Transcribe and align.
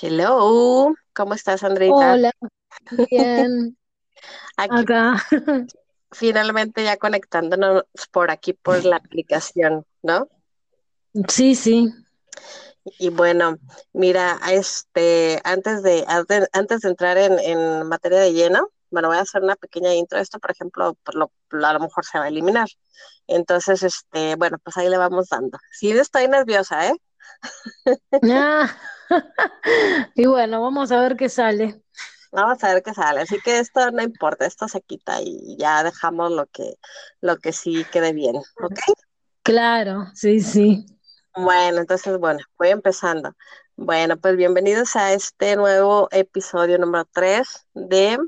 Hello, 0.00 0.94
¿cómo 1.12 1.34
estás, 1.34 1.64
Andreita? 1.64 2.14
Hola, 2.14 2.32
bien, 3.10 3.76
Aquí 4.56 4.82
acá. 4.82 5.16
finalmente 6.12 6.84
ya 6.84 6.96
conectándonos 6.96 7.84
por 8.12 8.30
aquí 8.30 8.52
por 8.52 8.84
la 8.84 8.96
aplicación, 8.96 9.84
¿no? 10.02 10.28
Sí, 11.28 11.54
sí. 11.54 11.92
Y 12.98 13.10
bueno, 13.10 13.58
mira, 13.92 14.38
este, 14.50 15.40
antes 15.44 15.82
de, 15.82 16.04
antes, 16.06 16.48
antes 16.52 16.80
de 16.80 16.88
entrar 16.88 17.18
en, 17.18 17.38
en 17.38 17.86
materia 17.88 18.20
de 18.20 18.32
lleno, 18.32 18.68
bueno, 18.90 19.08
voy 19.08 19.18
a 19.18 19.22
hacer 19.22 19.42
una 19.42 19.56
pequeña 19.56 19.94
intro. 19.94 20.18
Esto, 20.18 20.38
por 20.38 20.50
ejemplo, 20.50 20.94
por 21.04 21.14
lo, 21.14 21.32
a 21.50 21.72
lo 21.72 21.80
mejor 21.80 22.04
se 22.04 22.18
va 22.18 22.24
a 22.24 22.28
eliminar. 22.28 22.68
Entonces, 23.26 23.82
este, 23.82 24.36
bueno, 24.36 24.58
pues 24.62 24.76
ahí 24.76 24.88
le 24.88 24.96
vamos 24.96 25.28
dando. 25.28 25.58
Sí, 25.72 25.90
estoy 25.90 26.28
nerviosa, 26.28 26.86
¿eh? 26.88 26.94
Ah, 28.30 28.76
y 30.14 30.26
bueno, 30.26 30.60
vamos 30.60 30.92
a 30.92 31.00
ver 31.00 31.16
qué 31.16 31.28
sale. 31.28 31.82
Vamos 32.30 32.62
a 32.62 32.74
ver 32.74 32.82
qué 32.82 32.92
sale. 32.92 33.20
Así 33.20 33.38
que 33.40 33.58
esto 33.58 33.90
no 33.90 34.02
importa, 34.02 34.46
esto 34.46 34.68
se 34.68 34.82
quita 34.82 35.20
y 35.22 35.56
ya 35.58 35.82
dejamos 35.82 36.30
lo 36.32 36.46
que, 36.46 36.74
lo 37.20 37.38
que 37.38 37.52
sí 37.52 37.84
quede 37.90 38.12
bien, 38.12 38.36
¿ok? 38.36 38.80
Claro, 39.42 40.06
sí, 40.14 40.40
sí. 40.40 40.86
Bueno, 41.34 41.78
entonces, 41.78 42.18
bueno, 42.18 42.40
voy 42.58 42.68
empezando. 42.68 43.34
Bueno, 43.76 44.16
pues 44.16 44.36
bienvenidos 44.36 44.96
a 44.96 45.12
este 45.12 45.56
nuevo 45.56 46.08
episodio 46.10 46.78
número 46.78 47.08
3 47.12 47.66
de 47.74 48.18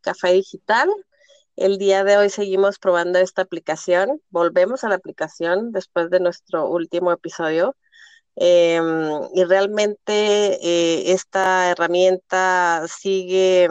Café 0.00 0.32
Digital. 0.32 0.90
El 1.54 1.78
día 1.78 2.02
de 2.02 2.16
hoy 2.16 2.30
seguimos 2.30 2.78
probando 2.78 3.18
esta 3.18 3.42
aplicación. 3.42 4.20
Volvemos 4.30 4.84
a 4.84 4.88
la 4.88 4.96
aplicación 4.96 5.70
después 5.70 6.10
de 6.10 6.18
nuestro 6.18 6.68
último 6.68 7.12
episodio. 7.12 7.76
Em, 8.36 9.20
y 9.34 9.44
realmente 9.44 10.12
eh, 10.62 11.12
esta 11.12 11.70
herramienta 11.70 12.86
sigue, 12.88 13.68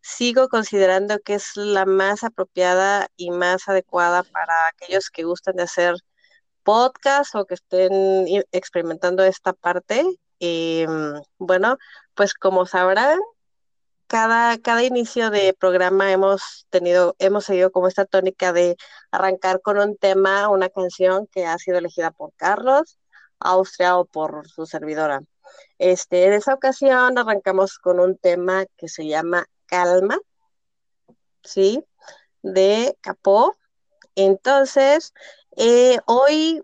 sigo 0.00 0.48
considerando 0.48 1.18
que 1.20 1.34
es 1.34 1.56
la 1.56 1.86
más 1.86 2.24
apropiada 2.24 3.08
y 3.16 3.30
más 3.30 3.68
adecuada 3.68 4.22
para 4.24 4.68
aquellos 4.68 5.10
que 5.10 5.24
gustan 5.24 5.56
de 5.56 5.64
hacer 5.64 5.94
podcast 6.62 7.34
o 7.34 7.46
que 7.46 7.54
estén 7.54 8.26
experimentando 8.52 9.24
esta 9.24 9.52
parte. 9.52 10.04
Mm, 10.40 11.20
bueno, 11.38 11.76
pues 12.14 12.34
como 12.34 12.66
sabrán, 12.66 13.18
cada, 14.06 14.58
cada 14.58 14.82
inicio 14.82 15.30
de 15.30 15.54
programa 15.54 16.12
hemos 16.12 16.66
tenido, 16.70 17.14
hemos 17.18 17.44
seguido 17.44 17.70
como 17.72 17.88
esta 17.88 18.04
tónica 18.06 18.52
de 18.52 18.76
arrancar 19.12 19.60
con 19.62 19.78
un 19.78 19.96
tema, 19.96 20.48
una 20.48 20.68
canción 20.68 21.28
que 21.28 21.46
ha 21.46 21.56
sido 21.58 21.78
elegida 21.78 22.10
por 22.10 22.32
Carlos, 22.36 22.98
Austria 23.40 23.96
o 23.98 24.04
por 24.04 24.48
su 24.48 24.66
servidora. 24.66 25.22
Este, 25.78 26.26
en 26.26 26.34
esa 26.34 26.54
ocasión 26.54 27.18
arrancamos 27.18 27.78
con 27.78 28.00
un 28.00 28.16
tema 28.16 28.66
que 28.76 28.88
se 28.88 29.06
llama 29.06 29.46
Calma, 29.66 30.18
¿sí? 31.42 31.84
De 32.42 32.96
Capó. 33.00 33.56
Entonces, 34.14 35.14
eh, 35.56 35.98
hoy 36.06 36.62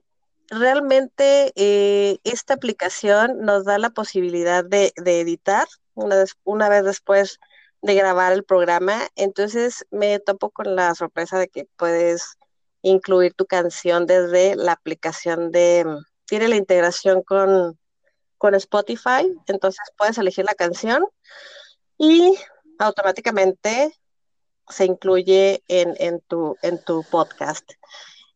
realmente 0.48 1.52
eh, 1.56 2.18
esta 2.24 2.54
aplicación 2.54 3.40
nos 3.40 3.64
da 3.64 3.78
la 3.78 3.90
posibilidad 3.90 4.64
de, 4.64 4.92
editar 4.96 5.66
una 6.44 6.68
vez 6.68 6.84
después 6.84 7.38
de 7.82 7.94
grabar 7.94 8.32
el 8.32 8.44
programa. 8.44 9.08
Entonces 9.16 9.86
me 9.90 10.18
topo 10.18 10.50
con 10.50 10.76
la 10.76 10.94
sorpresa 10.94 11.38
de 11.38 11.48
que 11.48 11.66
puedes 11.76 12.36
incluir 12.82 13.34
tu 13.34 13.46
canción 13.46 14.06
desde 14.06 14.56
la 14.56 14.72
aplicación 14.72 15.50
de, 15.50 15.84
tiene 16.26 16.48
la 16.48 16.56
integración 16.56 17.22
con, 17.22 17.78
con 18.38 18.54
Spotify, 18.54 19.32
entonces 19.46 19.80
puedes 19.96 20.18
elegir 20.18 20.44
la 20.44 20.54
canción 20.54 21.06
y 21.98 22.36
automáticamente 22.78 23.94
se 24.68 24.84
incluye 24.84 25.62
en, 25.68 25.94
en 25.98 26.20
tu, 26.20 26.56
en 26.62 26.82
tu 26.82 27.04
podcast. 27.04 27.70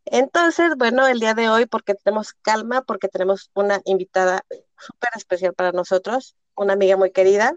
Entonces, 0.05 0.73
bueno, 0.77 1.07
el 1.07 1.21
día 1.21 1.35
de 1.35 1.49
hoy, 1.49 1.67
porque 1.67 1.95
tenemos 1.95 2.33
calma, 2.43 2.83
porque 2.83 3.09
tenemos 3.09 3.51
una 3.55 3.81
invitada 3.85 4.45
súper 4.79 5.11
especial 5.17 5.55
para 5.55 5.73
nosotros, 5.73 6.37
una 6.55 6.73
amiga 6.73 6.97
muy 6.97 7.11
querida, 7.11 7.55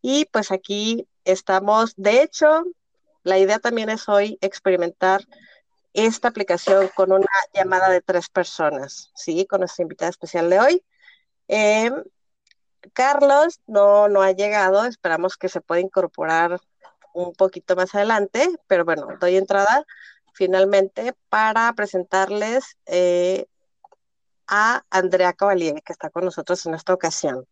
y 0.00 0.26
pues 0.26 0.52
aquí 0.52 1.06
estamos. 1.24 1.94
De 1.96 2.22
hecho, 2.22 2.64
la 3.24 3.38
idea 3.38 3.58
también 3.58 3.88
es 3.90 4.08
hoy 4.08 4.38
experimentar 4.40 5.24
esta 5.92 6.28
aplicación 6.28 6.88
con 6.94 7.12
una 7.12 7.26
llamada 7.52 7.88
de 7.90 8.00
tres 8.00 8.28
personas, 8.28 9.10
¿sí? 9.14 9.46
Con 9.46 9.60
nuestra 9.60 9.82
invitada 9.82 10.10
especial 10.10 10.48
de 10.50 10.60
hoy. 10.60 10.84
Eh, 11.48 11.90
Carlos 12.92 13.60
no, 13.66 14.08
no 14.08 14.22
ha 14.22 14.32
llegado, 14.32 14.84
esperamos 14.84 15.36
que 15.36 15.48
se 15.48 15.60
pueda 15.60 15.80
incorporar 15.80 16.60
un 17.14 17.32
poquito 17.32 17.76
más 17.76 17.94
adelante, 17.94 18.48
pero 18.66 18.84
bueno, 18.84 19.06
doy 19.20 19.36
entrada 19.36 19.84
finalmente 20.34 21.14
para 21.28 21.72
presentarles 21.74 22.76
eh, 22.86 23.46
a 24.46 24.82
Andrea 24.90 25.32
Cavalier, 25.32 25.82
que 25.82 25.92
está 25.92 26.10
con 26.10 26.24
nosotros 26.24 26.64
en 26.66 26.74
esta 26.74 26.94
ocasión. 26.94 27.46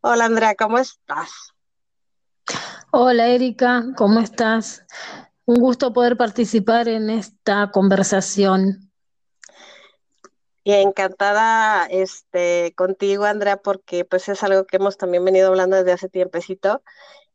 Hola 0.00 0.26
Andrea, 0.26 0.54
¿cómo 0.54 0.78
estás? 0.78 1.30
Hola, 2.90 3.28
Erika, 3.28 3.84
¿cómo 3.96 4.20
estás? 4.20 4.84
Un 5.46 5.60
gusto 5.60 5.92
poder 5.92 6.16
participar 6.16 6.88
en 6.88 7.08
esta 7.08 7.70
conversación. 7.70 8.90
Y 10.64 10.72
encantada 10.72 11.86
este, 11.86 12.74
contigo, 12.74 13.24
Andrea, 13.24 13.56
porque 13.56 14.04
pues 14.04 14.28
es 14.28 14.42
algo 14.42 14.66
que 14.66 14.78
hemos 14.78 14.96
también 14.96 15.24
venido 15.24 15.46
hablando 15.46 15.76
desde 15.76 15.92
hace 15.92 16.08
tiempecito. 16.08 16.82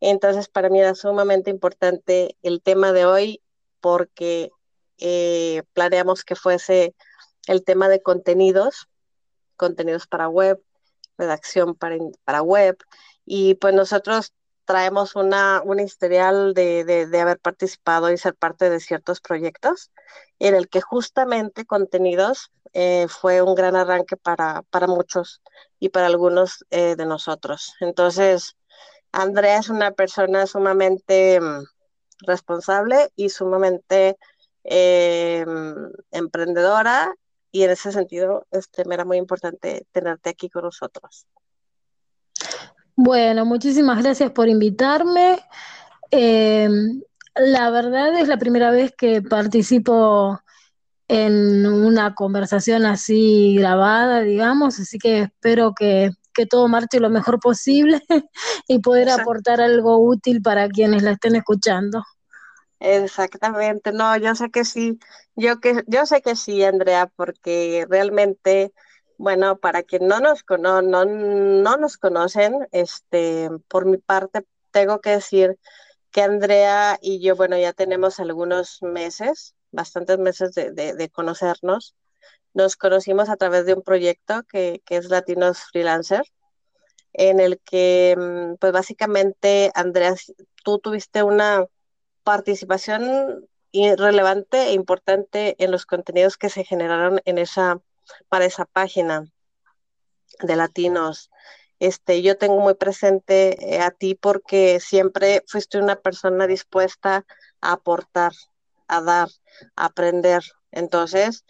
Entonces, 0.02 0.50
para 0.50 0.70
mí 0.70 0.82
era 0.82 0.94
sumamente 0.94 1.50
importante 1.50 2.36
el 2.42 2.62
tema 2.62 2.92
de 2.92 3.06
hoy 3.06 3.42
porque 3.80 4.52
eh, 4.98 5.64
planeamos 5.72 6.26
que 6.26 6.36
fuese 6.36 6.94
el 7.48 7.64
tema 7.64 7.88
de 7.88 8.02
contenidos, 8.02 8.90
contenidos 9.56 10.08
para 10.08 10.28
web, 10.28 10.62
redacción 11.18 11.76
para, 11.76 11.96
para 12.26 12.42
web. 12.42 12.78
Y 13.24 13.56
pues 13.56 13.74
nosotros 13.74 14.34
traemos 14.72 15.18
una, 15.18 15.62
un 15.66 15.82
historial 15.82 16.54
de, 16.54 16.86
de, 16.86 17.20
haber 17.20 17.40
participado 17.40 18.10
y 18.10 18.18
ser 18.18 18.36
parte 18.36 18.70
de 18.70 18.80
ciertos 18.80 19.20
proyectos 19.20 19.92
en 20.40 20.56
el 20.56 20.70
que 20.70 20.80
justamente 20.80 21.66
contenidos 21.66 22.54
eh, 22.72 23.08
fue 23.10 23.42
un 23.42 23.54
gran 23.54 23.76
arranque 23.76 24.16
para, 24.16 24.62
para 24.70 24.88
muchos 24.88 25.42
y 25.78 25.90
para 25.90 26.08
algunos 26.08 26.66
eh, 26.70 26.96
de 26.96 27.06
nosotros. 27.06 27.74
Entonces, 27.82 28.56
Andrea 29.12 29.58
es 29.58 29.68
una 29.68 29.92
persona 29.92 30.48
sumamente 30.48 31.42
mm, 31.42 31.66
responsable 32.26 33.12
y 33.18 33.28
sumamente 33.28 34.18
eh, 34.64 35.46
emprendedora 36.12 37.14
y 37.52 37.64
en 37.64 37.72
ese 37.72 37.92
sentido 37.92 38.48
este, 38.52 38.86
me 38.86 38.96
era 38.96 39.04
muy 39.04 39.18
importante 39.18 39.86
tenerte 39.92 40.30
aquí 40.30 40.50
con 40.50 40.64
nosotros. 40.64 41.28
Bueno, 43.04 43.46
muchísimas 43.46 44.04
gracias 44.04 44.30
por 44.30 44.48
invitarme. 44.48 45.40
Eh, 46.12 46.70
la 47.34 47.72
verdad 47.72 48.16
es 48.20 48.28
la 48.28 48.38
primera 48.38 48.70
vez 48.70 48.94
que 48.96 49.24
participo 49.24 50.40
en 51.08 51.66
una 51.66 52.14
conversación 52.14 52.86
así 52.86 53.56
grabada, 53.58 54.22
digamos, 54.22 54.80
así 54.80 55.00
que 55.00 55.22
espero 55.22 55.74
que, 55.74 56.12
que 56.32 56.46
todo 56.46 56.68
marche 56.68 57.00
lo 57.00 57.10
mejor 57.10 57.40
posible 57.40 58.04
y 58.68 58.78
poder 58.78 59.10
aportar 59.10 59.62
algo 59.62 59.98
útil 59.98 60.44
para 60.44 60.70
quienes 60.70 61.02
la 61.02 61.14
estén 61.14 61.36
escuchando. 61.36 62.04
Exactamente, 62.80 63.94
no, 63.94 64.16
yo 64.18 64.36
sé 64.36 64.52
que 64.52 64.64
sí, 64.64 65.00
yo 65.36 65.60
que 65.60 65.84
yo 65.88 66.06
sé 66.06 66.22
que 66.22 66.36
sí, 66.36 66.64
Andrea, 66.64 67.08
porque 67.16 67.88
realmente, 67.90 68.74
bueno, 69.22 69.58
para 69.58 69.84
quien 69.84 70.08
no 70.08 70.20
nos 70.20 70.44
cono 70.44 70.82
no, 70.82 71.06
no 71.06 71.78
nos 71.78 71.98
conocen, 71.98 72.68
este, 72.72 73.50
por 73.68 73.86
mi 73.86 73.98
parte 73.98 74.46
tengo 74.72 75.00
que 75.00 75.12
decir 75.12 75.60
que 76.12 76.24
Andrea 76.24 76.98
y 77.02 77.22
yo, 77.22 77.36
bueno, 77.36 77.58
ya 77.58 77.72
tenemos 77.74 78.20
algunos 78.20 78.82
meses, 78.82 79.54
bastantes 79.72 80.18
meses 80.18 80.54
de, 80.56 80.72
de, 80.72 80.96
de 80.96 81.10
conocernos. 81.10 81.96
Nos 82.54 82.76
conocimos 82.76 83.30
a 83.30 83.38
través 83.38 83.66
de 83.68 83.76
un 83.76 83.84
proyecto 83.84 84.44
que, 84.44 84.82
que 84.86 84.98
es 84.98 85.10
Latinos 85.10 85.60
Freelancer, 85.72 86.24
en 87.14 87.40
el 87.40 87.60
que, 87.60 88.16
mm, 88.18 88.56
pues 88.60 88.72
básicamente, 88.74 89.72
Andrea, 89.76 90.16
tú 90.64 90.80
tuviste 90.80 91.22
una 91.22 91.66
participación 92.24 93.48
relevante 93.72 94.64
e 94.70 94.74
importante 94.74 95.56
en 95.64 95.72
los 95.72 95.86
contenidos 95.86 96.38
que 96.38 96.50
se 96.50 96.64
generaron 96.64 97.22
en 97.26 97.38
esa, 97.38 97.80
para 98.30 98.46
esa 98.46 98.66
página 98.66 99.26
de 100.42 100.56
latinos. 100.56 101.30
Este, 101.80 102.22
yo 102.22 102.38
tengo 102.38 102.60
muy 102.60 102.76
presente 102.76 103.76
eh, 103.76 103.82
a 103.82 103.92
ti 103.92 104.16
porque 104.16 104.80
siempre 104.80 105.44
fuiste 105.48 105.80
una 105.80 105.96
persona 105.96 106.48
dispuesta 106.48 107.26
a 107.60 107.72
aportar, 107.74 108.34
a 108.88 109.02
dar, 109.02 109.30
a 109.76 109.86
aprender. 109.86 110.44
Entonces, 110.72 111.46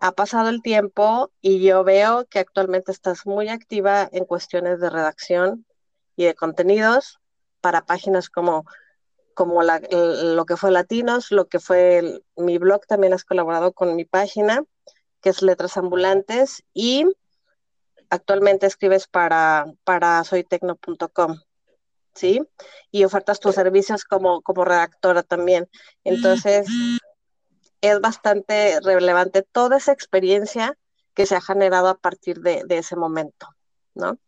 ha 0.00 0.12
pasado 0.12 0.48
el 0.48 0.62
tiempo 0.62 1.30
y 1.40 1.60
yo 1.60 1.84
veo 1.84 2.26
que 2.26 2.38
actualmente 2.38 2.92
estás 2.92 3.26
muy 3.26 3.48
activa 3.48 4.08
en 4.12 4.24
cuestiones 4.24 4.80
de 4.80 4.90
redacción, 4.90 5.66
y 6.16 6.24
de 6.24 6.34
contenidos 6.34 7.20
para 7.60 7.84
páginas 7.84 8.28
como, 8.28 8.64
como 9.34 9.62
lo 9.62 10.44
que 10.46 10.56
fue 10.56 10.70
Latinos, 10.70 11.30
lo 11.30 11.48
que 11.48 11.58
fue 11.58 12.22
mi 12.36 12.58
blog, 12.58 12.86
también 12.86 13.14
has 13.14 13.24
colaborado 13.24 13.72
con 13.72 13.96
mi 13.96 14.04
página, 14.04 14.62
que 15.24 15.30
es 15.30 15.40
Letras 15.40 15.78
Ambulantes, 15.78 16.62
y 16.74 17.06
actualmente 18.10 18.66
escribes 18.66 19.08
para, 19.08 19.64
para 19.82 20.22
soytecno.com. 20.22 21.38
¿sí? 22.14 22.42
Y 22.90 23.04
ofertas 23.04 23.40
tus 23.40 23.54
servicios 23.54 24.04
como, 24.04 24.42
como 24.42 24.66
redactora 24.66 25.22
también. 25.22 25.66
Entonces, 26.04 26.66
es 27.80 28.00
bastante 28.02 28.78
relevante 28.82 29.40
toda 29.40 29.78
esa 29.78 29.92
experiencia 29.92 30.76
que 31.14 31.24
se 31.24 31.36
ha 31.36 31.40
generado 31.40 31.88
a 31.88 31.96
partir 31.96 32.40
de, 32.40 32.62
ese 32.68 32.94
momento, 32.94 33.48
¿no? 33.94 34.18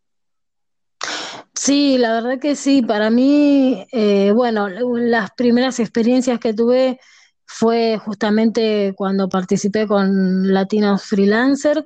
Sí, 1.53 1.99
la 1.99 2.15
verdad 2.15 2.39
que 2.41 2.57
sí. 2.57 2.81
Para 2.81 3.11
mí, 3.11 3.87
eh, 3.93 4.33
bueno, 4.35 4.71
las 4.71 5.31
primeras 5.33 5.79
experiencias 5.79 6.41
que 6.41 6.55
tuve 6.55 6.99
fue 7.47 7.99
justamente 7.99 8.93
cuando 8.97 9.29
participé 9.29 9.87
con 9.87 10.53
Latinos 10.53 11.05
Freelancer, 11.05 11.85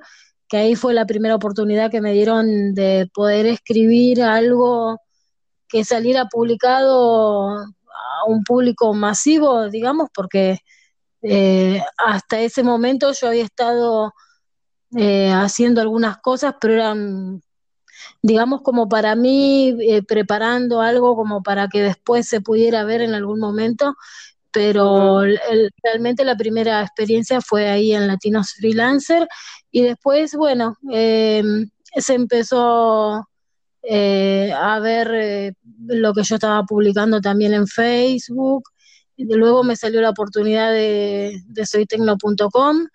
que 0.48 0.56
ahí 0.56 0.74
fue 0.74 0.94
la 0.94 1.06
primera 1.06 1.36
oportunidad 1.36 1.90
que 1.90 2.00
me 2.00 2.12
dieron 2.12 2.74
de 2.74 3.08
poder 3.14 3.46
escribir 3.46 4.22
algo 4.22 4.98
que 5.68 5.84
saliera 5.84 6.26
publicado 6.26 7.56
a 7.56 8.24
un 8.26 8.42
público 8.42 8.92
masivo, 8.92 9.68
digamos, 9.68 10.08
porque 10.12 10.58
eh, 11.22 11.80
hasta 11.98 12.40
ese 12.40 12.62
momento 12.62 13.12
yo 13.12 13.28
había 13.28 13.44
estado 13.44 14.12
eh, 14.96 15.30
haciendo 15.30 15.80
algunas 15.80 16.18
cosas, 16.18 16.56
pero 16.60 16.74
eran, 16.74 17.42
digamos, 18.22 18.62
como 18.62 18.88
para 18.88 19.14
mí, 19.14 19.76
eh, 19.80 20.02
preparando 20.02 20.80
algo 20.80 21.14
como 21.14 21.42
para 21.42 21.68
que 21.68 21.82
después 21.82 22.26
se 22.26 22.40
pudiera 22.40 22.82
ver 22.84 23.02
en 23.02 23.14
algún 23.14 23.38
momento, 23.38 23.94
pero 24.52 25.22
realmente 25.82 26.24
la 26.24 26.36
primera 26.36 26.82
experiencia 26.82 27.40
fue 27.40 27.68
ahí 27.68 27.92
en 27.92 28.06
Latinos 28.06 28.54
Freelancer 28.58 29.28
y 29.70 29.82
después, 29.82 30.34
bueno, 30.34 30.76
se 30.82 32.14
empezó 32.14 33.26
a 33.82 34.78
ver 34.80 35.54
lo 35.86 36.12
que 36.12 36.22
yo 36.22 36.34
estaba 36.34 36.62
publicando 36.64 37.20
también 37.20 37.54
en 37.54 37.66
Facebook. 37.66 38.64
Luego 39.16 39.62
me 39.64 39.76
salió 39.76 40.00
la 40.00 40.10
oportunidad 40.10 40.72
de, 40.72 41.40
de 41.46 41.66
soytecno.com 41.66 42.86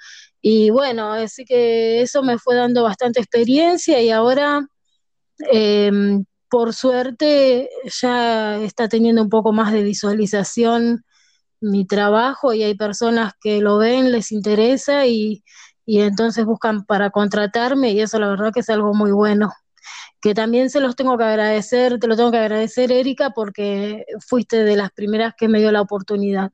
y 0.47 0.69
bueno, 0.69 1.11
así 1.11 1.43
que 1.43 2.03
eso 2.03 2.21
me 2.21 2.37
fue 2.37 2.53
dando 2.53 2.83
bastante 2.83 3.19
experiencia 3.19 3.99
y 3.99 4.11
ahora, 4.11 4.67
em, 5.51 6.23
por 6.51 6.71
suerte, 6.75 7.67
ya 7.99 8.61
está 8.61 8.87
teniendo 8.87 9.23
un 9.23 9.29
poco 9.29 9.53
más 9.53 9.73
de 9.73 9.81
visualización 9.81 11.03
mi 11.61 11.85
trabajo 11.85 12.53
y 12.53 12.63
hay 12.63 12.75
personas 12.75 13.33
que 13.41 13.61
lo 13.61 13.77
ven, 13.77 14.11
les 14.11 14.31
interesa 14.31 15.05
y, 15.05 15.43
y 15.85 16.01
entonces 16.01 16.45
buscan 16.45 16.85
para 16.85 17.09
contratarme 17.09 17.91
y 17.91 18.01
eso 18.01 18.19
la 18.19 18.29
verdad 18.29 18.51
que 18.53 18.59
es 18.61 18.69
algo 18.69 18.93
muy 18.93 19.11
bueno 19.11 19.51
que 20.25 20.33
también 20.33 20.71
se 20.71 20.79
los 20.79 20.95
tengo 20.95 21.19
que 21.19 21.23
agradecer, 21.23 21.99
te 21.99 22.07
lo 22.07 22.15
tengo 22.15 22.31
que 22.31 22.39
agradecer, 22.39 22.91
Erika, 22.91 23.29
porque 23.29 24.05
fuiste 24.27 24.63
de 24.63 24.75
las 24.75 24.91
primeras 24.91 25.35
que 25.37 25.47
me 25.47 25.59
dio 25.59 25.71
la 25.71 25.81
oportunidad. 25.81 26.51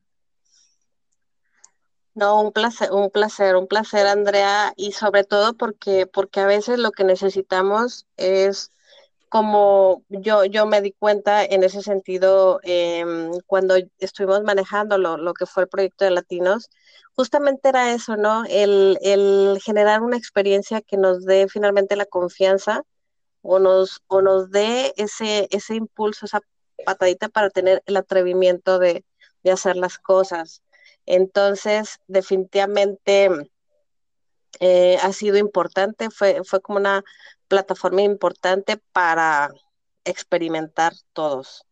No, 2.13 2.41
un 2.41 2.51
placer, 2.51 2.91
un 2.91 3.09
placer, 3.09 3.55
un 3.55 3.67
placer, 3.67 4.07
Andrea, 4.07 4.73
y 4.75 4.91
sobre 4.91 5.23
todo 5.23 5.53
porque, 5.53 6.05
porque 6.05 6.41
a 6.41 6.45
veces 6.45 6.79
lo 6.79 6.91
que 6.91 7.05
necesitamos 7.05 8.05
es 8.17 8.73
como 9.31 10.03
yo, 10.09 10.43
yo 10.43 10.65
me 10.65 10.81
di 10.81 10.91
cuenta 10.91 11.45
en 11.45 11.63
ese 11.63 11.81
sentido 11.81 12.59
em, 12.63 13.31
cuando 13.47 13.75
estuvimos 13.99 14.43
manejando 14.43 14.97
lo, 14.97 15.15
lo, 15.15 15.33
que 15.33 15.45
fue 15.45 15.63
el 15.63 15.69
proyecto 15.69 16.03
de 16.03 16.11
Latinos, 16.11 16.69
justamente 17.15 17.69
era 17.69 17.93
eso, 17.93 18.17
¿no? 18.17 18.43
El, 18.49 18.99
el 19.01 19.57
generar 19.63 20.01
una 20.01 20.17
experiencia 20.17 20.81
que 20.81 20.97
nos 20.97 21.23
dé 21.23 21.47
finalmente 21.47 21.95
la 21.95 22.05
confianza 22.05 22.83
o 23.41 23.59
nos, 23.59 24.01
o 24.07 24.21
nos 24.21 24.51
dé 24.51 24.93
ese, 24.97 25.47
ese 25.51 25.75
impulso, 25.75 26.25
esa 26.25 26.41
patadita 26.85 27.29
para 27.29 27.49
tener 27.49 27.81
el 27.85 27.95
atrevimiento 27.95 28.79
de, 28.79 29.05
hacer 29.49 29.77
las 29.77 29.97
cosas. 29.97 30.61
Entonces, 31.05 31.99
definitivamente 32.07 33.29
eh, 34.59 34.97
ha 35.01 35.13
sido 35.13 35.37
importante, 35.37 36.09
fue, 36.09 36.41
fue 36.45 36.61
como 36.61 36.79
una 36.79 37.03
plataforma 37.47 38.01
importante 38.01 38.77
para 38.91 39.51
experimentar 40.05 40.93
todos. 41.13 41.65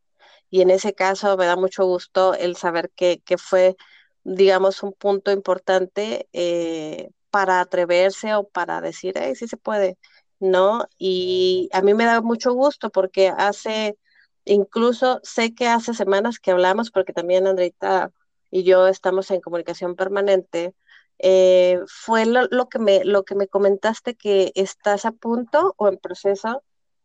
Y 0.49 0.61
en 0.61 0.71
ese 0.71 0.93
caso 0.93 1.37
me 1.37 1.45
da 1.45 1.55
mucho 1.55 1.85
gusto 1.85 2.33
el 2.33 2.55
saber 2.55 2.91
que, 2.91 3.21
fue, 3.37 3.75
digamos, 4.23 4.83
un 4.83 4.93
punto 4.93 5.31
importante 5.31 6.27
eh, 6.33 7.09
para 7.29 7.61
atreverse 7.61 8.33
o 8.35 8.47
para 8.47 8.81
decir, 8.81 9.13
hey, 9.17 9.35
sí 9.35 9.47
se 9.47 9.57
puede. 9.57 9.97
¿no? 10.39 10.87
Y 10.97 11.69
a 11.73 11.81
mí 11.81 11.93
me 11.93 12.05
da 12.05 12.21
mucho 12.21 12.53
gusto 12.53 12.89
porque 12.89 13.29
hace, 13.29 13.97
incluso 14.45 15.19
sé 15.23 15.53
que 15.53 15.67
hace 15.67 15.93
semanas 15.93 16.39
que 16.39 16.51
hablamos, 16.51 16.91
porque 16.91 17.13
también 17.13 17.47
Andreita 17.47 18.11
y 18.51 18.63
yo 18.63 18.87
estamos 18.87 19.29
en 19.31 19.41
comunicación 19.41 19.95
permanente, 19.95 20.73
eh, 21.19 21.79
fue 21.87 22.25
lo, 22.25 22.69
que 22.69 22.79
me, 22.79 23.03
lo 23.05 23.23
que 23.23 23.35
me 23.35 23.47
comentaste 23.47 24.15
que 24.15 24.51
estás 24.55 25.05
a 25.05 25.11
punto 25.11 25.75
o 25.77 25.87
en 25.87 25.97
proceso 25.97 26.63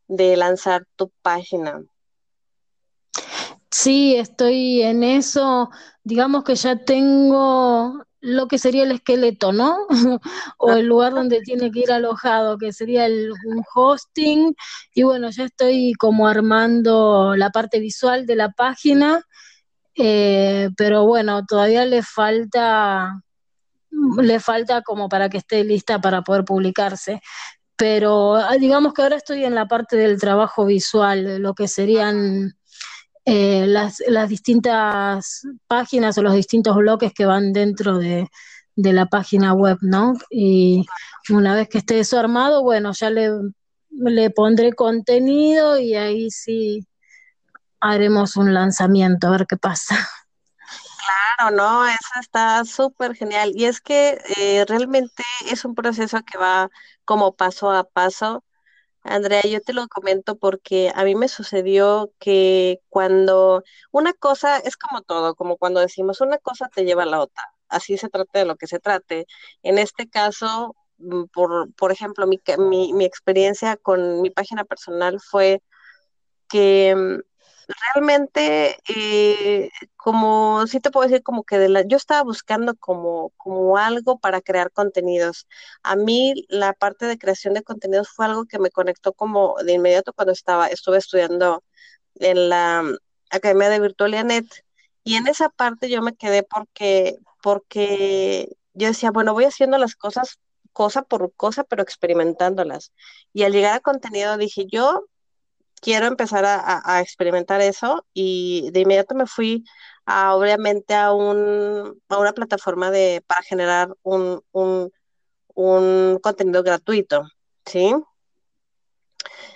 de 0.08 0.36
lanzar 0.36 0.86
tu 0.96 1.10
página. 1.22 1.82
Sí, 3.70 4.14
estoy 4.16 4.82
en 4.82 5.02
eso. 5.02 5.70
Digamos 6.04 6.44
que 6.44 6.54
ya 6.54 6.76
tengo 6.76 8.04
lo 8.24 8.48
que 8.48 8.58
sería 8.58 8.84
el 8.84 8.92
esqueleto, 8.92 9.52
¿no? 9.52 9.86
o 10.58 10.72
el 10.72 10.86
lugar 10.86 11.12
donde 11.12 11.40
tiene 11.42 11.70
que 11.70 11.80
ir 11.80 11.92
alojado, 11.92 12.56
que 12.56 12.72
sería 12.72 13.04
el, 13.04 13.32
un 13.44 13.62
hosting. 13.74 14.54
Y 14.94 15.02
bueno, 15.02 15.28
ya 15.30 15.44
estoy 15.44 15.92
como 15.98 16.26
armando 16.26 17.34
la 17.36 17.50
parte 17.50 17.80
visual 17.80 18.26
de 18.26 18.36
la 18.36 18.50
página, 18.52 19.22
eh, 19.96 20.70
pero 20.76 21.04
bueno, 21.06 21.44
todavía 21.44 21.84
le 21.84 22.02
falta, 22.02 23.22
le 24.22 24.40
falta 24.40 24.82
como 24.82 25.08
para 25.08 25.28
que 25.28 25.38
esté 25.38 25.64
lista 25.64 26.00
para 26.00 26.22
poder 26.22 26.44
publicarse. 26.44 27.20
Pero 27.76 28.36
ah, 28.36 28.56
digamos 28.58 28.94
que 28.94 29.02
ahora 29.02 29.16
estoy 29.16 29.44
en 29.44 29.54
la 29.54 29.66
parte 29.66 29.96
del 29.96 30.20
trabajo 30.20 30.66
visual, 30.66 31.42
lo 31.42 31.54
que 31.54 31.68
serían 31.68 32.54
eh, 33.24 33.66
las, 33.66 34.02
las, 34.06 34.28
distintas 34.28 35.42
páginas 35.66 36.18
o 36.18 36.22
los 36.22 36.34
distintos 36.34 36.76
bloques 36.76 37.12
que 37.14 37.26
van 37.26 37.52
dentro 37.52 37.98
de, 37.98 38.28
la 38.76 39.06
página 39.06 39.54
web, 39.54 39.78
¿no? 39.82 40.14
Y 40.30 40.84
una 41.30 41.54
vez 41.54 41.68
que 41.68 41.78
esté 41.78 42.00
eso 42.00 42.18
armado, 42.18 42.62
bueno, 42.62 42.92
ya 42.92 43.10
le, 43.10 43.30
le 43.90 44.30
pondré 44.30 44.72
contenido 44.74 45.78
y 45.78 45.94
ahí 45.94 46.30
sí 46.30 46.86
haremos 47.80 48.36
un 48.36 48.52
lanzamiento, 48.54 49.28
a 49.28 49.30
ver 49.32 49.46
qué 49.48 49.56
pasa. 49.56 49.96
Claro, 51.38 51.54
no, 51.56 51.86
eso 51.86 52.20
está 52.20 52.64
súper 52.64 53.14
genial. 53.14 53.52
Y 53.54 53.64
es 53.66 53.80
que 53.80 54.18
eh, 54.38 54.64
realmente 54.66 55.22
es 55.50 55.64
un 55.64 55.74
proceso 55.74 56.18
que 56.22 56.38
va 56.38 56.70
como 57.04 57.34
paso 57.36 57.70
a 57.70 57.84
paso. 57.84 58.44
Andrea, 59.04 59.42
yo 59.42 59.60
te 59.62 59.74
lo 59.74 59.88
comento 59.88 60.36
porque 60.38 60.92
a 60.94 61.04
mí 61.04 61.14
me 61.16 61.28
sucedió 61.28 62.12
que 62.20 62.80
cuando 62.90 63.62
una 63.92 64.12
cosa 64.14 64.58
es 64.58 64.76
como 64.76 65.02
todo, 65.02 65.34
como 65.36 65.58
cuando 65.58 65.80
decimos 65.80 66.20
una 66.22 66.38
cosa 66.38 66.68
te 66.74 66.84
lleva 66.84 67.04
a 67.04 67.06
la 67.06 67.20
otra, 67.20 67.44
así 67.68 67.98
se 67.98 68.08
trate 68.10 68.40
de 68.40 68.46
lo 68.46 68.56
que 68.56 68.66
se 68.68 68.80
trate. 68.80 69.26
En 69.62 69.78
este 69.78 70.08
caso, 70.10 70.76
mm, 70.98 71.24
por, 71.34 71.72
por 71.74 71.92
ejemplo, 71.92 72.26
mi, 72.28 72.40
mi, 72.58 72.92
mi 72.94 73.04
experiencia 73.06 73.76
con 73.78 74.22
mi 74.22 74.30
página 74.30 74.64
personal 74.64 75.20
fue 75.20 75.62
que 76.48 76.94
mm, 76.96 77.20
realmente, 77.94 78.76
eh, 78.88 79.70
como 79.96 80.66
sí 80.66 80.80
te 80.80 80.90
puedo 80.90 81.08
decir, 81.08 81.22
como 81.22 81.44
que 81.44 81.58
de 81.58 81.84
yo 81.88 81.96
estaba 81.96 82.22
buscando 82.22 82.74
como, 82.76 83.30
como 83.36 83.78
algo 83.78 84.18
para 84.18 84.40
crear 84.40 84.70
contenidos. 84.72 85.46
A 85.82 85.96
mí 85.96 86.46
la 86.48 86.72
parte 86.74 87.06
de 87.06 87.18
creación 87.18 87.54
de 87.54 87.62
contenidos 87.62 88.08
fue 88.10 88.26
algo 88.26 88.44
que 88.46 88.58
me 88.58 88.70
conectó 88.70 89.12
como 89.12 89.56
de 89.64 89.74
inmediato 89.74 90.12
cuando 90.12 90.32
estaba, 90.32 90.68
estuve 90.68 90.98
estudiando 90.98 91.62
en 92.16 92.48
la 92.48 92.84
Academia 93.30 93.68
de 93.70 93.80
Virtualianet. 93.80 94.46
Y 95.04 95.16
en 95.16 95.26
esa 95.28 95.48
parte 95.50 95.90
yo 95.90 96.02
me 96.02 96.16
quedé 96.16 96.42
porque, 96.42 97.16
porque 97.42 98.56
yo 98.74 98.88
decía, 98.88 99.10
bueno, 99.10 99.34
voy 99.34 99.44
haciendo 99.44 99.78
las 99.78 99.96
cosas 99.96 100.38
cosa 100.72 101.02
por 101.02 101.32
cosa, 101.34 101.64
pero 101.64 101.82
experimentándolas. 101.82 102.92
Y 103.32 103.44
al 103.44 103.52
llegar 103.52 103.74
a 103.74 103.80
contenido 103.80 104.36
dije, 104.36 104.66
yo 104.70 105.06
quiero 105.80 106.06
empezar 106.06 106.44
a, 106.46 107.00
experimentar 107.00 107.60
eso 107.60 108.06
y 108.14 108.70
de 108.72 108.80
inmediato 108.80 109.14
me 109.14 109.26
fui 109.26 109.64
a, 110.06 110.34
obviamente 110.34 110.94
a, 110.94 111.12
un, 111.12 112.00
a 112.08 112.18
una 112.18 112.32
plataforma 112.32 112.90
de, 112.90 113.22
para 113.26 113.42
generar 113.42 113.94
un, 114.02 114.42
un, 114.52 114.90
contenido 116.22 116.62
gratuito, 116.62 117.24
¿sí? 117.66 117.94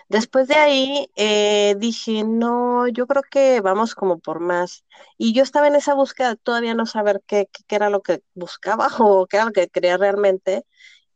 Después 0.09 0.49
de 0.49 0.55
ahí 0.55 1.11
eh, 1.17 1.75
dije, 1.79 2.25
no, 2.25 2.89
yo 2.89 3.07
creo 3.07 3.23
que 3.31 3.61
vamos 3.61 3.95
como 3.95 4.19
por 4.19 4.41
más. 4.41 4.85
Y 5.19 5.35
yo 5.35 5.43
estaba 5.43 5.67
en 5.69 5.75
esa 5.77 5.95
búsqueda, 5.95 6.37
todavía 6.37 6.75
no 6.75 6.87
saber 6.87 7.23
qué, 7.27 7.49
qué, 7.67 7.77
era 7.77 7.91
lo 7.91 8.01
que 8.03 8.23
buscaba 8.35 8.89
o 8.99 9.27
qué 9.27 9.37
era 9.37 9.47
lo 9.47 9.53
que 9.53 9.69
quería 9.69 9.97
realmente. 9.99 10.65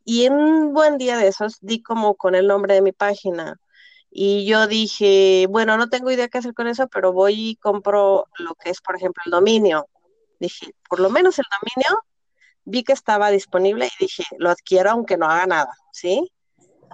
Y 0.05 0.25
en 0.25 0.33
un 0.33 0.73
buen 0.73 0.97
día 0.97 1.17
de 1.17 1.27
esos 1.27 1.57
di 1.61 1.81
como 1.81 2.15
con 2.15 2.35
el 2.35 2.47
nombre 2.47 2.75
de 2.75 2.81
mi 2.81 2.91
página. 2.91 3.59
Y 4.15 4.45
yo 4.45 4.67
dije, 4.67 5.47
bueno, 5.49 5.75
no 5.75 5.89
tengo 5.89 6.11
idea 6.11 6.27
qué 6.27 6.37
hacer 6.37 6.53
con 6.53 6.67
eso, 6.67 6.87
pero 6.87 7.13
voy 7.13 7.33
y 7.49 7.55
compro 7.55 8.27
lo 8.37 8.53
que 8.53 8.69
es, 8.69 8.79
por 8.79 8.95
ejemplo, 8.95 9.23
el 9.25 9.31
dominio. 9.31 9.87
Dije, 10.39 10.75
por 10.87 10.99
lo 10.99 11.09
menos 11.09 11.39
el 11.39 11.45
dominio, 11.49 11.99
vi 12.63 12.83
que 12.83 12.93
estaba 12.93 13.31
disponible 13.31 13.87
y 13.87 14.03
dije, 14.05 14.23
lo 14.37 14.51
adquiero 14.51 14.91
aunque 14.91 15.17
no 15.17 15.25
haga 15.25 15.47
nada, 15.47 15.73
¿sí? 15.91 16.31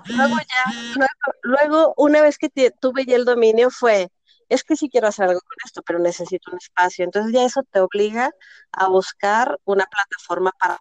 Luego 0.06 0.36
ya, 0.50 1.08
luego, 1.42 1.94
una 1.98 2.22
vez 2.22 2.38
que 2.38 2.50
tuve 2.80 3.06
ya 3.06 3.18
el 3.18 3.26
dominio 3.26 3.70
fue, 3.70 4.10
es 4.48 4.64
que 4.64 4.78
sí 4.78 4.90
quiero 4.90 5.08
hacer 5.08 5.26
algo 5.26 5.42
con 5.42 5.58
esto, 5.66 5.82
pero 5.86 6.00
necesito 6.00 6.52
un 6.52 6.58
espacio. 6.58 7.04
Entonces 7.04 7.34
ya 7.34 7.44
eso 7.44 7.64
te 7.70 7.82
obliga 7.82 8.32
a 8.72 8.88
buscar 8.88 9.60
una 9.66 9.86
plataforma 9.88 10.52
para 10.58 10.80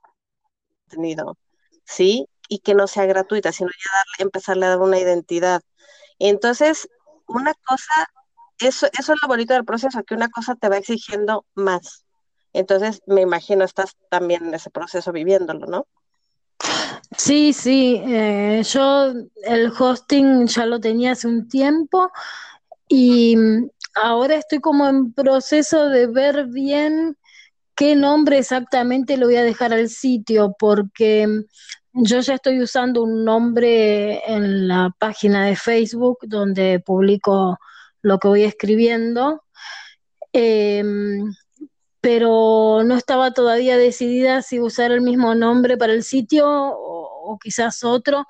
contenido, 0.84 1.36
¿sí? 1.84 2.28
Y 2.48 2.60
que 2.60 2.74
no 2.74 2.86
sea 2.86 3.06
gratuita, 3.06 3.50
sino 3.50 3.70
ya 3.70 3.96
darle, 3.98 4.22
empezarle 4.22 4.66
a 4.66 4.68
dar 4.70 4.80
una 4.80 4.98
identidad. 5.00 5.62
Entonces, 6.18 6.88
una 7.26 7.52
cosa, 7.66 8.10
eso, 8.58 8.86
eso 8.98 9.12
es 9.12 9.18
lo 9.22 9.28
bonito 9.28 9.54
del 9.54 9.64
proceso, 9.64 10.02
que 10.04 10.14
una 10.14 10.28
cosa 10.28 10.54
te 10.54 10.68
va 10.68 10.78
exigiendo 10.78 11.44
más. 11.54 12.04
Entonces, 12.52 13.02
me 13.06 13.20
imagino 13.20 13.64
estás 13.64 13.96
también 14.10 14.46
en 14.46 14.54
ese 14.54 14.70
proceso 14.70 15.12
viviéndolo, 15.12 15.66
¿no? 15.66 15.86
Sí, 17.16 17.52
sí, 17.52 18.02
eh, 18.06 18.62
yo 18.64 19.12
el 19.44 19.72
hosting 19.78 20.46
ya 20.46 20.66
lo 20.66 20.80
tenía 20.80 21.12
hace 21.12 21.26
un 21.26 21.48
tiempo 21.48 22.10
y 22.88 23.36
ahora 23.94 24.36
estoy 24.36 24.60
como 24.60 24.88
en 24.88 25.12
proceso 25.12 25.88
de 25.88 26.06
ver 26.06 26.46
bien 26.46 27.16
qué 27.74 27.94
nombre 27.94 28.38
exactamente 28.38 29.16
le 29.16 29.24
voy 29.24 29.36
a 29.36 29.44
dejar 29.44 29.72
al 29.72 29.88
sitio, 29.88 30.54
porque 30.58 31.44
yo 32.00 32.20
ya 32.20 32.34
estoy 32.34 32.60
usando 32.62 33.02
un 33.02 33.24
nombre 33.24 34.22
en 34.26 34.68
la 34.68 34.94
página 34.98 35.46
de 35.46 35.56
Facebook 35.56 36.18
donde 36.22 36.80
publico 36.80 37.58
lo 38.02 38.18
que 38.18 38.28
voy 38.28 38.44
escribiendo. 38.44 39.42
Em, 40.32 41.32
pero 42.00 42.82
no 42.84 42.96
estaba 42.96 43.32
todavía 43.32 43.76
decidida 43.76 44.42
si 44.42 44.60
usar 44.60 44.92
el 44.92 45.00
mismo 45.00 45.34
nombre 45.34 45.76
para 45.76 45.92
el 45.92 46.04
sitio 46.04 46.46
o, 46.48 47.38
quizás 47.42 47.84
otro, 47.84 48.26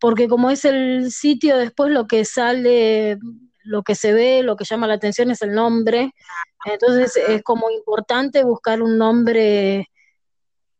porque 0.00 0.28
como 0.28 0.50
es 0.50 0.64
el 0.64 1.10
sitio, 1.12 1.56
después 1.56 1.90
lo 1.90 2.06
que 2.06 2.24
sale, 2.24 3.18
lo 3.64 3.82
que 3.82 3.94
se 3.94 4.12
ve, 4.12 4.42
lo 4.42 4.56
que 4.56 4.64
llama 4.64 4.86
la 4.86 4.94
atención 4.94 5.30
es 5.30 5.42
el 5.42 5.52
nombre. 5.54 6.12
Entonces 6.64 7.16
es 7.16 7.42
como 7.42 7.70
importante 7.70 8.44
buscar 8.44 8.82
un 8.82 8.98
nombre 8.98 9.88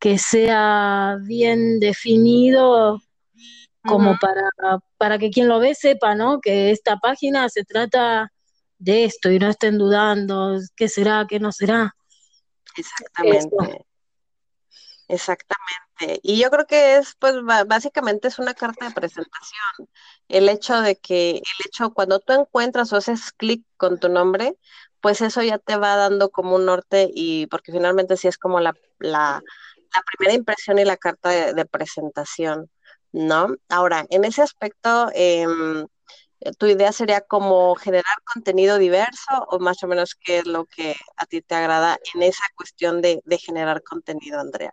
que 0.06 0.18
sea 0.18 1.16
bien 1.20 1.80
definido 1.80 3.02
como 3.84 4.16
para, 4.20 4.48
para 4.96 5.18
que 5.18 5.30
quien 5.30 5.48
lo 5.48 5.58
ve 5.58 5.74
sepa, 5.74 6.14
¿no? 6.14 6.40
Que 6.40 6.70
esta 6.70 6.98
página 6.98 7.48
se 7.48 7.64
trata 7.64 8.32
de 8.78 9.04
esto 9.04 9.32
y 9.32 9.40
no 9.40 9.48
estén 9.48 9.78
dudando 9.78 10.60
qué 10.76 10.88
será, 10.88 11.26
qué 11.28 11.40
no 11.40 11.50
será. 11.50 11.96
Exactamente. 12.76 13.84
Exactamente. 15.08 16.20
Y 16.22 16.40
yo 16.40 16.50
creo 16.50 16.68
que 16.68 16.98
es, 16.98 17.16
pues, 17.18 17.34
básicamente 17.66 18.28
es 18.28 18.38
una 18.38 18.54
carta 18.54 18.86
de 18.86 18.94
presentación. 18.94 19.88
El 20.28 20.48
hecho 20.48 20.82
de 20.82 20.94
que, 20.94 21.30
el 21.38 21.66
hecho, 21.66 21.92
cuando 21.92 22.20
tú 22.20 22.32
encuentras 22.32 22.92
o 22.92 22.96
haces 22.96 23.32
clic 23.32 23.64
con 23.76 23.98
tu 23.98 24.08
nombre, 24.08 24.56
pues 25.00 25.20
eso 25.20 25.42
ya 25.42 25.58
te 25.58 25.76
va 25.76 25.96
dando 25.96 26.30
como 26.30 26.54
un 26.54 26.64
norte 26.64 27.10
y 27.12 27.48
porque 27.48 27.72
finalmente 27.72 28.16
sí 28.16 28.28
es 28.28 28.38
como 28.38 28.60
la, 28.60 28.72
la, 29.00 29.42
primera 30.02 30.34
impresión 30.34 30.78
y 30.78 30.84
la 30.84 30.96
carta 30.96 31.52
de, 31.52 31.64
presentación, 31.66 32.70
¿no? 33.12 33.48
Ahora, 33.68 34.06
en 34.10 34.24
ese 34.24 34.42
aspecto, 34.42 35.10
eh, 35.14 35.46
tu 36.58 36.66
idea 36.66 36.92
sería 36.92 37.20
como 37.22 37.74
generar 37.76 38.04
contenido 38.32 38.78
diverso 38.78 39.32
o 39.48 39.58
más 39.58 39.82
o 39.82 39.86
menos 39.86 40.14
qué 40.14 40.38
es 40.38 40.46
lo 40.46 40.66
que 40.66 40.94
a 41.16 41.26
ti 41.26 41.40
te 41.42 41.54
agrada 41.54 41.98
en 42.14 42.22
esa 42.22 42.44
cuestión 42.54 43.00
de, 43.00 43.22
generar 43.38 43.82
contenido, 43.82 44.38
Andrea. 44.38 44.72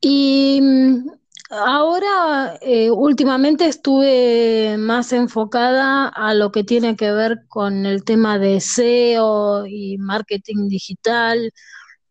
Y 0.00 0.60
mm, 0.62 1.10
ahora, 1.50 2.58
eh, 2.60 2.90
últimamente 2.90 3.66
estuve 3.66 4.76
más 4.78 5.12
enfocada 5.12 6.08
a 6.08 6.34
lo 6.34 6.52
que 6.52 6.64
tiene 6.64 6.96
que 6.96 7.10
ver 7.10 7.46
con 7.48 7.86
el 7.86 8.04
tema 8.04 8.38
de 8.38 8.60
SEO 8.60 9.66
y 9.66 9.96
marketing 9.98 10.68
digital 10.68 11.52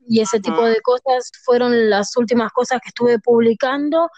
y 0.08 0.22
ese 0.22 0.40
tipo 0.40 0.64
de 0.66 0.82
cosas 0.82 1.32
fueron 1.44 1.90
las 1.90 2.16
últimas 2.18 2.52
cosas 2.52 2.80
que 2.82 2.90
estuve 2.90 3.20
publicando 3.20 4.10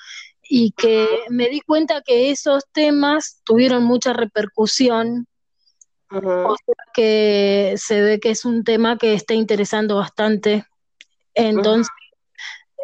y 0.42 0.72
que 0.72 1.08
me 1.30 1.50
di 1.50 1.62
cuenta 1.62 2.02
que 2.02 2.32
esos 2.32 2.64
temas 2.72 3.42
tuvieron 3.44 3.84
mucha 3.84 4.14
repercusión. 4.14 5.28
O 6.12 6.56
sea 6.56 6.76
que 6.94 7.74
se 7.78 8.02
ve 8.02 8.20
que 8.20 8.30
es 8.30 8.46
un 8.46 8.64
tema 8.64 8.98
que 8.98 9.14
está 9.14 9.34
interesando 9.34 9.98
bastante. 9.98 10.66
Entonces, 11.34 11.92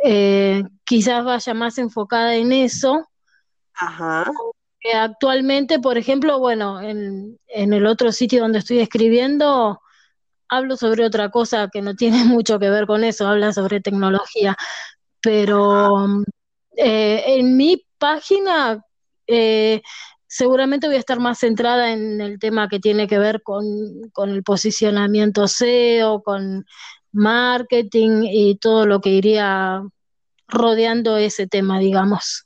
eh, 0.04 0.64
quizás 0.84 1.24
vaya 1.24 1.54
más 1.54 1.78
enfocada 1.78 2.36
en 2.36 2.52
eso. 2.52 3.08
Ajá. 3.76 4.30
Actualmente, 4.94 5.80
por 5.80 5.98
ejemplo, 5.98 6.40
bueno, 6.40 6.82
en, 6.82 7.40
en 7.48 7.74
el 7.74 7.86
otro 7.86 8.12
sitio 8.12 8.42
donde 8.42 8.60
estoy 8.60 8.80
escribiendo, 8.80 9.80
hablo 10.52 10.76
sobre 10.76 11.06
otra 11.06 11.32
cosa 11.32 11.70
que 11.72 11.82
no 11.82 11.96
tiene 11.96 12.24
mucho 12.26 12.60
que 12.60 12.70
ver 12.70 12.86
con 12.86 13.04
eso, 13.04 13.28
habla 13.28 13.54
sobre 13.54 13.82
tecnología, 13.82 14.56
pero 15.22 16.24
eh, 16.78 17.24
en 17.26 17.58
mi 17.58 17.84
página 17.98 18.86
eh, 19.28 19.82
seguramente 20.28 20.88
voy 20.88 20.98
a 20.98 21.00
estar 21.00 21.20
más 21.20 21.40
centrada 21.40 21.92
en 21.94 22.22
el 22.22 22.38
tema 22.38 22.68
que 22.68 22.80
tiene 22.80 23.08
que 23.08 23.18
ver 23.18 23.42
con, 23.42 23.66
el 24.28 24.44
posicionamiento 24.44 25.48
SEO, 25.48 26.22
con 26.22 26.66
marketing 27.12 28.24
y 28.24 28.58
todo 28.58 28.86
lo 28.86 29.00
que 29.02 29.10
iría 29.10 29.82
rodeando 30.48 31.18
ese 31.18 31.48
tema, 31.48 31.80
digamos. 31.80 32.46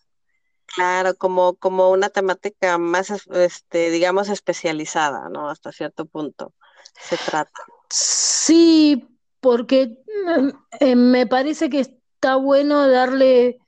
Claro, 0.65 1.15
como, 1.15 1.55
como 1.55 1.89
una 1.89 2.09
temática 2.09 2.77
más, 2.77 3.09
este, 3.31 3.89
digamos, 3.89 4.29
especializada, 4.29 5.29
¿no? 5.29 5.49
Hasta 5.49 5.71
cierto 5.71 6.05
punto 6.05 6.53
se 6.99 7.17
trata. 7.17 7.61
Sí, 7.89 9.07
porque 9.39 9.97
mm, 10.27 10.49
eh, 10.79 10.95
me 10.95 11.27
parece 11.27 11.69
que 11.69 11.81
está 11.81 12.35
bueno 12.35 12.87
darle 12.89 13.59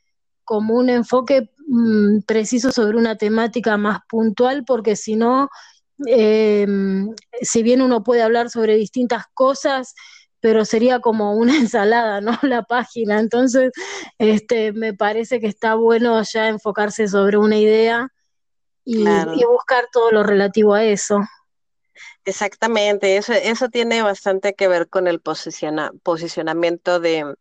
como 0.43 0.75
un 0.75 0.89
enfoque 0.89 1.51
mm, 1.67 2.21
preciso 2.25 2.71
sobre 2.71 2.97
una 2.97 3.17
temática 3.17 3.77
más 3.77 3.99
puntual, 4.09 4.63
porque 4.65 4.95
si 4.95 5.15
no, 5.15 5.49
em, 6.05 7.13
si 7.41 7.63
bien 7.63 7.81
uno 7.81 8.03
puede 8.03 8.21
hablar 8.21 8.49
sobre 8.49 8.75
distintas 8.75 9.25
cosas, 9.33 9.93
pero 10.39 10.65
sería 10.65 10.99
como 10.99 11.33
una 11.33 11.57
ensalada, 11.69 12.21
¿no? 12.21 12.37
La 12.43 12.63
página. 12.63 13.19
Entonces, 13.19 13.71
este, 14.17 14.73
me 14.73 14.93
parece 14.93 15.39
que 15.39 15.47
está 15.47 15.75
bueno 15.75 16.21
ya 16.23 16.47
enfocarse 16.47 17.07
sobre 17.07 17.37
una 17.37 17.57
idea 17.57 18.09
y, 18.85 19.03
buscar 19.45 19.87
todo 19.91 20.11
lo 20.11 20.23
relativo 20.23 20.73
a 20.73 20.85
eso. 20.85 21.19
Exactamente, 22.27 23.15
eso, 23.15 23.31
eso 23.31 23.69
tiene 23.69 24.01
bastante 24.01 24.53
que 24.53 24.67
ver 24.67 24.89
con 24.89 25.07
el 25.07 25.21
posicionamiento 25.21 26.99
de, 26.99 27.35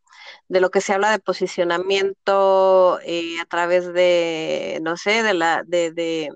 de 0.47 0.61
lo 0.61 0.71
que 0.71 0.81
se 0.81 0.93
habla 0.93 1.11
de 1.11 1.19
posicionamiento 1.19 3.00
eh, 3.02 3.40
a 3.40 3.47
través 3.47 3.93
de, 3.93 4.78
no 4.83 4.97
sé, 4.97 5.25
de 5.25 5.35
la, 5.35 5.64
de, 5.66 5.90
de, 5.90 6.31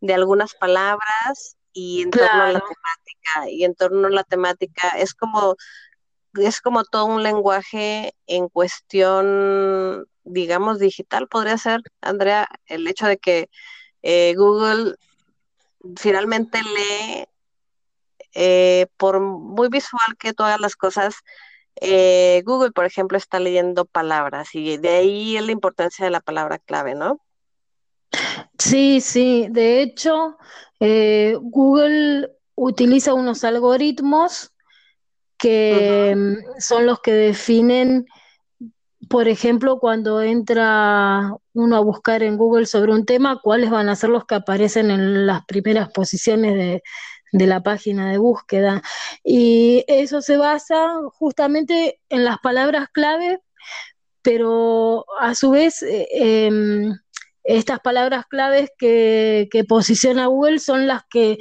de 0.00 0.14
algunas 0.14 0.54
palabras 0.54 1.58
y 1.74 2.00
en 2.00 2.10
torno 2.10 2.42
a 2.42 2.52
la 2.52 2.60
temática, 2.60 3.50
y 3.50 3.64
en 3.64 3.74
torno 3.74 4.06
a 4.06 4.12
la 4.12 4.24
temática, 4.24 4.88
es 4.96 5.12
como, 5.12 5.56
es 6.40 6.62
como 6.62 6.84
todo 6.84 7.04
un 7.04 7.22
lenguaje 7.22 8.14
en 8.26 8.48
cuestión, 8.48 10.06
digamos, 10.24 10.78
digital, 10.78 11.28
podría 11.28 11.58
ser, 11.58 11.82
Andrea, 12.00 12.48
el 12.64 12.88
hecho 12.88 13.06
de 13.06 13.18
que 13.18 13.50
eh, 14.00 14.32
Google 14.38 14.94
finalmente 15.96 16.62
lee 16.62 17.26
eh, 18.40 18.86
por 18.96 19.18
muy 19.18 19.68
visual 19.68 20.16
que 20.16 20.28
hagas 20.28 20.60
las 20.60 20.76
cosas, 20.76 21.16
eh, 21.80 22.40
Google, 22.46 22.70
por 22.70 22.84
ejemplo, 22.84 23.18
está 23.18 23.40
leyendo 23.40 23.84
palabras 23.84 24.54
y 24.54 24.76
de 24.76 24.90
ahí 24.90 25.36
es 25.36 25.44
la 25.44 25.50
importancia 25.50 26.04
de 26.04 26.12
la 26.12 26.20
palabra 26.20 26.58
clave, 26.58 26.94
¿no? 26.94 27.20
Sí, 28.56 29.00
sí. 29.00 29.48
De 29.50 29.82
hecho, 29.82 30.38
eh, 30.78 31.36
Google 31.40 32.30
utiliza 32.54 33.12
unos 33.12 33.42
algoritmos 33.42 34.52
que 35.36 36.14
mm, 36.16 36.60
son 36.60 36.86
los 36.86 37.00
que 37.00 37.12
definen 37.12 38.06
por 39.08 39.26
ejemplo, 39.26 39.78
cuando 39.78 40.20
entra 40.20 41.32
uno 41.54 41.76
a 41.76 41.80
buscar 41.80 42.22
en 42.22 42.36
Google 42.36 42.66
sobre 42.66 42.92
un 42.92 43.06
tema, 43.06 43.40
cuáles 43.42 43.70
van 43.70 43.88
a 43.88 43.96
ser 43.96 44.10
los 44.10 44.26
que 44.26 44.34
aparecen 44.34 44.90
en 44.90 45.26
las 45.26 45.44
primeras 45.46 45.88
posiciones 45.90 46.54
de, 46.54 46.82
de 47.32 47.46
la 47.46 47.62
página 47.62 48.10
de 48.10 48.18
búsqueda. 48.18 48.82
Y 49.24 49.84
eso 49.88 50.22
se 50.22 50.36
basa 50.36 50.88
justamente 51.12 52.00
en 52.08 52.24
las 52.24 52.38
palabras 52.38 52.88
clave, 52.92 53.40
pero 54.22 55.06
a 55.20 55.34
su 55.34 55.50
vez 55.50 55.82
eh, 55.82 56.08
em, 56.12 56.94
estas 57.44 57.80
palabras 57.80 58.26
claves 58.26 58.70
que, 58.78 59.48
que, 59.50 59.64
posiciona 59.64 60.26
Google 60.26 60.58
son 60.58 60.86
las 60.86 61.04
que, 61.08 61.38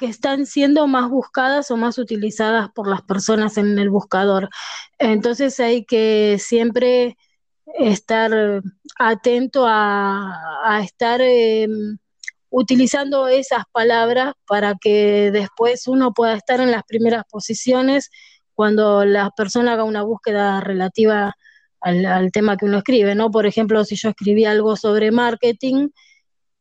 que 0.00 0.06
están 0.06 0.46
siendo 0.46 0.88
más 0.88 1.08
buscadas 1.08 1.70
o 1.70 1.76
más 1.76 1.96
utilizadas 1.98 2.70
por 2.74 2.88
las 2.88 3.02
personas 3.02 3.56
en 3.56 3.78
el 3.78 3.88
buscador. 3.88 4.48
Entonces 4.98 5.60
hay 5.60 5.84
que 5.84 6.38
siempre 6.40 7.16
estar 7.78 8.62
atento 8.98 9.64
a, 9.66 10.80
estar 10.82 11.20
em, 11.20 11.98
utilizando 12.56 13.26
esas 13.26 13.64
palabras 13.72 14.34
para 14.46 14.74
que 14.80 15.32
después 15.32 15.88
uno 15.88 16.12
pueda 16.12 16.34
estar 16.36 16.60
en 16.60 16.70
las 16.70 16.84
primeras 16.84 17.24
posiciones 17.28 18.10
cuando 18.54 19.04
la 19.04 19.30
persona 19.30 19.72
haga 19.72 19.82
una 19.82 20.02
búsqueda 20.02 20.60
relativa 20.60 21.34
al, 21.80 22.30
tema 22.30 22.56
que 22.56 22.66
uno 22.66 22.78
escribe, 22.78 23.16
¿no? 23.16 23.30
Por 23.32 23.46
ejemplo, 23.46 23.84
si 23.84 23.96
yo 23.96 24.10
escribí 24.10 24.44
algo 24.44 24.76
sobre 24.76 25.10
marketing, 25.10 25.88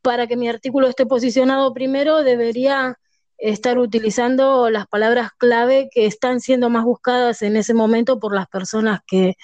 para 0.01 0.25
que 0.25 0.35
mi 0.35 0.49
artículo 0.49 0.87
esté 0.87 1.05
posicionado 1.05 1.73
primero, 1.73 2.23
debería 2.23 2.97
estar 3.37 3.77
utilizando 3.77 4.71
las 4.71 4.87
palabras 4.87 5.29
clave 5.37 5.89
que 5.91 6.07
están 6.07 6.39
siendo 6.39 6.71
más 6.71 6.85
buscadas 6.85 7.43
en 7.43 7.55
ese 7.55 7.75
momento 7.75 8.19
por 8.19 8.33
las 8.33 8.47
personas 8.47 9.01
que, 9.05 9.35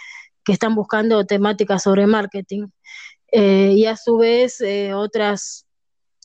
están 0.48 0.74
buscando 0.74 1.27
temáticas 1.27 1.84
sobre 1.84 2.08
marketing. 2.08 2.70
Eh, 3.32 3.74
y 3.75 3.86
a 3.86 3.96
su 3.96 4.18
vez, 4.18 4.60
eh, 4.62 4.96
otras 4.96 5.69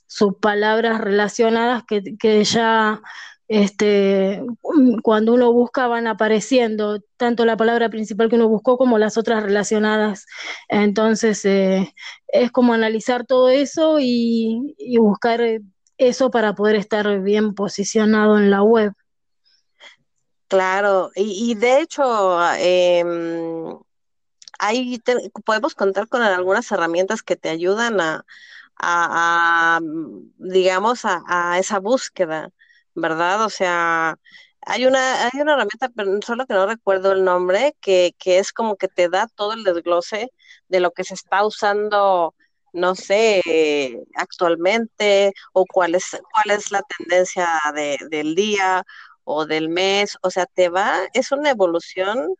subpalabras 0.07 1.01
relacionadas 1.01 1.85
que, 1.85 2.17
que 2.19 2.45
ya 2.45 3.01
este, 3.49 4.43
cuando 5.03 5.35
uno 5.35 5.53
busca 5.53 5.87
van 5.87 6.07
apareciendo 6.07 7.01
tanto 7.17 7.45
la 7.45 7.57
palabra 7.57 7.91
principal 7.91 8.31
que 8.31 8.37
uno 8.37 8.49
buscó 8.49 8.79
como 8.79 8.99
las 8.99 9.19
otras 9.19 9.43
relacionadas. 9.43 10.27
Entonces, 10.69 11.45
eh, 11.45 11.95
es 12.29 12.51
como 12.51 12.73
analizar 12.73 13.27
todo 13.27 13.51
eso 13.51 13.99
y, 14.01 14.75
buscar 14.99 15.41
eso 15.99 16.31
para 16.31 16.55
poder 16.55 16.77
estar 16.77 17.21
bien 17.21 17.55
posicionado 17.55 18.39
en 18.39 18.51
la 18.51 18.63
web. 18.63 18.93
Claro, 20.49 21.11
y, 21.17 21.55
de 21.55 21.81
hecho, 21.81 22.39
em, 22.59 23.79
ahí 24.59 25.03
podemos 25.45 25.75
contar 25.75 26.09
con 26.09 26.23
algunas 26.23 26.71
herramientas 26.71 27.23
que 27.23 27.37
te 27.37 27.49
ayudan 27.49 28.01
a, 28.01 28.25
digamos, 30.38 31.03
a 31.05 31.59
esa 31.59 31.79
búsqueda. 31.81 32.50
¿verdad? 32.95 33.45
O 33.45 33.50
sea, 33.50 34.17
hay 34.62 34.87
una, 34.87 35.26
hay 35.26 35.41
una 35.41 35.55
herramienta, 35.55 35.91
solo 36.25 36.47
que 36.47 36.55
no 36.55 36.67
recuerdo 36.67 37.12
el 37.12 37.25
nombre, 37.25 37.76
que, 37.81 38.14
que 38.19 38.38
es 38.38 38.53
como 38.53 38.76
que 38.76 38.88
te 38.88 39.09
da 39.09 39.26
todo 39.35 39.53
el 39.53 39.64
desglose 39.64 40.31
de 40.69 40.81
lo 40.81 40.93
que 40.93 41.05
se 41.05 41.14
está 41.14 41.45
usando, 41.45 42.35
no 42.73 42.95
sé, 42.95 43.43
actualmente, 44.17 45.33
o 45.53 45.67
cuál 45.67 45.95
es, 45.95 46.11
cuál 46.33 46.57
es 46.57 46.71
la 46.71 46.83
tendencia 46.99 47.49
de, 47.75 47.99
del 48.11 48.35
día 48.35 48.85
o 49.25 49.47
del 49.47 49.69
mes, 49.69 50.17
o 50.23 50.31
sea, 50.31 50.47
te 50.47 50.69
va, 50.69 50.99
es 51.14 51.33
una 51.33 51.50
evolución 51.50 52.35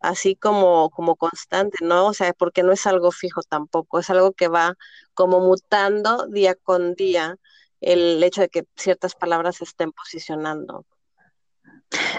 así 0.00 0.34
como, 0.36 0.90
como 0.90 1.16
constante, 1.16 1.78
¿no? 1.84 2.06
O 2.06 2.14
sea, 2.14 2.32
porque 2.32 2.62
no 2.62 2.72
es 2.72 2.86
algo 2.86 3.12
fijo 3.12 3.42
tampoco, 3.42 3.98
es 3.98 4.10
algo 4.10 4.32
que 4.32 4.48
va 4.48 4.74
como 5.14 5.40
mutando 5.40 6.26
día 6.26 6.54
con 6.54 6.94
día 6.94 7.36
el 7.80 8.22
hecho 8.22 8.42
de 8.42 8.48
que 8.48 8.64
ciertas 8.76 9.14
palabras 9.14 9.56
se 9.56 9.64
estén 9.64 9.92
posicionando. 9.92 10.84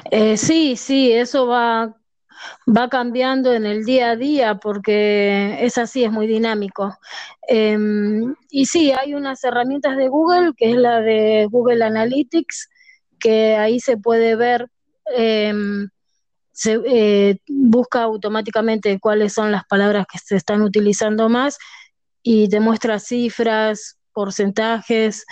Eh, 0.09 0.37
sí, 0.37 0.75
sí, 0.75 1.11
eso 1.11 1.47
va, 1.47 1.95
va 2.67 2.89
cambiando 2.89 3.53
en 3.53 3.65
el 3.65 3.85
día 3.85 4.11
a 4.11 4.15
día 4.15 4.55
porque 4.55 5.63
es 5.65 5.77
así, 5.77 6.03
es 6.03 6.11
muy 6.11 6.27
dinámico. 6.27 6.97
Em, 7.47 8.35
y 8.49 8.65
sí, 8.65 8.91
hay 8.91 9.13
unas 9.13 9.43
herramientas 9.43 9.97
de 9.97 10.07
Google, 10.07 10.53
que 10.55 10.71
es 10.71 10.77
la 10.77 11.01
de 11.01 11.47
Google 11.49 11.83
Analytics, 11.83 12.69
que 13.19 13.55
ahí 13.55 13.79
se 13.79 13.97
puede 13.97 14.35
ver, 14.35 14.67
em, 15.15 15.89
se 16.51 16.79
eh, 16.85 17.37
busca 17.47 18.03
automáticamente 18.03 18.99
cuáles 18.99 19.33
son 19.33 19.51
las 19.51 19.65
palabras 19.65 20.05
que 20.11 20.19
se 20.19 20.35
están 20.35 20.61
utilizando 20.61 21.29
más 21.29 21.57
y 22.23 22.49
te 22.49 22.59
muestra 22.59 22.99
cifras, 22.99 23.97
porcentajes 24.13 25.25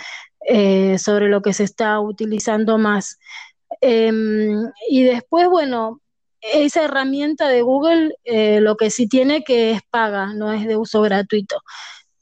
eh, 0.48 0.98
sobre 0.98 1.28
lo 1.28 1.42
que 1.42 1.52
se 1.52 1.64
está 1.64 2.00
utilizando 2.00 2.78
más. 2.78 3.18
Em, 3.80 4.70
y 4.88 5.02
después, 5.04 5.48
bueno, 5.48 6.00
esa 6.40 6.84
herramienta 6.84 7.48
de 7.48 7.62
Google 7.62 8.14
eh, 8.24 8.60
lo 8.60 8.76
que 8.76 8.90
sí 8.90 9.06
tiene 9.06 9.44
que 9.44 9.72
es 9.72 9.82
paga, 9.90 10.32
no 10.34 10.52
es 10.52 10.66
de 10.66 10.76
uso 10.76 11.02
gratuito. 11.02 11.60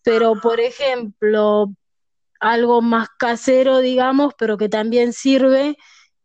Pero, 0.02 0.34
por 0.40 0.60
ejemplo, 0.60 1.68
algo 2.40 2.82
más 2.82 3.08
casero, 3.18 3.78
digamos, 3.78 4.34
pero 4.38 4.58
que 4.58 4.68
también 4.68 5.12
sirve 5.12 5.76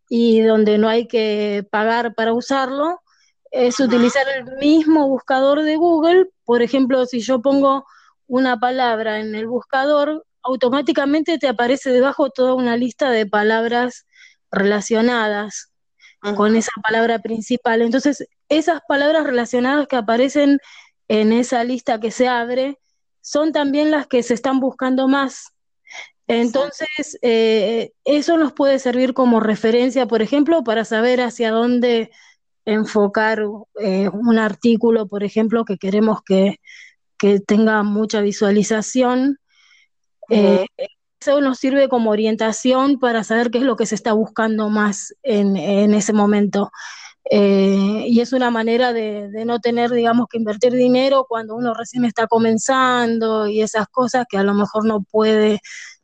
y 0.10 0.42
donde 0.42 0.78
no 0.78 0.90
hay 0.90 1.08
que 1.08 1.66
pagar 1.72 2.14
para 2.16 2.34
usarlo, 2.34 3.02
es 3.52 3.80
utilizar 3.80 4.26
el 4.30 4.58
mismo 4.58 5.08
buscador 5.08 5.62
de 5.64 5.76
Google. 5.76 6.30
Por 6.44 6.62
ejemplo, 6.62 7.06
si 7.06 7.20
yo 7.20 7.42
pongo 7.42 7.86
una 8.28 8.60
palabra 8.60 9.20
en 9.20 9.36
el 9.36 9.48
buscador, 9.48 10.26
automáticamente 10.42 11.38
te 11.38 11.48
aparece 11.48 11.92
debajo 11.92 12.30
toda 12.30 12.54
una 12.56 12.76
lista 12.78 13.10
de 13.12 13.26
palabras 13.26 14.06
relacionadas 14.52 15.72
con 16.36 16.56
esa 16.56 16.72
palabra 16.82 17.20
principal. 17.20 17.82
Entonces, 17.82 18.26
esas 18.50 18.82
palabras 18.88 19.24
relacionadas 19.26 19.88
que 19.88 19.98
aparecen 19.98 20.60
en 21.08 21.34
esa 21.34 21.64
lista 21.64 22.00
que 22.00 22.12
se 22.12 22.28
abre 22.28 22.80
son 23.22 23.52
también 23.52 23.92
las 23.92 24.08
que 24.08 24.24
se 24.24 24.34
están 24.34 24.60
buscando 24.60 25.08
más. 25.08 25.53
Entonces, 26.28 27.18
eh, 27.22 27.92
eso 28.06 28.38
nos 28.38 28.54
puede 28.54 28.80
servir 28.80 29.14
como 29.14 29.40
referencia, 29.40 30.08
por 30.08 30.22
ejemplo, 30.22 30.64
para 30.64 30.86
saber 30.86 31.22
hacia 31.22 31.52
dónde 31.52 32.12
enfocar 32.66 33.44
eh, 33.80 34.10
un 34.10 34.38
artículo, 34.38 35.08
por 35.08 35.24
ejemplo, 35.24 35.66
que 35.66 35.78
queremos 35.78 36.22
que, 36.24 36.60
que 37.18 37.40
tenga 37.40 37.84
mucha 37.84 38.22
visualización. 38.22 39.38
Eh, 40.30 40.66
eso 41.20 41.40
nos 41.42 41.60
sirve 41.60 41.88
como 41.90 42.12
orientación 42.12 43.00
para 43.00 43.24
saber 43.24 43.50
qué 43.50 43.60
es 43.60 43.64
lo 43.64 43.76
que 43.76 43.86
se 43.86 43.96
está 43.96 44.14
buscando 44.14 44.70
más 44.70 45.14
en, 45.24 45.56
ese 45.94 46.14
momento. 46.14 46.72
Eh, 47.32 48.06
y 48.08 48.20
es 48.20 48.34
una 48.34 48.52
manera 48.52 48.92
de, 48.92 49.30
no 49.46 49.60
tener, 49.60 49.92
digamos, 49.92 50.28
que 50.30 50.38
invertir 50.38 50.74
dinero 50.74 51.26
cuando 51.28 51.56
uno 51.56 51.74
recién 51.74 52.04
está 52.04 52.28
comenzando 52.28 53.48
y 53.48 53.62
esas 53.62 53.88
cosas 53.88 54.26
que 54.30 54.38
a 54.38 54.44
lo 54.44 54.54
mejor 54.54 54.86
no 54.86 55.02
puede 55.04 55.62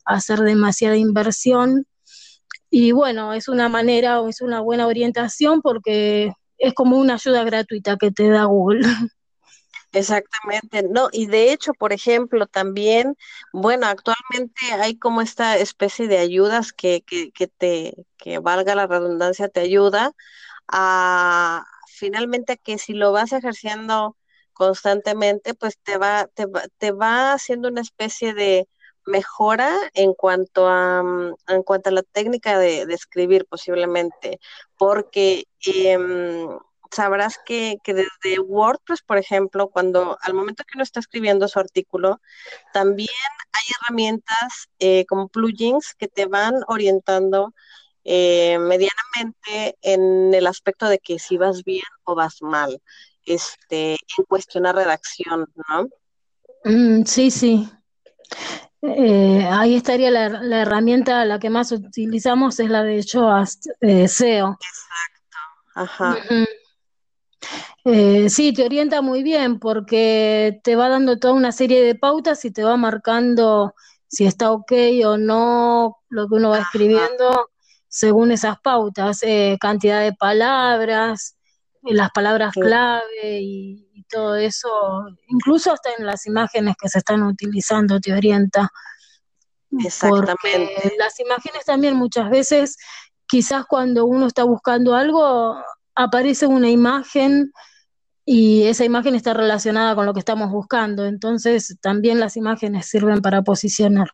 hacer 0.09 0.39
demasiada 0.39 0.97
inversión. 0.97 1.85
Y 2.69 2.91
bueno, 2.91 3.33
es 3.33 3.47
una 3.47 3.69
manera 3.69 4.21
o 4.21 4.29
es 4.29 4.41
una 4.41 4.61
buena 4.61 4.87
orientación 4.87 5.61
porque 5.61 6.33
es 6.57 6.73
como 6.73 6.97
una 6.97 7.15
ayuda 7.15 7.43
gratuita 7.43 7.97
que 7.97 8.11
te 8.11 8.29
da 8.29 8.45
Google. 8.45 8.81
Exactamente, 9.91 10.83
no, 10.83 11.09
y 11.11 11.25
de 11.25 11.51
hecho, 11.51 11.73
por 11.73 11.93
ejemplo, 11.93 12.45
también, 12.45 13.15
bueno, 13.53 13.87
actualmente 13.87 14.71
hay 14.79 14.95
como 14.95 15.21
esta 15.21 15.57
especie 15.57 16.07
de 16.07 16.19
ayudas 16.19 16.73
que, 16.73 17.01
que, 17.01 17.31
que 17.31 17.47
te, 17.47 17.95
que 18.17 18.37
valga 18.37 18.75
la 18.75 18.85
redundancia, 18.85 19.49
te 19.49 19.61
ayuda 19.61 20.11
a 20.67 21.65
finalmente 21.87 22.57
que 22.57 22.77
si 22.77 22.93
lo 22.93 23.11
vas 23.11 23.33
ejerciendo 23.33 24.15
constantemente, 24.53 25.55
pues 25.55 25.79
te 25.81 25.97
va, 25.97 26.27
te 26.27 26.45
va, 26.45 26.63
te 26.77 26.91
va 26.91 27.33
haciendo 27.33 27.69
una 27.69 27.81
especie 27.81 28.33
de 28.35 28.67
mejora 29.09 29.75
en 29.93 30.13
cuanto 30.13 30.67
a, 30.67 31.03
mm, 31.03 31.35
en 31.49 31.63
cuanto 31.63 31.89
a 31.89 31.93
la 31.93 32.03
técnica 32.03 32.57
de, 32.57 32.83
escribir 32.93 33.45
posiblemente, 33.45 34.39
porque 34.77 35.45
eh, 35.65 35.97
sabrás 36.91 37.39
que, 37.45 37.77
desde 37.85 38.39
WordPress, 38.39 39.01
por 39.01 39.17
ejemplo, 39.17 39.69
cuando 39.69 40.17
al 40.21 40.33
momento 40.33 40.63
que 40.63 40.77
uno 40.77 40.83
está 40.83 40.99
escribiendo 40.99 41.47
su 41.47 41.59
artículo, 41.59 42.21
también 42.73 43.09
hay 43.51 43.75
herramientas 43.75 44.69
eh, 44.79 45.05
como 45.07 45.27
plugins 45.27 45.93
que 45.95 46.07
te 46.07 46.25
van 46.25 46.55
orientando 46.67 47.53
eh, 48.03 48.57
medianamente 48.59 49.77
en 49.81 50.33
el 50.33 50.47
aspecto 50.47 50.87
de 50.87 50.99
que 50.99 51.19
si 51.19 51.37
vas 51.37 51.63
bien 51.63 51.83
o 52.03 52.15
vas 52.15 52.41
mal, 52.41 52.81
este, 53.25 53.97
en 54.17 54.25
cuestión 54.27 54.65
a 54.65 54.73
redacción, 54.73 55.45
¿no? 55.67 55.89
Mm, 56.63 57.03
sí, 57.05 57.29
sí. 57.31 57.69
Eh, 58.81 59.47
ahí 59.51 59.75
estaría 59.75 60.09
la, 60.09 60.29
la, 60.29 60.61
herramienta, 60.61 61.25
la 61.25 61.39
que 61.39 61.49
más 61.49 61.71
utilizamos 61.71 62.59
es 62.59 62.69
la 62.69 62.83
de 62.83 63.01
Yoast 63.01 63.65
SEO. 63.81 64.57
Exacto. 64.57 65.37
Ajá. 65.75 66.17
Eh, 67.85 68.29
sí, 68.29 68.53
te 68.53 68.65
orienta 68.65 69.01
muy 69.01 69.23
bien 69.23 69.59
porque 69.59 70.59
te 70.63 70.75
va 70.75 70.89
dando 70.89 71.17
toda 71.17 71.33
una 71.33 71.51
serie 71.51 71.81
de 71.81 71.95
pautas 71.95 72.43
y 72.45 72.51
te 72.51 72.63
va 72.63 72.77
marcando 72.77 73.73
si 74.07 74.25
está 74.25 74.51
ok 74.51 74.71
o 75.05 75.17
no 75.17 75.97
lo 76.09 76.27
que 76.27 76.35
uno 76.35 76.49
va 76.49 76.59
escribiendo 76.59 77.49
según 77.87 78.31
esas 78.31 78.59
pautas, 78.61 79.23
eh, 79.23 79.57
cantidad 79.59 80.01
de 80.01 80.13
palabras, 80.13 81.35
eh, 81.83 81.93
las 81.93 82.11
palabras 82.11 82.53
clave 82.53 83.41
y, 83.41 83.88
todo 84.09 84.35
eso, 84.35 84.69
incluso 85.27 85.71
hasta 85.71 85.89
en 85.97 86.05
las 86.05 86.25
imágenes 86.25 86.75
que 86.81 86.89
se 86.89 86.99
están 86.99 87.23
utilizando 87.23 87.99
te 87.99 88.13
orienta. 88.13 88.69
Exactamente. 89.71 90.93
las 90.97 91.19
imágenes 91.19 91.63
también 91.65 91.95
muchas 91.95 92.29
veces, 92.29 92.77
quizás 93.27 93.65
cuando 93.67 94.05
uno 94.05 94.25
está 94.25 94.43
buscando 94.43 94.95
algo, 94.95 95.55
aparece 95.95 96.47
una 96.47 96.69
imagen 96.69 97.51
y 98.25 98.63
esa 98.63 98.85
imagen 98.85 99.15
está 99.15 99.33
relacionada 99.33 99.95
con 99.95 100.05
lo 100.05 100.13
que 100.13 100.19
estamos 100.19 100.51
buscando. 100.51 101.05
Entonces, 101.05 101.77
también 101.81 102.19
las 102.19 102.37
imágenes 102.37 102.85
sirven 102.85 103.21
para 103.21 103.41
posicionar. 103.41 104.09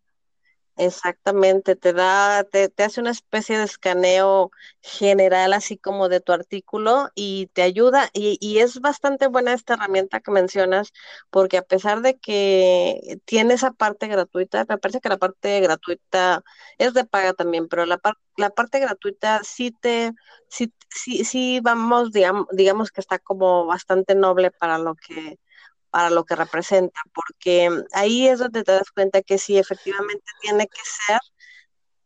Exactamente, 0.77 1.77
te 1.77 1.93
da, 1.93 2.43
te, 2.43 2.67
te, 2.67 2.83
hace 2.83 2.99
una 2.99 3.11
especie 3.11 3.57
de 3.57 3.63
escaneo 3.63 4.51
general 4.81 5.53
así 5.53 5.77
como 5.77 6.09
de 6.09 6.19
tu 6.19 6.33
artículo 6.33 7.09
y 7.15 7.47
te 7.53 7.61
ayuda 7.61 8.09
y, 8.11 8.37
y, 8.41 8.59
es 8.59 8.81
bastante 8.81 9.27
buena 9.27 9.53
esta 9.53 9.75
herramienta 9.75 10.19
que 10.19 10.31
mencionas 10.31 10.91
porque 11.29 11.57
a 11.57 11.61
pesar 11.61 12.01
de 12.01 12.17
que 12.19 13.19
tiene 13.23 13.53
esa 13.53 13.71
parte 13.71 14.07
gratuita, 14.07 14.65
me 14.67 14.77
parece 14.77 14.99
que 14.99 15.07
la 15.07 15.15
parte 15.17 15.61
gratuita 15.61 16.43
es 16.77 16.93
de 16.93 17.05
paga 17.05 17.31
también, 17.31 17.69
pero 17.69 17.85
la, 17.85 18.01
la 18.35 18.49
parte 18.49 18.79
gratuita 18.79 19.41
sí 19.45 19.71
te, 19.71 20.11
sí, 20.49 20.73
sí, 20.89 21.23
sí 21.23 21.61
vamos, 21.63 22.11
digamos, 22.11 22.47
digamos 22.51 22.91
que 22.91 22.99
está 22.99 23.17
como 23.19 23.65
bastante 23.65 24.13
noble 24.13 24.51
para 24.51 24.77
lo 24.77 24.95
que 24.95 25.39
para 25.95 26.09
lo 26.09 26.25
que 26.25 26.35
representa, 26.35 26.99
porque 27.13 27.69
ahí 27.93 28.27
es 28.27 28.39
donde 28.39 28.65
te 28.65 28.73
das 28.73 28.91
cuenta 28.91 29.21
que 29.21 29.37
sí, 29.37 29.57
efectivamente 29.57 30.29
tiene 30.41 30.67
que 30.67 30.81
ser, 30.83 31.21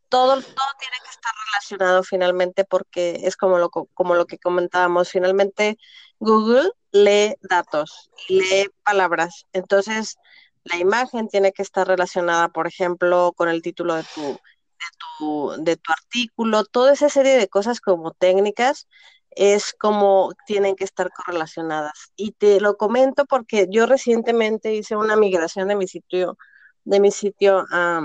todo, 0.09 0.35
todo 0.35 0.67
tiene 0.77 0.97
que 1.03 1.09
estar 1.09 1.33
relacionado 1.47 2.03
finalmente, 2.03 2.65
porque 2.65 3.21
es 3.23 3.35
como 3.35 3.57
lo, 3.57 3.71
como 3.71 4.13
lo 4.13 4.27
que 4.27 4.37
comentábamos, 4.37 5.09
finalmente 5.09 5.79
Google 6.19 6.69
lee 6.91 7.33
datos 7.41 8.11
lee 8.27 8.69
palabras, 8.83 9.47
entonces 9.53 10.19
la 10.65 10.77
imagen 10.77 11.27
tiene 11.27 11.51
que 11.51 11.63
estar 11.63 11.87
relacionada, 11.87 12.49
por 12.49 12.67
ejemplo, 12.67 13.33
con 13.35 13.49
el 13.49 13.63
título 13.63 13.95
de 13.95 14.03
tu, 14.13 14.21
de 14.21 14.85
tu, 15.17 15.55
de 15.63 15.77
tu 15.77 15.91
artículo, 15.91 16.63
toda 16.63 16.93
esa 16.93 17.09
serie 17.09 17.37
de 17.39 17.47
cosas 17.47 17.81
como 17.81 18.11
técnicas 18.11 18.87
es 19.31 19.73
como 19.73 20.33
tienen 20.45 20.75
que 20.75 20.83
estar 20.83 21.11
correlacionadas. 21.11 22.11
Y 22.15 22.31
te 22.31 22.59
lo 22.59 22.77
comento 22.77 23.25
porque 23.25 23.67
yo 23.69 23.85
recientemente 23.85 24.73
hice 24.73 24.95
una 24.95 25.15
migración 25.15 25.67
de 25.67 25.75
mi 25.75 25.87
sitio, 25.87 26.37
de 26.83 26.99
mi 26.99 27.11
sitio 27.11 27.65
a, 27.71 28.01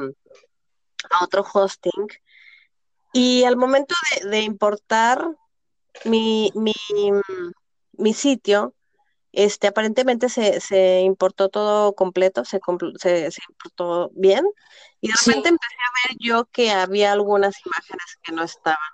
otro 1.22 1.44
hosting. 1.52 2.08
Y 3.12 3.44
al 3.44 3.56
momento 3.56 3.94
de, 4.28 4.40
importar 4.40 5.24
mi, 6.04 6.52
mi, 6.54 8.14
sitio, 8.14 8.74
este, 9.32 9.68
aparentemente 9.68 10.28
se, 10.28 11.00
importó 11.00 11.48
todo 11.48 11.94
completo, 11.94 12.44
se, 12.44 12.60
se, 12.98 13.42
importó 13.48 14.10
bien. 14.14 14.44
Y 15.00 15.08
de 15.08 15.14
repente 15.14 15.48
empecé 15.50 15.76
a 15.76 16.08
ver 16.08 16.16
yo 16.18 16.46
que 16.46 16.70
había 16.72 17.12
algunas 17.12 17.54
imágenes 17.64 18.18
que 18.22 18.32
no 18.32 18.42
estaban. 18.42 18.93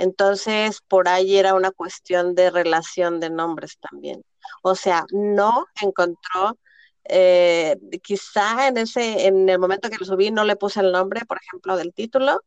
Entonces, 0.00 0.80
por 0.88 1.08
ahí 1.08 1.36
era 1.36 1.52
una 1.52 1.72
cuestión 1.72 2.34
de 2.34 2.48
relación 2.50 3.20
de 3.20 3.28
nombres 3.28 3.76
también. 3.78 4.24
O 4.62 4.74
sea, 4.74 5.04
no 5.12 5.66
encontró, 5.82 6.58
eh, 7.04 7.76
quizá 8.02 8.68
en 8.68 8.78
ese, 8.78 9.26
en 9.26 9.46
el 9.46 9.58
momento 9.58 9.90
que 9.90 9.98
lo 9.98 10.06
subí 10.06 10.30
no 10.30 10.44
le 10.44 10.56
puse 10.56 10.80
el 10.80 10.90
nombre, 10.90 11.26
por 11.26 11.36
ejemplo, 11.36 11.76
del 11.76 11.92
título, 11.92 12.40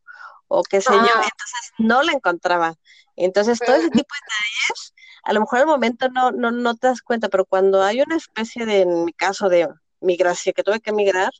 o 0.48 0.64
qué 0.64 0.80
sé 0.80 0.92
yo, 0.94 0.98
ah. 0.98 1.22
entonces 1.22 1.72
no 1.78 2.02
la 2.02 2.10
encontraba. 2.10 2.74
Entonces, 3.14 3.60
todo 3.60 3.76
ese 3.76 3.90
tipo 3.90 4.12
de 4.12 4.20
detalles, 4.24 4.94
a 5.22 5.32
lo 5.32 5.38
mejor 5.38 5.60
al 5.60 5.66
momento 5.66 6.08
no, 6.08 6.32
no, 6.32 6.50
no 6.50 6.74
te 6.74 6.88
das 6.88 7.02
cuenta, 7.02 7.28
pero 7.28 7.44
cuando 7.44 7.84
hay 7.84 8.00
una 8.00 8.16
especie 8.16 8.66
de, 8.66 8.80
en 8.80 9.04
mi 9.04 9.12
caso, 9.12 9.48
de 9.48 9.68
migración, 10.00 10.54
que 10.54 10.64
tuve 10.64 10.80
que 10.80 10.92
migrar, 10.92 11.30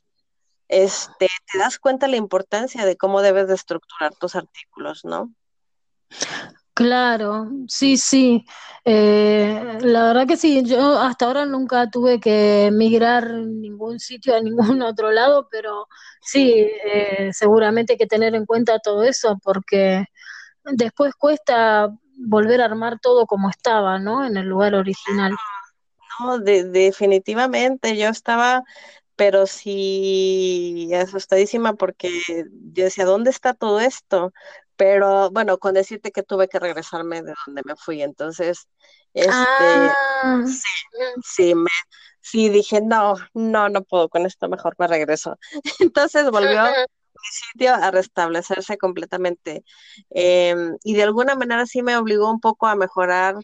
este, 0.69 1.27
te 1.51 1.57
das 1.57 1.77
cuenta 1.77 2.07
la 2.07 2.15
importancia 2.15 2.85
de 2.85 2.95
cómo 2.95 3.21
debes 3.21 3.49
de 3.49 3.55
estructurar 3.55 4.15
tus 4.15 4.35
artículos, 4.35 5.03
¿no? 5.03 5.33
Claro, 6.73 7.49
sí, 7.67 7.95
sí. 7.97 8.45
Eh, 8.83 9.77
la 9.81 10.07
verdad 10.07 10.27
que 10.27 10.35
sí, 10.37 10.61
yo 10.65 10.99
hasta 10.99 11.25
ahora 11.25 11.45
nunca 11.45 11.89
tuve 11.89 12.19
que 12.19 12.69
migrar 12.73 13.31
ningún 13.31 13.99
sitio 13.99 14.35
a 14.35 14.41
ningún 14.41 14.57
otro 14.81 15.11
lado, 15.11 15.47
pero 15.49 15.87
sí, 16.21 16.53
eh, 16.85 17.29
seguramente 17.33 17.93
hay 17.93 17.97
que 17.97 18.07
tener 18.07 18.35
en 18.35 18.45
cuenta 18.45 18.79
todo 18.79 19.03
eso 19.03 19.39
porque 19.41 20.05
después 20.65 21.13
cuesta 21.15 21.89
volver 22.17 22.61
a 22.61 22.65
armar 22.65 22.99
todo 22.99 23.25
como 23.25 23.49
estaba, 23.49 23.99
¿no? 23.99 24.25
En 24.25 24.37
el 24.37 24.47
lugar 24.47 24.75
original. 24.75 25.35
No, 26.19 26.39
definitivamente, 26.39 27.97
yo 27.97 28.09
estaba 28.09 28.63
pero 29.17 29.47
sí 29.47 30.91
asustadísima 30.95 31.73
porque 31.75 32.09
yo 32.27 32.83
decía, 32.85 33.05
¿dónde 33.05 33.31
está 33.31 33.53
todo 33.55 33.79
esto? 33.79 34.33
Pero 34.77 35.29
bueno, 35.31 35.57
con 35.57 35.73
decirte 35.73 36.11
que 36.11 36.23
tuve 36.23 36.47
que 36.47 36.59
regresarme 36.59 37.21
de 37.21 37.33
donde 37.45 37.61
me 37.65 37.75
fui, 37.75 38.01
entonces, 38.01 38.67
este, 39.13 39.33
ah. 39.33 40.43
sí, 40.45 40.97
sí, 41.23 41.55
me, 41.55 41.69
sí 42.21 42.49
dije, 42.49 42.81
no, 42.81 43.15
no, 43.33 43.69
no 43.69 43.83
puedo 43.83 44.09
con 44.09 44.25
esto, 44.25 44.49
mejor 44.49 44.75
me 44.79 44.87
regreso. 44.87 45.37
Entonces 45.79 46.29
volvió 46.31 46.63
mi 46.63 47.29
sitio 47.31 47.73
a 47.73 47.91
restablecerse 47.91 48.77
completamente. 48.77 49.63
Em, 50.09 50.75
y 50.83 50.95
de 50.95 51.03
alguna 51.03 51.35
manera 51.35 51.65
sí 51.65 51.81
me 51.81 51.97
obligó 51.97 52.29
un 52.31 52.39
poco 52.39 52.67
a 52.67 52.75
mejorar 52.75 53.35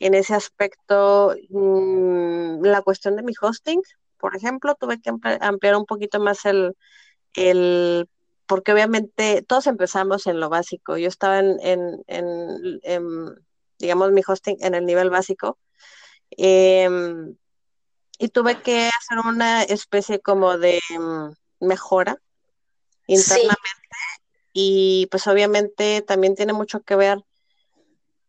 en 0.00 0.14
ese 0.14 0.34
aspecto 0.34 1.34
mm, 1.50 2.64
la 2.64 2.82
cuestión 2.82 3.16
de 3.16 3.22
mi 3.22 3.32
hosting. 3.40 3.80
Por 4.18 4.36
ejemplo, 4.36 4.74
tuve 4.74 5.00
que 5.00 5.10
ampliar 5.40 5.76
un 5.76 5.86
poquito 5.86 6.20
más 6.20 6.44
el, 6.46 6.76
el 7.34 8.08
porque 8.46 8.72
obviamente 8.72 9.42
todos 9.42 9.66
empezamos 9.66 10.26
en 10.26 10.40
lo 10.40 10.48
básico. 10.48 10.96
Yo 10.96 11.08
estaba 11.08 11.40
en, 11.40 11.58
en, 12.06 13.44
digamos, 13.78 14.12
mi 14.12 14.22
hosting 14.26 14.56
en 14.60 14.74
el 14.74 14.86
nivel 14.86 15.10
básico. 15.10 15.58
Em, 16.30 17.36
y 18.18 18.28
tuve 18.28 18.62
que 18.62 18.88
hacer 18.88 19.18
una 19.26 19.62
especie 19.62 20.20
como 20.20 20.58
de 20.58 20.80
em, 20.90 21.34
mejora 21.60 22.16
internamente. 23.06 23.60
Y 24.52 25.06
pues 25.10 25.26
obviamente 25.26 26.02
también 26.02 26.34
tiene 26.34 26.52
mucho 26.52 26.80
que 26.80 26.96
ver 26.96 27.18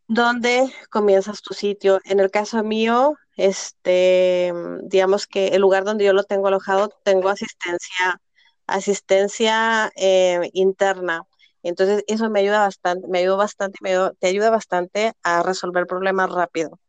dónde 0.08 0.74
comienzas 0.90 1.42
tu 1.42 1.54
sitio. 1.54 2.00
En 2.04 2.20
el 2.20 2.32
caso 2.32 2.64
mío, 2.64 3.16
este, 3.38 4.52
digamos 4.84 5.28
que 5.28 5.50
el 5.50 5.62
lugar 5.62 5.86
donde 5.86 6.06
yo 6.06 6.14
lo 6.14 6.24
tengo 6.24 6.48
alojado, 6.48 6.90
tengo 7.04 7.30
asistencia 7.30 8.22
asistencia 8.68 9.92
eh, 9.96 10.50
interna. 10.54 11.24
Entonces, 11.64 12.04
eso 12.08 12.30
me 12.30 12.42
ayuda 12.42 12.60
bastante, 12.60 13.08
me 13.08 13.20
ayuda 13.20 13.36
bastante, 13.36 13.78
me 13.82 13.96
te 14.20 14.28
ayuda 14.28 14.50
bastante 14.50 15.14
a 15.24 15.44
resolver 15.44 15.88
problemas 15.88 16.30
rápido. 16.30 16.80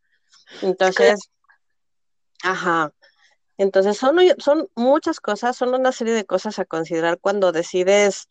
Entonces, 0.63 1.31
ajá. 2.43 2.93
Entonces, 3.57 3.97
son, 3.97 4.19
son 4.39 4.69
muchas 4.77 5.19
cosas, 5.21 5.57
son 5.57 5.75
una 5.75 5.91
serie 5.91 6.13
de 6.15 6.25
cosas 6.25 6.59
a 6.59 6.65
considerar 6.65 7.19
cuando 7.19 7.51
decides, 7.51 8.29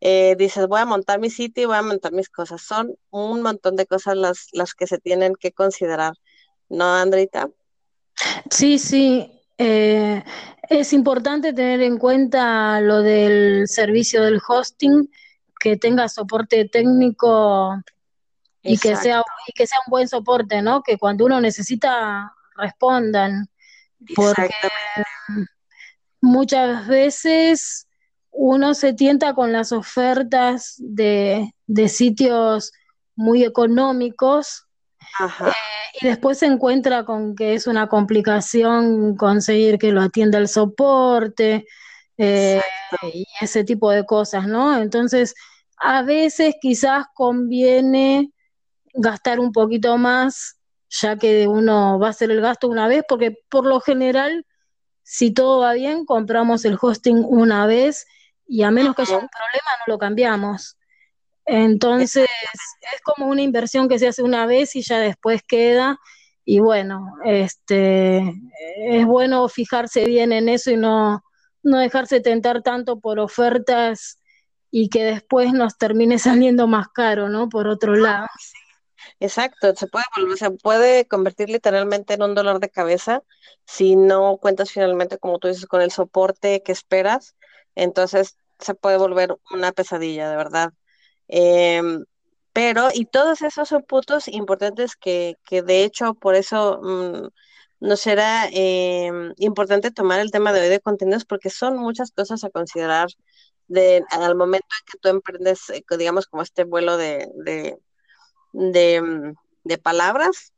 eh, 0.00 0.36
dices, 0.38 0.68
voy 0.68 0.80
a 0.80 0.86
montar 0.86 1.18
mi 1.18 1.30
sitio 1.30 1.64
y 1.64 1.66
voy 1.66 1.76
a 1.76 1.82
montar 1.82 2.12
mis 2.12 2.28
cosas. 2.28 2.62
Son 2.62 2.94
un 3.10 3.42
montón 3.42 3.74
de 3.74 3.86
cosas 3.86 4.16
las, 4.16 4.46
las 4.52 4.74
que 4.74 4.86
se 4.86 4.98
tienen 4.98 5.34
que 5.34 5.50
considerar. 5.50 6.12
¿No, 6.68 6.84
Andrita? 6.94 7.50
Sí, 8.48 8.78
sí. 8.78 9.39
Eh, 9.62 10.24
es 10.70 10.94
importante 10.94 11.52
tener 11.52 11.82
en 11.82 11.98
cuenta 11.98 12.80
lo 12.80 13.02
del 13.02 13.68
servicio 13.68 14.22
del 14.22 14.40
hosting, 14.48 15.10
que 15.58 15.76
tenga 15.76 16.08
soporte 16.08 16.66
técnico 16.66 17.78
y 18.62 18.78
que 18.78 18.96
sea 18.96 19.22
y 19.46 19.52
que 19.52 19.66
sea 19.66 19.76
un 19.86 19.90
buen 19.90 20.08
soporte, 20.08 20.62
¿no? 20.62 20.82
Que 20.82 20.96
cuando 20.96 21.26
uno 21.26 21.42
necesita 21.42 22.32
respondan, 22.56 23.50
porque 24.16 24.48
muchas 26.22 26.86
veces 26.86 27.86
uno 28.30 28.72
se 28.72 28.94
tienta 28.94 29.34
con 29.34 29.52
las 29.52 29.72
ofertas 29.72 30.76
de, 30.78 31.54
de 31.66 31.88
sitios 31.90 32.72
muy 33.14 33.44
económicos 33.44 34.69
eh, 35.18 35.52
y 36.00 36.06
después 36.06 36.38
se 36.38 36.46
encuentra 36.46 37.04
con 37.04 37.34
que 37.34 37.54
es 37.54 37.66
una 37.66 37.88
complicación 37.88 39.16
conseguir 39.16 39.78
que 39.78 39.92
lo 39.92 40.02
atienda 40.02 40.38
el 40.38 40.48
soporte 40.48 41.66
eh, 42.16 42.60
y 43.12 43.26
ese 43.40 43.64
tipo 43.64 43.90
de 43.90 44.04
cosas, 44.04 44.46
¿no? 44.46 44.76
Entonces, 44.80 45.34
a 45.76 46.02
veces 46.02 46.54
quizás 46.60 47.06
conviene 47.14 48.32
gastar 48.94 49.40
un 49.40 49.52
poquito 49.52 49.96
más 49.98 50.60
ya 50.90 51.16
que 51.16 51.46
uno 51.46 51.98
va 51.98 52.08
a 52.08 52.10
hacer 52.10 52.30
el 52.30 52.40
gasto 52.40 52.68
una 52.68 52.88
vez, 52.88 53.04
porque 53.08 53.38
por 53.48 53.64
lo 53.64 53.80
general, 53.80 54.44
si 55.02 55.32
todo 55.32 55.60
va 55.60 55.72
bien, 55.72 56.04
compramos 56.04 56.64
el 56.64 56.76
hosting 56.80 57.24
una 57.24 57.66
vez 57.66 58.06
y 58.46 58.64
a 58.64 58.70
menos 58.70 58.96
que 58.96 59.02
haya 59.02 59.18
un 59.18 59.28
problema, 59.28 59.70
no 59.86 59.94
lo 59.94 59.98
cambiamos. 59.98 60.76
Entonces, 61.46 62.28
es 62.94 63.00
como 63.02 63.26
una 63.26 63.42
inversión 63.42 63.88
que 63.88 63.98
se 63.98 64.08
hace 64.08 64.22
una 64.22 64.46
vez 64.46 64.76
y 64.76 64.82
ya 64.82 64.98
después 64.98 65.42
queda. 65.42 65.98
Y 66.44 66.60
bueno, 66.60 67.14
este 67.24 68.34
es 68.76 69.06
bueno 69.06 69.48
fijarse 69.48 70.04
bien 70.04 70.32
en 70.32 70.48
eso 70.48 70.70
y 70.70 70.76
no, 70.76 71.22
no 71.62 71.78
dejarse 71.78 72.20
tentar 72.20 72.62
tanto 72.62 73.00
por 73.00 73.18
ofertas 73.18 74.18
y 74.70 74.88
que 74.88 75.04
después 75.04 75.52
nos 75.52 75.76
termine 75.76 76.18
saliendo 76.18 76.66
más 76.66 76.88
caro, 76.88 77.28
¿no? 77.28 77.48
Por 77.48 77.68
otro 77.68 77.94
lado. 77.94 78.26
Exacto, 79.18 79.74
se 79.74 79.86
puede 79.86 80.04
volver, 80.16 80.38
se 80.38 80.50
puede 80.50 81.06
convertir 81.06 81.50
literalmente 81.50 82.14
en 82.14 82.22
un 82.22 82.34
dolor 82.34 82.60
de 82.60 82.70
cabeza 82.70 83.22
si 83.66 83.96
no 83.96 84.38
cuentas 84.38 84.70
finalmente, 84.70 85.18
como 85.18 85.38
tú 85.38 85.48
dices, 85.48 85.66
con 85.66 85.82
el 85.82 85.90
soporte 85.90 86.62
que 86.62 86.72
esperas. 86.72 87.36
Entonces 87.74 88.36
se 88.58 88.74
puede 88.74 88.98
volver 88.98 89.36
una 89.52 89.72
pesadilla, 89.72 90.28
de 90.30 90.36
verdad. 90.36 90.72
Em, 91.30 92.04
pero, 92.52 92.88
y 92.92 93.06
todos 93.06 93.42
esos 93.42 93.68
son 93.68 93.82
puntos 93.84 94.28
importantes 94.28 94.96
que, 94.96 95.36
que 95.44 95.62
de 95.62 95.84
hecho, 95.84 96.14
por 96.14 96.34
eso 96.34 96.80
mm, 96.82 97.28
nos 97.80 98.00
será 98.00 98.48
em, 98.52 99.32
importante 99.38 99.90
tomar 99.92 100.20
el 100.20 100.30
tema 100.32 100.52
de 100.52 100.62
hoy 100.62 100.68
de 100.68 100.80
contenidos, 100.80 101.24
porque 101.24 101.50
son 101.50 101.76
muchas 101.78 102.10
cosas 102.12 102.44
a 102.44 102.50
considerar 102.50 103.08
de, 103.68 104.04
al 104.10 104.34
momento 104.36 104.66
en 104.80 104.86
que 104.92 104.98
tú 105.00 105.08
emprendes, 105.08 105.70
eh, 105.70 105.84
digamos, 105.98 106.26
como 106.26 106.42
este 106.42 106.64
vuelo 106.64 106.96
de, 106.96 107.28
de, 107.44 107.78
de, 108.52 109.02
mm, 109.02 109.34
de 109.64 109.78
palabras, 109.78 110.52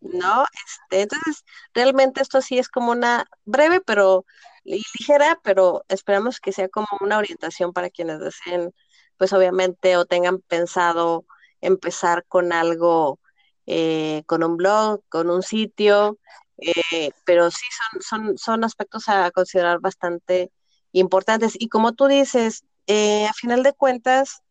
¿no? 0.00 0.44
Este, 0.66 1.02
entonces, 1.02 1.44
realmente 1.74 2.22
esto 2.22 2.42
sí 2.42 2.58
es 2.58 2.68
como 2.68 2.92
una 2.92 3.26
breve, 3.44 3.80
pero 3.80 4.24
ligera, 4.64 5.38
pero 5.42 5.84
esperamos 5.88 6.40
que 6.40 6.52
sea 6.52 6.68
como 6.68 6.86
una 7.00 7.18
orientación 7.18 7.72
para 7.72 7.90
quienes 7.90 8.20
deseen, 8.20 8.72
pues 9.18 9.32
obviamente, 9.32 9.96
o 9.96 10.06
tengan 10.06 10.40
pensado 10.40 11.24
empezar 11.60 12.24
con 12.26 12.52
algo, 12.52 13.18
eh, 13.66 14.22
con 14.26 14.42
un 14.44 14.56
blog, 14.56 15.02
con 15.08 15.30
un 15.30 15.42
sitio, 15.42 16.18
eh, 16.58 17.10
pero 17.24 17.50
sí 17.50 17.66
son, 17.92 18.02
son, 18.02 18.38
son 18.38 18.64
aspectos 18.64 19.08
a 19.08 19.30
considerar 19.30 19.80
bastante 19.80 20.50
importantes. 20.92 21.54
Y 21.58 21.68
como 21.68 21.92
tú 21.92 22.06
dices, 22.06 22.64
eh, 22.86 23.26
a 23.26 23.32
final 23.32 23.62
de 23.62 23.72
cuentas, 23.72 24.42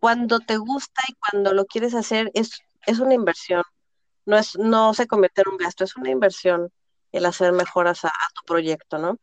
cuando 0.00 0.40
te 0.40 0.56
gusta 0.56 1.02
y 1.08 1.14
cuando 1.14 1.52
lo 1.52 1.66
quieres 1.66 1.94
hacer, 1.94 2.30
es, 2.34 2.60
es 2.86 2.98
una 2.98 3.14
inversión. 3.14 3.62
No, 4.26 4.38
es, 4.38 4.56
no 4.56 4.94
se 4.94 5.06
convierte 5.06 5.42
en 5.42 5.52
un 5.52 5.58
gasto, 5.58 5.84
es 5.84 5.96
una 5.96 6.10
inversión 6.10 6.70
el 7.12 7.26
hacer 7.26 7.52
mejoras 7.52 8.04
a, 8.04 8.10
tu 8.34 8.44
proyecto, 8.46 8.98
¿no? 8.98 9.18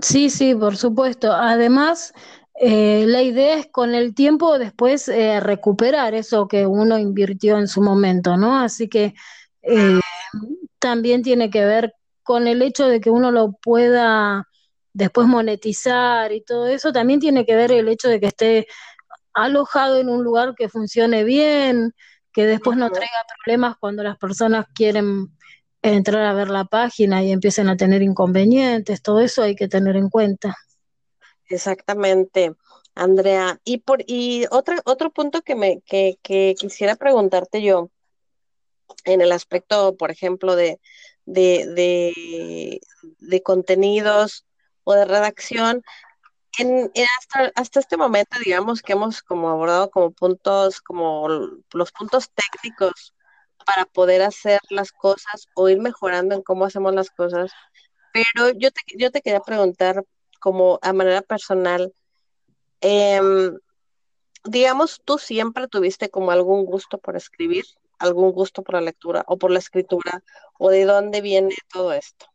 Sí, 0.00 0.30
sí, 0.30 0.54
por 0.54 0.76
supuesto. 0.76 1.32
Además, 1.32 2.12
eh, 2.60 3.04
la 3.06 3.22
idea 3.22 3.56
es 3.58 3.66
con 3.68 3.94
el 3.94 4.14
tiempo 4.14 4.58
después 4.58 5.08
eh, 5.08 5.40
recuperar 5.40 6.14
eso 6.14 6.46
que 6.46 6.66
uno 6.66 6.98
invirtió 6.98 7.58
en 7.58 7.68
su 7.68 7.82
momento, 7.82 8.36
¿no? 8.36 8.60
Así 8.60 8.88
que 8.88 9.14
también 10.78 11.22
tiene 11.22 11.50
que 11.50 11.64
ver 11.64 11.94
con 12.22 12.46
el 12.46 12.62
hecho 12.62 12.86
de 12.86 13.00
que 13.00 13.10
uno 13.10 13.30
lo 13.30 13.52
pueda 13.52 14.46
después 14.92 15.26
monetizar 15.26 16.32
y 16.32 16.42
todo 16.42 16.66
eso, 16.68 16.92
también 16.92 17.20
tiene 17.20 17.46
que 17.46 17.54
ver 17.54 17.72
el 17.72 17.88
hecho 17.88 18.08
de 18.08 18.20
que 18.20 18.26
esté 18.26 18.66
alojado 19.34 19.98
en 19.98 20.08
un 20.08 20.24
lugar 20.24 20.54
que 20.56 20.68
funcione 20.68 21.24
bien, 21.24 21.94
que 22.32 22.46
después 22.46 22.76
no 22.76 22.90
traiga 22.90 23.24
problemas 23.44 23.76
cuando 23.78 24.02
las 24.02 24.18
personas 24.18 24.66
quieren 24.74 25.28
entrar 25.82 26.24
a 26.26 26.34
ver 26.34 26.50
la 26.50 26.64
página 26.64 27.22
y 27.22 27.32
empiecen 27.32 27.68
a 27.68 27.76
tener 27.76 28.02
inconvenientes, 28.02 29.02
todo 29.02 29.20
eso 29.20 29.42
hay 29.42 29.54
que 29.56 29.68
tener 29.68 29.96
en 29.96 30.10
cuenta. 30.10 30.56
Exactamente, 31.50 32.54
Andrea. 32.94 33.60
Y 33.64 33.78
por 33.78 34.02
y 34.06 34.46
otro 34.50 34.76
otro 34.84 35.10
punto 35.10 35.42
que 35.42 35.56
me 35.56 35.80
que, 35.82 36.16
quisiera 36.58 36.96
preguntarte 36.96 37.60
yo 37.62 37.90
en 39.04 39.20
el 39.20 39.32
aspecto, 39.32 39.96
por 39.96 40.10
ejemplo, 40.12 40.56
de, 40.56 40.80
de, 41.26 42.80
de 43.18 43.42
contenidos 43.42 44.46
o 44.84 44.94
de 44.94 45.04
redacción. 45.04 45.82
En, 46.58 46.90
hasta, 47.18 47.52
hasta, 47.56 47.80
este 47.80 47.96
momento, 47.96 48.38
digamos 48.44 48.82
que 48.82 48.92
hemos 48.92 49.22
como 49.22 49.48
abordado 49.50 49.90
como 49.90 50.12
puntos, 50.12 50.80
como 50.80 51.28
los 51.28 51.92
puntos 51.92 52.30
técnicos 52.30 53.14
para 53.66 53.86
poder 53.86 54.22
hacer 54.22 54.60
las 54.70 54.92
cosas 54.92 55.48
o 55.54 55.68
ir 55.68 55.80
mejorando 55.80 56.34
en 56.34 56.42
cómo 56.42 56.64
hacemos 56.64 56.94
las 56.94 57.10
cosas. 57.10 57.52
Pero 58.12 58.50
yo 58.58 58.70
te, 58.72 58.82
yo 58.98 59.10
te 59.10 59.22
quería 59.22 59.40
preguntar 59.40 60.04
como 60.40 60.78
a 60.82 60.92
manera 60.92 61.22
personal, 61.22 61.92
em, 62.80 63.56
digamos, 64.44 65.00
tú 65.04 65.18
siempre 65.18 65.68
tuviste 65.68 66.08
como 66.08 66.30
algún 66.30 66.64
gusto 66.64 66.98
por 66.98 67.16
escribir, 67.16 67.64
algún 67.98 68.32
gusto 68.32 68.62
por 68.62 68.74
la 68.74 68.80
lectura 68.80 69.22
o 69.26 69.36
por 69.36 69.50
la 69.50 69.58
escritura, 69.58 70.22
o 70.58 70.70
de 70.70 70.84
dónde 70.84 71.20
viene 71.20 71.54
todo 71.72 71.92
esto. 71.92 72.26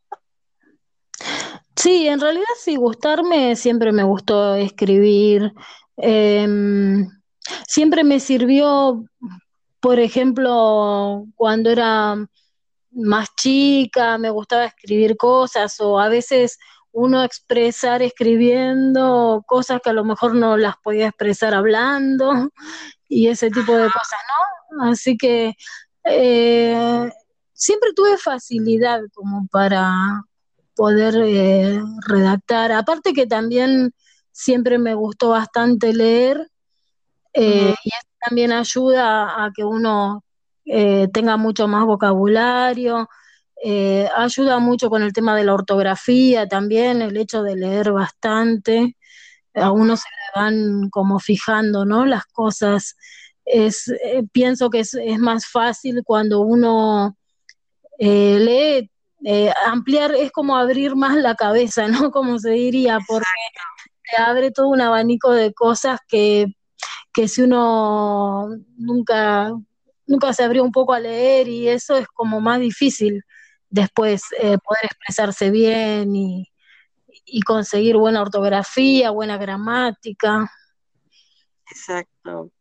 Sí, 1.76 2.08
en 2.08 2.20
realidad 2.20 2.46
sí, 2.60 2.78
gustarme, 2.78 3.56
siempre 3.56 3.92
me 3.92 4.04
gustó 4.04 4.56
escribir. 4.56 5.54
Em, 5.98 7.08
siempre 7.68 8.04
me 8.04 8.20
sirvió, 8.20 9.04
por 9.80 10.00
ejemplo, 10.00 11.26
cuando 11.36 11.70
era 11.70 12.16
más 12.92 13.36
chica, 13.36 14.18
me 14.18 14.30
gustaba 14.30 14.66
escribir 14.66 15.18
cosas 15.18 15.80
o 15.80 16.00
a 16.00 16.08
veces 16.08 16.58
uno 16.96 17.24
expresar 17.24 18.02
escribiendo 18.02 19.44
cosas 19.46 19.82
que 19.84 19.90
a 19.90 19.94
lo 19.94 20.06
mejor 20.06 20.34
no 20.34 20.56
las 20.56 20.78
podía 20.78 21.08
expresar 21.08 21.54
hablando 21.54 22.32
y 23.10 23.28
ese 23.28 23.52
tipo 23.52 23.74
de 23.74 23.88
cosas, 23.92 24.20
¿no? 24.72 24.92
Así 24.92 25.18
que 25.18 25.56
eh, 26.06 27.12
siempre 27.52 27.90
tuve 27.94 28.18
facilidad 28.18 29.02
como 29.14 29.46
para 29.48 30.24
poder 30.74 31.16
eh, 31.18 31.82
redactar. 32.08 32.72
Aparte 32.72 33.12
que 33.12 33.28
también 33.28 33.94
siempre 34.32 34.78
me 34.78 34.94
gustó 34.94 35.30
bastante 35.32 35.94
leer 35.94 36.50
eh, 37.34 37.76
y 37.84 37.90
eso 37.90 38.08
también 38.26 38.54
ayuda 38.54 39.44
a 39.44 39.52
que 39.54 39.66
uno 39.66 40.24
tenga 40.64 41.38
mucho 41.38 41.68
más 41.68 41.86
vocabulario, 41.86 43.08
ayuda 44.16 44.60
mucho 44.60 44.90
con 44.90 45.02
el 45.02 45.14
tema 45.14 45.36
de 45.36 45.44
la 45.44 45.54
ortografía 45.54 46.48
también, 46.48 47.02
el 47.02 47.18
hecho 47.18 47.42
de 47.44 47.56
leer 47.56 47.92
bastante, 47.92 48.96
a 49.54 49.72
uno 49.72 49.98
se 49.98 50.08
le 50.10 50.42
van 50.42 50.90
como 50.90 51.20
fijando, 51.20 51.86
¿no? 51.86 52.06
Las 52.06 52.26
cosas. 52.26 52.96
Es, 53.46 53.92
pienso 54.32 54.70
que 54.70 54.80
es, 54.80 54.94
es, 54.96 55.20
más 55.20 55.48
fácil 55.48 56.02
cuando 56.04 56.42
uno 56.42 57.16
lee 58.00 58.90
eh, 59.28 59.52
ampliar 59.66 60.14
es 60.14 60.32
como 60.32 60.56
abrir 60.56 60.96
más 60.96 61.16
la 61.16 61.34
cabeza, 61.34 61.88
¿no? 61.88 62.12
Como 62.12 62.38
se 62.38 62.52
diría, 62.52 63.00
porque 63.08 63.26
te 64.04 64.22
abre 64.22 64.52
todo 64.52 64.68
un 64.68 64.82
abanico 64.82 65.32
de 65.32 65.52
cosas 65.52 66.00
que, 66.08 66.46
que 67.12 67.28
si 67.28 67.42
uno 67.42 68.50
nunca, 68.78 69.52
nunca 70.06 70.32
se 70.32 70.44
abrió 70.44 70.64
un 70.64 70.72
poco 70.72 70.94
a 70.94 71.00
leer 71.00 71.48
y 71.48 71.68
eso 71.68 71.98
es 71.98 72.08
como 72.08 72.40
más 72.40 72.60
difícil 72.60 73.24
después 73.76 74.24
eh, 74.40 74.58
poder 74.58 74.86
expresarse 74.86 75.52
bien 75.52 76.16
y, 76.16 76.52
y 77.26 77.42
conseguir 77.42 77.98
buena 77.98 78.22
ortografía, 78.22 79.12
buena 79.12 79.38
gramática. 79.38 80.52
Exacto. 81.70 82.52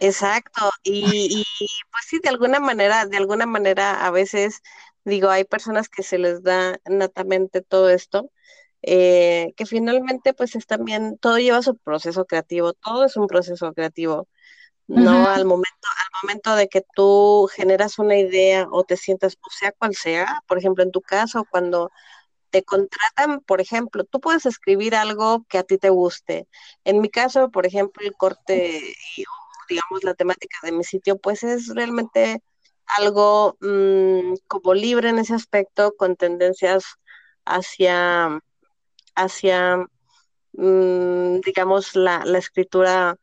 Exacto, 0.00 0.70
y, 0.84 1.42
pues 1.90 2.04
sí, 2.06 2.20
de 2.22 2.28
alguna 2.28 2.60
manera, 2.60 3.04
de 3.06 3.16
alguna 3.16 3.46
manera 3.46 4.06
a 4.06 4.10
veces 4.12 4.60
digo, 5.04 5.28
hay 5.28 5.44
personas 5.44 5.88
que 5.88 6.04
se 6.04 6.18
les 6.18 6.42
da 6.44 6.78
natamente 6.86 7.62
todo 7.62 7.90
esto, 7.90 8.30
eh, 8.82 9.54
que 9.56 9.66
finalmente 9.66 10.34
pues 10.34 10.54
es 10.54 10.66
también, 10.66 11.18
todo 11.18 11.38
lleva 11.38 11.62
su 11.62 11.76
proceso 11.76 12.26
creativo, 12.26 12.74
todo 12.74 13.06
es 13.06 13.16
un 13.16 13.26
proceso 13.26 13.72
creativo, 13.74 14.28
no 14.88 15.28
al 15.28 15.44
momento, 15.44 15.88
al 15.98 16.22
momento 16.22 16.56
de 16.56 16.68
que 16.68 16.82
tú 16.94 17.48
generas 17.54 17.98
una 17.98 18.16
idea 18.16 18.66
o 18.70 18.84
te 18.84 18.96
sientas, 18.96 19.34
o 19.34 19.50
sea 19.50 19.72
cual 19.72 19.94
sea, 19.94 20.42
por 20.46 20.58
ejemplo, 20.58 20.82
en 20.82 20.90
tu 20.90 21.02
caso, 21.02 21.44
cuando 21.50 21.90
te 22.50 22.62
contratan, 22.62 23.40
por 23.40 23.60
ejemplo, 23.60 24.04
tú 24.04 24.20
puedes 24.20 24.46
escribir 24.46 24.94
algo 24.96 25.44
que 25.48 25.58
a 25.58 25.62
ti 25.62 25.78
te 25.78 25.90
guste. 25.90 26.48
En 26.84 27.00
mi 27.00 27.10
caso, 27.10 27.50
por 27.50 27.66
ejemplo, 27.66 28.04
el 28.06 28.14
corte 28.14 28.94
digamos, 29.68 30.02
la 30.02 30.14
temática 30.14 30.58
de 30.62 30.72
mi 30.72 30.84
sitio, 30.84 31.18
pues 31.18 31.42
es 31.44 31.68
realmente 31.74 32.42
algo 32.86 33.56
mm, 33.60 34.34
como 34.46 34.74
libre 34.74 35.10
en 35.10 35.18
ese 35.18 35.34
aspecto, 35.34 35.94
con 35.96 36.16
tendencias 36.16 36.84
hacia, 37.44 38.40
hacia 39.14 39.86
mm, 40.52 41.40
digamos, 41.44 41.94
la, 41.94 42.24
la, 42.24 42.38
escritura 42.38 43.16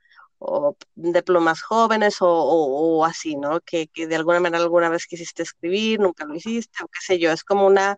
o 0.47 0.77
de 0.95 1.23
plumas 1.23 1.61
jóvenes 1.61 2.17
o, 2.19 3.05
así, 3.05 3.35
¿no? 3.35 3.59
Que, 3.61 3.89
de 3.95 4.15
alguna 4.15 4.39
manera 4.39 4.63
alguna 4.63 4.89
vez 4.89 5.07
quisiste 5.07 5.43
escribir, 5.43 5.99
nunca 5.99 6.25
lo 6.25 6.35
hiciste, 6.35 6.83
o 6.83 6.87
qué 6.87 6.99
sé 7.01 7.19
yo, 7.19 7.31
es 7.31 7.43
como 7.43 7.65
una, 7.65 7.97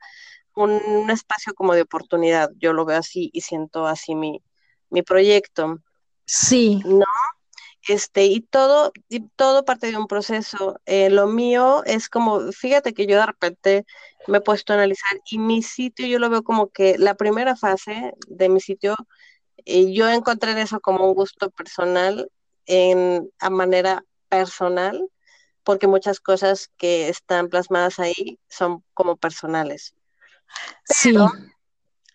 un, 0.55 1.09
espacio 1.09 1.53
como 1.53 1.73
de 1.73 1.81
oportunidad, 1.83 2.51
yo 2.57 2.73
lo 2.73 2.85
veo 2.85 2.97
así 2.97 3.29
y 3.33 3.41
siento 3.41 3.87
así 3.87 4.15
mi, 4.15 4.41
mi 4.89 5.03
proyecto. 5.03 5.79
Sí. 6.25 6.81
¿No? 6.85 7.05
Este, 7.87 8.25
y 8.25 8.41
todo, 8.41 8.91
y 9.07 9.21
todo 9.35 9.63
parte 9.63 9.89
de 9.89 9.97
un 9.97 10.07
proceso. 10.07 10.79
Eh, 10.85 11.09
lo 11.09 11.27
mío 11.27 11.83
es 11.85 12.09
como, 12.09 12.51
fíjate 12.51 12.93
que 12.93 13.07
yo 13.07 13.17
de 13.17 13.25
repente 13.25 13.85
me 14.27 14.39
he 14.39 14.41
puesto 14.41 14.73
a 14.73 14.75
analizar 14.75 15.19
y 15.31 15.39
mi 15.39 15.63
sitio 15.63 16.05
yo 16.05 16.19
lo 16.19 16.29
veo 16.29 16.43
como 16.43 16.69
que 16.69 16.97
la 16.97 17.15
primera 17.15 17.55
fase 17.55 18.13
de 18.27 18.49
mi 18.49 18.59
sitio 18.59 18.95
y 19.63 19.93
yo 19.93 20.09
encontré 20.09 20.51
en 20.51 20.59
eso 20.59 20.79
como 20.79 21.05
un 21.07 21.13
gusto 21.13 21.49
personal, 21.51 22.29
en, 22.67 23.31
a 23.39 23.49
manera 23.49 24.03
personal, 24.29 25.09
porque 25.63 25.87
muchas 25.87 26.19
cosas 26.19 26.69
que 26.77 27.09
están 27.09 27.49
plasmadas 27.49 27.99
ahí 27.99 28.39
son 28.49 28.83
como 28.93 29.17
personales. 29.17 29.95
sí. 30.85 31.15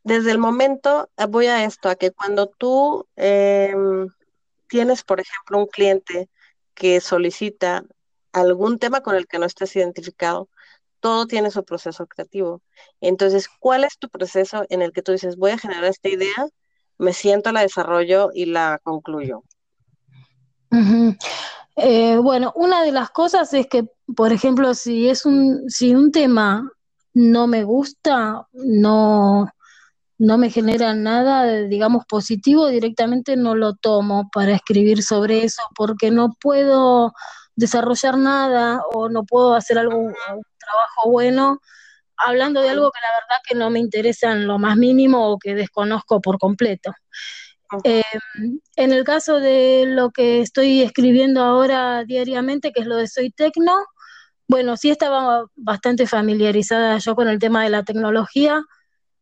Desde 0.04 0.32
el 0.32 0.38
momento, 0.38 1.10
eh, 1.16 1.26
voy 1.26 1.46
a 1.46 1.64
esto, 1.64 1.88
a 1.88 1.94
que 1.94 2.10
cuando 2.10 2.48
tú 2.48 3.06
em, 3.14 4.08
tienes, 4.68 5.04
por 5.04 5.20
ejemplo, 5.20 5.58
un 5.58 5.66
cliente 5.66 6.28
que 6.74 7.00
solicita 7.00 7.84
algún 8.32 8.80
tema 8.80 9.02
con 9.02 9.14
el 9.14 9.28
que 9.28 9.38
no 9.38 9.46
estés 9.46 9.76
identificado, 9.76 10.48
todo 10.98 11.26
tiene 11.26 11.52
su 11.52 11.64
proceso 11.64 12.06
creativo. 12.08 12.62
Entonces, 13.00 13.48
¿cuál 13.60 13.84
es 13.84 13.96
tu 13.96 14.08
proceso 14.08 14.64
en 14.70 14.82
el 14.82 14.92
que 14.92 15.02
tú 15.02 15.12
dices, 15.12 15.36
voy 15.36 15.52
a 15.52 15.58
generar 15.58 15.84
esta 15.84 16.08
idea 16.08 16.48
me 17.02 17.12
siento, 17.12 17.52
la 17.52 17.62
desarrollo 17.62 18.30
y 18.32 18.46
la 18.46 18.80
concluyo. 18.82 19.42
Eh, 21.76 22.16
bueno, 22.18 22.52
una 22.54 22.82
de 22.82 22.92
las 22.92 23.10
cosas 23.10 23.52
es 23.54 23.66
que, 23.66 23.84
por 24.14 24.32
ejemplo, 24.32 24.74
si 24.74 25.08
es 25.08 25.24
un, 25.24 25.68
si 25.68 25.94
un 25.94 26.12
tema 26.12 26.70
no 27.14 27.46
me 27.46 27.64
gusta, 27.64 28.46
no, 28.52 29.48
no 30.18 30.38
me 30.38 30.50
genera 30.50 30.94
nada, 30.94 31.62
digamos, 31.62 32.04
positivo, 32.06 32.68
directamente 32.68 33.36
no 33.36 33.54
lo 33.54 33.74
tomo 33.74 34.30
para 34.32 34.52
escribir 34.54 35.02
sobre 35.02 35.44
eso, 35.44 35.62
porque 35.74 36.10
no 36.10 36.34
puedo 36.40 37.12
desarrollar 37.56 38.16
nada 38.16 38.82
o 38.92 39.08
no 39.08 39.24
puedo 39.24 39.54
hacer 39.54 39.78
algo, 39.78 40.10
trabajo 40.58 41.10
bueno 41.10 41.60
hablando 42.16 42.62
de 42.62 42.70
algo 42.70 42.90
que 42.90 43.00
la 43.00 43.08
verdad 43.20 43.42
que 43.46 43.54
no 43.54 43.70
me 43.70 43.78
interesa 43.78 44.32
en 44.32 44.46
lo 44.46 44.58
más 44.58 44.76
mínimo 44.76 45.30
o 45.30 45.38
que 45.38 45.54
desconozco 45.54 46.20
por 46.20 46.38
completo. 46.38 46.92
Eh, 47.84 48.02
en 48.76 48.92
el 48.92 49.04
caso 49.04 49.40
de 49.40 49.84
lo 49.86 50.10
que 50.10 50.40
estoy 50.40 50.82
escribiendo 50.82 51.42
ahora 51.42 52.04
diariamente, 52.04 52.72
que 52.72 52.80
es 52.80 52.86
lo 52.86 52.96
de 52.96 53.08
Soy 53.08 53.30
Tecno, 53.30 53.74
bueno, 54.48 54.76
sí 54.76 54.90
estaba 54.90 55.46
bastante 55.54 56.06
familiarizada 56.06 56.98
yo 56.98 57.14
con 57.14 57.28
el 57.28 57.38
tema 57.38 57.64
de 57.64 57.70
la 57.70 57.84
tecnología, 57.84 58.62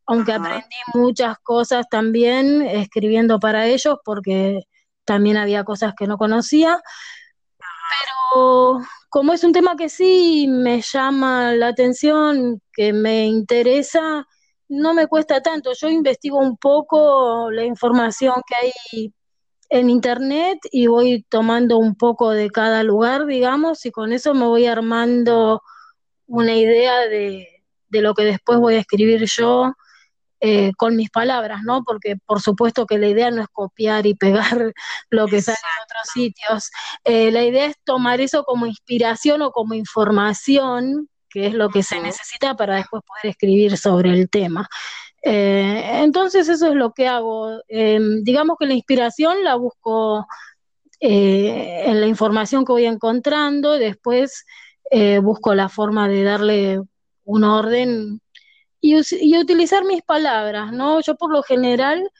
aunque 0.07 0.33
aprendí 0.33 0.77
muchas 0.95 1.39
cosas 1.39 1.87
también 1.89 2.63
escribiendo 2.63 3.39
para 3.39 3.67
ellos, 3.67 3.99
porque 4.05 4.65
también 5.05 5.37
había 5.37 5.63
cosas 5.63 5.95
que 5.97 6.09
no 6.09 6.19
conocía. 6.19 6.81
Pero 7.59 8.81
como 9.09 9.33
es 9.33 9.45
un 9.45 9.53
tema 9.53 9.77
que 9.77 9.89
sí 9.89 10.47
me 10.49 10.81
llama 10.81 11.53
la 11.53 11.69
atención, 11.69 12.61
que 12.73 12.93
me 12.93 13.27
interesa, 13.27 14.27
no 14.71 14.95
me 14.95 15.09
cuesta 15.09 15.43
tanto. 15.43 15.73
Yo 15.75 15.89
investigo 15.89 16.39
un 16.39 16.57
poco 16.57 17.51
la 17.51 17.65
información 17.65 18.35
que 18.47 18.55
hay 18.55 19.15
en 19.69 19.91
internet 19.91 20.59
y 20.71 20.87
voy 20.87 21.25
tomando 21.29 21.79
un 21.79 21.97
poco 21.97 22.31
de 22.31 22.51
cada 22.51 22.83
lugar, 22.85 23.27
digamos, 23.27 23.85
y 23.85 23.91
con 23.91 24.13
eso 24.13 24.33
me 24.33 24.47
voy 24.47 24.67
armando 24.67 25.63
una 26.27 26.55
idea 26.55 27.01
de, 27.01 27.49
de 27.89 28.03
lo 28.03 28.15
que 28.15 28.25
después 28.25 28.59
voy 28.59 28.77
a 28.77 28.81
escribir 28.81 29.25
yo 29.27 29.73
eh, 30.43 30.73
con 30.79 30.97
mis 30.97 31.11
palabras, 31.11 31.61
¿no? 31.65 31.83
Porque 31.85 32.17
por 32.25 32.41
supuesto 32.41 32.87
que 32.87 32.97
la 32.97 33.09
idea 33.09 33.31
no 33.31 33.43
es 33.43 33.49
copiar 33.53 34.07
y 34.07 34.15
pegar 34.15 34.73
lo 35.11 35.27
que 35.27 35.43
sale 35.43 35.59
en 35.59 35.85
otros 35.85 36.09
sitios. 36.15 36.71
Eh, 37.05 37.31
la 37.31 37.45
idea 37.45 37.67
es 37.67 37.77
tomar 37.85 38.23
eso 38.23 38.45
como 38.45 38.65
inspiración 38.67 39.43
o 39.43 39.51
como 39.51 39.75
información, 39.75 41.10
que 41.31 41.47
es 41.47 41.55
lo 41.55 41.69
que 41.69 41.83
se 41.83 42.01
necesita 42.01 42.57
para 42.57 42.77
después 42.77 43.03
poder 43.05 43.31
escribir 43.31 43.77
sobre 43.77 44.11
el 44.11 44.29
tema. 44.29 44.69
Eh, 45.23 46.01
entonces 46.03 46.49
eso 46.49 46.69
es 46.69 46.75
lo 46.75 46.93
que 46.93 47.09
hago. 47.09 47.61
Em, 47.69 48.23
digamos 48.25 48.57
que 48.59 48.66
la 48.66 48.75
inspiración 48.75 49.45
la 49.45 49.55
busco 49.55 50.27
en 51.03 51.99
la 51.99 52.07
información 52.07 52.66
que 52.66 52.73
voy 52.73 52.85
encontrando, 52.85 53.79
después 53.79 54.45
busco 55.23 55.55
la 55.55 55.71
forma 55.71 56.09
de 56.09 56.25
darle 56.25 56.81
un 57.25 57.45
orden 57.45 58.21
y, 58.81 59.38
utilizar 59.38 59.85
mis 59.85 60.03
palabras, 60.03 60.73
¿no? 60.73 61.01
Yo 61.01 61.16
por 61.16 61.33
lo 61.33 61.43
general 61.43 62.11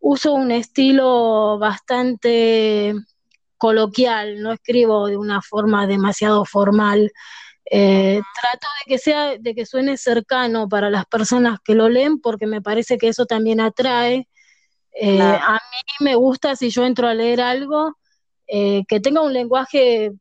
uso 0.00 0.34
un 0.34 0.50
estilo 0.50 1.58
bastante 1.58 2.94
coloquial, 3.56 4.40
no 4.42 4.52
escribo 4.52 5.06
de 5.06 5.16
una 5.16 5.42
forma 5.42 5.86
demasiado 5.86 6.44
formal. 6.44 7.12
Eh, 7.70 8.20
trato 8.40 8.66
de 8.80 8.94
que 8.94 8.98
sea, 8.98 9.36
de 9.38 9.54
que 9.54 9.66
suene 9.66 9.96
cercano 9.96 10.68
para 10.68 10.90
las 10.90 11.04
personas 11.06 11.58
que 11.62 11.74
lo 11.74 11.88
leen, 11.88 12.20
porque 12.20 12.46
me 12.46 12.62
parece 12.62 12.96
que 12.98 13.08
eso 13.08 13.26
también 13.26 13.60
atrae. 13.60 14.28
Eh, 15.00 15.20
a 15.20 15.54
mí 15.54 16.04
me 16.04 16.14
gusta 16.14 16.56
si 16.56 16.70
yo 16.70 16.84
entro 16.84 17.08
a 17.08 17.14
leer 17.14 17.40
algo, 17.40 17.96
eh, 18.46 18.84
que 18.88 19.00
tenga 19.00 19.20
un 19.22 19.32
lenguaje 19.32 20.12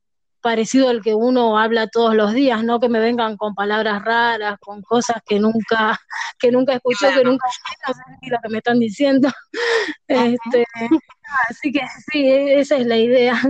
parecido 0.41 0.89
al 0.89 1.01
que 1.01 1.15
uno 1.15 1.57
habla 1.57 1.88
todos 1.88 2.15
los 2.15 2.33
días, 2.33 2.63
no 2.63 2.79
que 2.79 2.89
me 2.89 2.99
vengan 2.99 3.38
con 3.38 3.55
palabras 3.55 4.03
raras, 4.03 4.57
con 4.60 4.81
cosas 4.81 5.17
que 5.25 5.39
nunca, 5.39 5.99
que 6.39 6.51
nunca 6.51 6.73
escuché, 6.73 7.13
que 7.13 7.23
nunca 7.23 7.47
no 7.88 7.93
sé 7.93 8.01
ni 8.21 8.29
lo 8.29 8.38
que 8.41 8.49
me 8.49 8.57
están 8.57 8.79
diciendo. 8.79 9.29
Este, 10.07 10.63
así 11.49 11.71
que 11.71 11.81
sí, 12.12 12.29
esa 12.29 12.77
es 12.77 12.86
la 12.86 12.97
idea. 12.97 13.41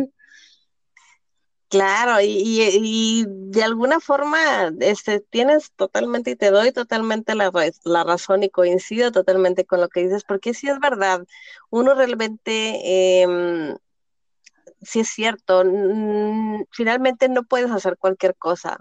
Claro, 1.70 2.22
y, 2.22 3.26
de 3.28 3.64
alguna 3.64 4.00
forma 4.00 4.72
este, 4.80 5.20
tienes 5.20 5.72
totalmente 5.74 6.32
y 6.32 6.36
te 6.38 6.50
doy 6.50 6.72
totalmente 6.72 7.36
la, 7.36 7.52
la, 7.84 8.04
razón 8.06 8.44
y 8.44 8.50
coincido 8.50 9.12
totalmente 9.12 9.66
con 9.66 9.82
lo 9.82 9.90
que 9.90 10.02
dices, 10.04 10.24
porque 10.24 10.54
sí 10.54 10.70
es 10.70 10.80
verdad, 10.80 11.26
uno 11.70 11.94
realmente 11.94 12.80
eh, 12.84 13.76
sí 14.82 15.02
es 15.02 15.10
cierto, 15.10 15.64
finalmente 16.72 17.30
no 17.30 17.44
puedes 17.44 17.72
hacer 17.72 17.98
cualquier 17.98 18.36
cosa. 18.36 18.78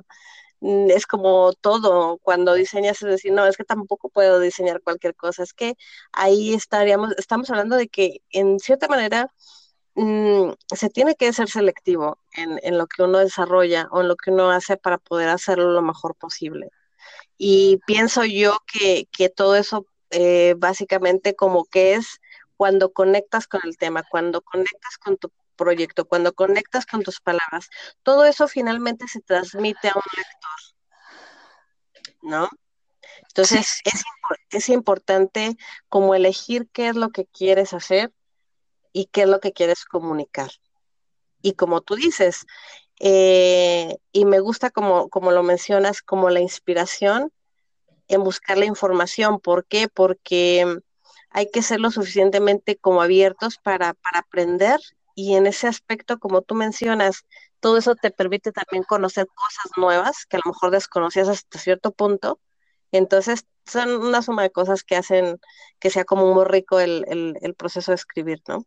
Es 0.60 1.06
como 1.06 1.52
todo, 1.54 2.18
cuando 2.18 2.54
diseñas 2.54 3.02
es 3.02 3.08
decir, 3.08 3.32
no, 3.32 3.46
es 3.46 3.56
que 3.56 3.64
tampoco 3.64 4.08
puedo 4.08 4.40
diseñar 4.40 4.80
cualquier 4.82 5.14
cosa, 5.14 5.42
es 5.42 5.52
que 5.52 5.74
ahí 6.12 6.54
estaríamos, 6.54 7.14
estamos 7.18 7.50
hablando 7.50 7.76
de 7.76 7.88
que 7.88 8.22
en 8.30 8.58
cierta 8.58 8.88
manera 8.88 9.30
mm, 9.96 10.52
se 10.74 10.90
tiene 10.90 11.16
que 11.16 11.32
ser 11.32 11.48
selectivo 11.48 12.18
en, 12.36 12.78
lo 12.78 12.86
que 12.86 13.02
uno 13.02 13.18
desarrolla 13.18 13.88
o 13.90 14.02
en 14.02 14.08
lo 14.08 14.16
que 14.16 14.30
uno 14.30 14.50
hace 14.50 14.76
para 14.76 14.98
poder 14.98 15.28
hacerlo 15.28 15.70
lo 15.72 15.82
mejor 15.82 16.14
posible. 16.14 16.70
Y 17.38 17.80
pienso 17.86 18.24
yo 18.24 18.58
que, 18.66 19.08
todo 19.34 19.56
eso 19.56 19.86
eh, 20.10 20.54
básicamente 20.58 21.34
como 21.34 21.64
que 21.64 21.94
es 21.94 22.20
cuando 22.56 22.92
conectas 22.92 23.46
con 23.46 23.60
el 23.64 23.76
tema, 23.76 24.04
cuando 24.10 24.40
conectas 24.42 24.98
con 24.98 25.16
tu 25.16 25.30
proyecto, 25.56 26.06
cuando 26.06 26.34
conectas 26.34 26.86
con 26.86 27.02
tus 27.02 27.20
palabras, 27.20 27.68
todo 28.02 28.24
eso 28.24 28.48
finalmente 28.48 29.08
se 29.08 29.20
transmite 29.20 29.88
a 29.88 29.92
un 29.94 30.02
lector, 30.16 30.60
¿no? 32.22 32.48
Entonces 33.28 33.80
es, 33.84 34.02
es 34.50 34.68
importante 34.68 35.56
como 35.88 36.14
elegir 36.14 36.68
qué 36.72 36.88
es 36.88 36.96
lo 36.96 37.10
que 37.10 37.26
quieres 37.26 37.72
hacer 37.72 38.12
y 38.96 39.06
qué 39.12 39.22
es 39.22 39.28
lo 39.28 39.40
que 39.40 39.52
quieres 39.52 39.84
comunicar. 39.84 40.50
Y 41.42 41.52
como 41.52 41.82
tú 41.82 41.96
dices, 41.96 42.46
eh, 42.98 43.98
y 44.10 44.24
me 44.24 44.40
gusta 44.40 44.70
como, 44.70 45.10
como 45.10 45.32
lo 45.32 45.42
mencionas, 45.42 46.00
como 46.00 46.30
la 46.30 46.40
inspiración 46.40 47.30
en 48.08 48.24
buscar 48.24 48.56
la 48.56 48.64
información. 48.64 49.38
¿Por 49.38 49.66
qué? 49.66 49.88
Porque 49.88 50.80
hay 51.28 51.50
que 51.50 51.60
ser 51.60 51.80
lo 51.80 51.90
suficientemente 51.90 52.76
como 52.76 53.02
abiertos 53.02 53.58
para, 53.58 53.92
para 53.92 54.20
aprender 54.20 54.80
y 55.14 55.34
en 55.34 55.46
ese 55.46 55.66
aspecto, 55.66 56.18
como 56.18 56.40
tú 56.40 56.54
mencionas, 56.54 57.26
todo 57.60 57.76
eso 57.76 57.96
te 57.96 58.10
permite 58.10 58.50
también 58.50 58.82
conocer 58.84 59.26
cosas 59.26 59.72
nuevas 59.76 60.24
que 60.24 60.36
a 60.38 60.40
lo 60.42 60.52
mejor 60.52 60.70
desconocías 60.70 61.28
hasta 61.28 61.58
cierto 61.58 61.92
punto. 61.92 62.40
Entonces, 62.92 63.44
son 63.66 63.90
una 63.90 64.22
suma 64.22 64.42
de 64.42 64.52
cosas 64.52 64.84
que 64.84 64.96
hacen 64.96 65.38
que 65.80 65.90
sea 65.90 66.04
como 66.04 66.32
muy 66.32 66.46
rico 66.46 66.80
el, 66.80 67.54
proceso 67.58 67.90
de 67.90 67.96
escribir, 67.96 68.40
¿no? 68.48 68.64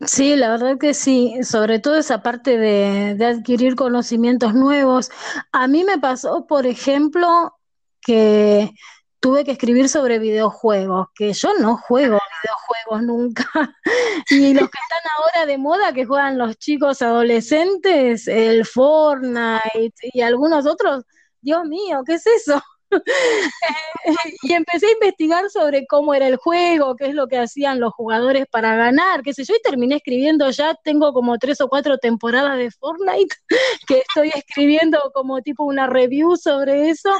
Sí, 0.00 0.34
la 0.34 0.50
verdad 0.50 0.78
que 0.78 0.94
sí, 0.94 1.38
sobre 1.44 1.78
todo 1.78 1.96
esa 1.96 2.22
parte 2.22 2.58
de, 2.58 3.24
adquirir 3.24 3.76
conocimientos 3.76 4.54
nuevos. 4.54 5.10
A 5.52 5.68
mí 5.68 5.84
me 5.84 5.98
pasó, 5.98 6.46
por 6.46 6.66
ejemplo, 6.66 7.54
que 8.00 8.72
tuve 9.20 9.44
que 9.44 9.52
escribir 9.52 9.88
sobre 9.88 10.18
videojuegos, 10.18 11.08
que 11.14 11.32
yo 11.32 11.54
no 11.54 11.76
juego 11.76 12.18
videojuegos 12.18 12.62
juegos 12.84 13.02
nunca. 13.02 13.44
y 14.30 14.54
los 14.54 14.68
que 14.70 14.78
están 14.78 15.10
ahora 15.18 15.46
de 15.46 15.58
moda, 15.58 15.92
que 15.92 16.04
juegan 16.04 16.38
los 16.38 16.56
chicos 16.58 17.02
adolescentes, 17.02 18.28
el 18.28 18.66
Fortnite 18.66 20.10
y 20.12 20.20
algunos 20.20 20.66
otros, 20.66 21.04
Dios 21.40 21.64
mío, 21.64 22.02
¿qué 22.06 22.14
es 22.14 22.26
eso? 22.26 22.62
y 24.42 24.52
empecé 24.52 24.86
a 24.86 24.92
investigar 24.92 25.50
sobre 25.50 25.86
cómo 25.86 26.14
era 26.14 26.28
el 26.28 26.36
juego, 26.36 26.96
qué 26.96 27.06
es 27.06 27.14
lo 27.14 27.28
que 27.28 27.38
hacían 27.38 27.80
los 27.80 27.92
jugadores 27.94 28.46
para 28.50 28.76
ganar, 28.76 29.22
qué 29.22 29.32
sé 29.34 29.44
yo, 29.44 29.54
y 29.54 29.62
terminé 29.62 29.96
escribiendo 29.96 30.50
ya, 30.50 30.74
tengo 30.84 31.12
como 31.12 31.38
tres 31.38 31.60
o 31.60 31.68
cuatro 31.68 31.98
temporadas 31.98 32.58
de 32.58 32.70
Fortnite, 32.70 33.36
que 33.86 33.98
estoy 33.98 34.30
escribiendo 34.34 35.10
como 35.14 35.40
tipo 35.42 35.64
una 35.64 35.86
review 35.86 36.36
sobre 36.36 36.90
eso. 36.90 37.10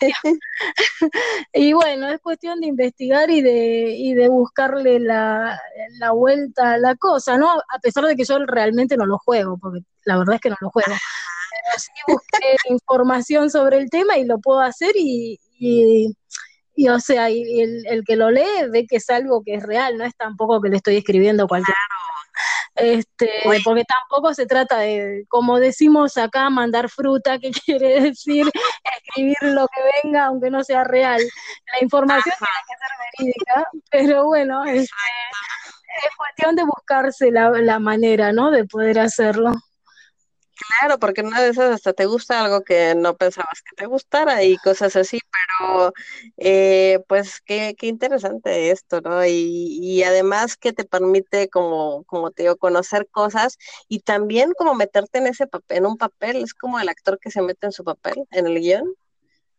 y 1.54 1.72
bueno, 1.72 2.08
es 2.08 2.20
cuestión 2.20 2.60
de 2.60 2.66
investigar 2.66 3.30
y 3.30 3.40
de, 3.40 3.94
y 3.96 4.14
de 4.14 4.28
buscarle 4.28 5.00
la, 5.00 5.58
la 5.98 6.10
vuelta 6.10 6.72
a 6.72 6.78
la 6.78 6.96
cosa, 6.96 7.38
¿no? 7.38 7.50
A 7.50 7.78
pesar 7.80 8.04
de 8.04 8.16
que 8.16 8.24
yo 8.24 8.38
realmente 8.44 8.96
no 8.96 9.06
lo 9.06 9.18
juego, 9.18 9.58
porque 9.58 9.80
la 10.04 10.18
verdad 10.18 10.34
es 10.36 10.40
que 10.40 10.50
no 10.50 10.56
lo 10.60 10.70
juego 10.70 10.92
sí 11.78 11.92
busqué 12.06 12.56
información 12.70 13.50
sobre 13.50 13.78
el 13.78 13.90
tema 13.90 14.18
y 14.18 14.24
lo 14.24 14.38
puedo 14.38 14.60
hacer 14.60 14.92
y, 14.94 15.38
y, 15.58 16.88
o 16.88 17.00
sea, 17.00 17.30
y 17.30 17.60
el, 17.60 17.86
el, 17.86 18.04
que 18.04 18.16
lo 18.16 18.30
lee 18.30 18.68
ve 18.70 18.86
que 18.86 18.96
es 18.96 19.08
algo 19.10 19.42
que 19.44 19.54
es 19.54 19.62
real, 19.62 19.96
no 19.96 20.04
es 20.04 20.14
tampoco 20.16 20.60
que 20.60 20.68
le 20.68 20.76
estoy 20.76 20.96
escribiendo 20.96 21.48
cualquier 21.48 21.76
este, 22.76 23.30
porque 23.64 23.84
tampoco 23.84 24.34
se 24.34 24.46
trata 24.46 24.78
de, 24.78 25.24
como 25.28 25.58
decimos 25.58 26.18
acá, 26.18 26.50
mandar 26.50 26.90
fruta, 26.90 27.38
que 27.38 27.50
quiere 27.50 28.00
decir 28.00 28.46
escribir 28.98 29.36
lo 29.40 29.66
que 29.68 29.80
venga, 30.02 30.26
aunque 30.26 30.50
no 30.50 30.62
sea 30.62 30.84
real. 30.84 31.22
La 31.72 31.82
información 31.82 32.34
tiene 32.38 32.52
que 32.68 32.76
ser 32.76 33.32
verídica, 33.32 33.70
pero 33.90 34.26
bueno, 34.26 34.64
este, 34.64 34.82
es 34.82 36.16
cuestión 36.16 36.54
de 36.54 36.64
buscarse 36.64 37.30
la, 37.30 37.50
la 37.50 37.78
manera, 37.78 38.32
¿no? 38.32 38.50
De 38.50 38.64
poder 38.66 38.98
hacerlo. 38.98 39.52
Claro, 40.56 40.98
porque 40.98 41.20
una 41.20 41.42
de 41.42 41.50
esas 41.50 41.74
hasta 41.74 41.92
te 41.92 42.06
gusta 42.06 42.42
algo 42.42 42.64
que 42.64 42.94
no 42.94 43.14
pensabas 43.14 43.60
que 43.62 43.76
te 43.76 43.84
gustara 43.84 44.42
y 44.42 44.56
cosas 44.56 44.96
así, 44.96 45.18
pero 45.58 45.92
eh, 46.38 47.00
pues 47.08 47.42
qué, 47.42 47.74
qué 47.78 47.88
interesante 47.88 48.70
esto, 48.70 49.02
¿no? 49.02 49.22
Y, 49.26 49.78
y, 49.82 50.02
además 50.02 50.56
que 50.56 50.72
te 50.72 50.84
permite 50.86 51.50
como, 51.50 52.04
como 52.04 52.30
te 52.30 52.44
digo, 52.44 52.56
conocer 52.56 53.06
cosas 53.10 53.58
y 53.86 54.00
también 54.00 54.52
como 54.56 54.74
meterte 54.74 55.18
en 55.18 55.26
ese 55.26 55.46
papel, 55.46 55.78
en 55.78 55.86
un 55.86 55.98
papel, 55.98 56.36
es 56.42 56.54
como 56.54 56.80
el 56.80 56.88
actor 56.88 57.18
que 57.20 57.30
se 57.30 57.42
mete 57.42 57.66
en 57.66 57.72
su 57.72 57.84
papel, 57.84 58.14
en 58.30 58.46
el 58.46 58.58
guion, 58.58 58.94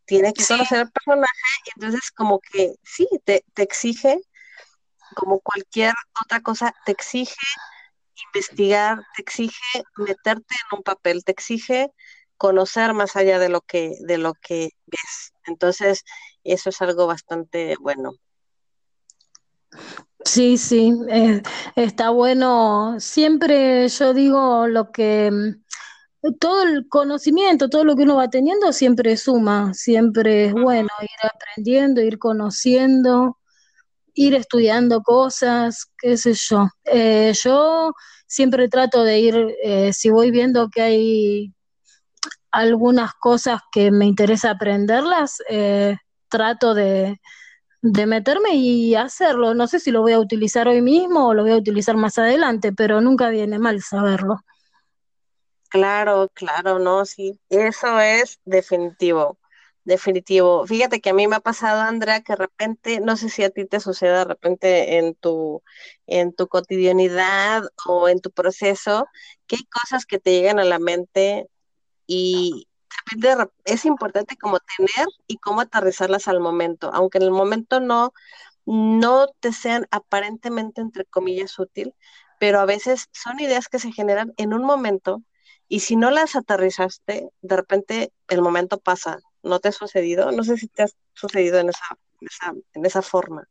tiene 0.04 0.32
que 0.32 0.44
conocer 0.44 0.78
al 0.80 0.90
personaje 0.90 1.30
y 1.66 1.70
entonces 1.76 2.10
como 2.10 2.40
que 2.40 2.74
sí, 2.82 3.08
te, 3.24 3.44
te 3.54 3.62
exige, 3.62 4.20
como 5.14 5.38
cualquier 5.40 5.94
otra 6.24 6.40
cosa, 6.40 6.74
te 6.84 6.92
exige 6.92 7.36
investigar, 8.34 8.98
te 9.16 9.22
exige 9.22 9.82
meterte 9.96 10.54
en 10.54 10.78
un 10.78 10.82
papel, 10.82 11.24
te 11.24 11.32
exige 11.32 11.90
conocer 12.36 12.94
más 12.94 13.16
allá 13.16 13.38
de 13.38 13.48
lo 13.48 13.60
que, 13.60 13.96
de 14.00 14.18
lo 14.18 14.34
que 14.34 14.70
ves. 14.86 15.32
Entonces, 15.46 16.04
eso 16.44 16.70
es 16.70 16.80
algo 16.80 17.06
bastante 17.06 17.74
bueno. 17.80 18.12
Sí, 20.24 20.58
sí, 20.58 20.92
eh, 21.08 21.42
está 21.76 22.10
bueno. 22.10 22.96
Siempre 22.98 23.88
yo 23.88 24.14
digo 24.14 24.66
lo 24.66 24.90
que 24.92 25.30
todo 26.40 26.62
el 26.64 26.88
conocimiento, 26.88 27.68
todo 27.68 27.84
lo 27.84 27.96
que 27.96 28.02
uno 28.02 28.16
va 28.16 28.28
teniendo 28.28 28.72
siempre 28.72 29.16
suma, 29.16 29.72
siempre 29.74 30.46
es 30.46 30.52
bueno 30.52 30.88
ir 31.00 31.30
aprendiendo, 31.30 32.00
ir 32.00 32.18
conociendo 32.18 33.38
ir 34.18 34.34
estudiando 34.34 35.02
cosas, 35.02 35.86
qué 35.96 36.16
sé 36.16 36.34
yo. 36.34 36.68
Eh, 36.84 37.32
yo 37.40 37.92
siempre 38.26 38.68
trato 38.68 39.04
de 39.04 39.20
ir, 39.20 39.56
eh, 39.62 39.92
si 39.92 40.10
voy 40.10 40.32
viendo 40.32 40.68
que 40.70 40.82
hay 40.82 41.54
algunas 42.50 43.14
cosas 43.14 43.60
que 43.70 43.92
me 43.92 44.06
interesa 44.06 44.50
aprenderlas, 44.50 45.40
eh, 45.48 45.96
trato 46.28 46.74
de, 46.74 47.20
de 47.80 48.06
meterme 48.06 48.56
y 48.56 48.96
hacerlo. 48.96 49.54
No 49.54 49.68
sé 49.68 49.78
si 49.78 49.92
lo 49.92 50.02
voy 50.02 50.14
a 50.14 50.18
utilizar 50.18 50.66
hoy 50.66 50.82
mismo 50.82 51.28
o 51.28 51.34
lo 51.34 51.42
voy 51.42 51.52
a 51.52 51.56
utilizar 51.56 51.96
más 51.96 52.18
adelante, 52.18 52.72
pero 52.72 53.00
nunca 53.00 53.30
viene 53.30 53.60
mal 53.60 53.80
saberlo. 53.82 54.40
Claro, 55.68 56.28
claro, 56.34 56.80
no, 56.80 57.04
sí, 57.04 57.38
eso 57.50 58.00
es 58.00 58.40
definitivo. 58.44 59.38
Definitivo. 59.88 60.66
Fíjate 60.66 61.00
que 61.00 61.08
a 61.08 61.14
mí 61.14 61.26
me 61.28 61.36
ha 61.36 61.40
pasado, 61.40 61.80
Andrea, 61.80 62.20
que 62.20 62.34
de 62.34 62.36
repente, 62.36 63.00
no 63.00 63.16
sé 63.16 63.30
si 63.30 63.42
a 63.42 63.48
ti 63.48 63.64
te 63.64 63.80
sucede 63.80 64.18
de 64.18 64.24
repente 64.24 64.98
en 64.98 65.14
tu, 65.14 65.62
en 66.06 66.34
tu 66.34 66.46
cotidianidad 66.46 67.62
o 67.86 68.10
en 68.10 68.20
tu 68.20 68.30
proceso, 68.30 69.06
que 69.46 69.56
hay 69.56 69.64
cosas 69.64 70.04
que 70.04 70.18
te 70.18 70.32
llegan 70.32 70.58
a 70.58 70.64
la 70.64 70.78
mente 70.78 71.48
y 72.06 72.68
de 73.16 73.34
repente 73.34 73.72
es 73.72 73.86
importante 73.86 74.36
como 74.36 74.58
tener 74.76 75.06
y 75.26 75.38
cómo 75.38 75.62
aterrizarlas 75.62 76.28
al 76.28 76.40
momento, 76.40 76.90
aunque 76.92 77.16
en 77.16 77.24
el 77.24 77.30
momento 77.30 77.80
no, 77.80 78.12
no 78.66 79.28
te 79.40 79.54
sean 79.54 79.86
aparentemente, 79.90 80.82
entre 80.82 81.06
comillas, 81.06 81.58
útil, 81.58 81.94
pero 82.38 82.60
a 82.60 82.66
veces 82.66 83.08
son 83.12 83.40
ideas 83.40 83.68
que 83.68 83.78
se 83.78 83.90
generan 83.92 84.34
en 84.36 84.52
un 84.52 84.64
momento 84.64 85.22
y 85.66 85.80
si 85.80 85.96
no 85.96 86.10
las 86.10 86.36
aterrizaste, 86.36 87.30
de 87.40 87.56
repente 87.56 88.12
el 88.28 88.42
momento 88.42 88.78
pasa 88.78 89.18
¿No 89.42 89.60
te 89.60 89.68
ha 89.68 89.72
sucedido? 89.72 90.30
No 90.32 90.44
sé 90.44 90.56
si 90.56 90.68
te 90.68 90.82
ha 90.82 90.88
sucedido 91.14 91.58
en 91.58 91.68
esa, 91.68 91.84
en 92.74 92.86
esa, 92.86 93.02
forma. 93.02 93.46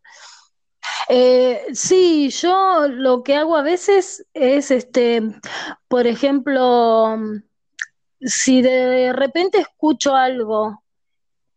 Eh, 1.09 1.65
sí, 1.73 2.29
yo 2.29 2.87
lo 2.87 3.23
que 3.23 3.35
hago 3.35 3.55
a 3.55 3.61
veces 3.61 4.25
es, 4.33 4.71
este, 4.71 5.21
por 5.87 6.07
ejemplo, 6.07 7.17
si 8.19 8.61
de 8.61 9.13
repente 9.13 9.59
escucho 9.59 10.15
algo 10.15 10.83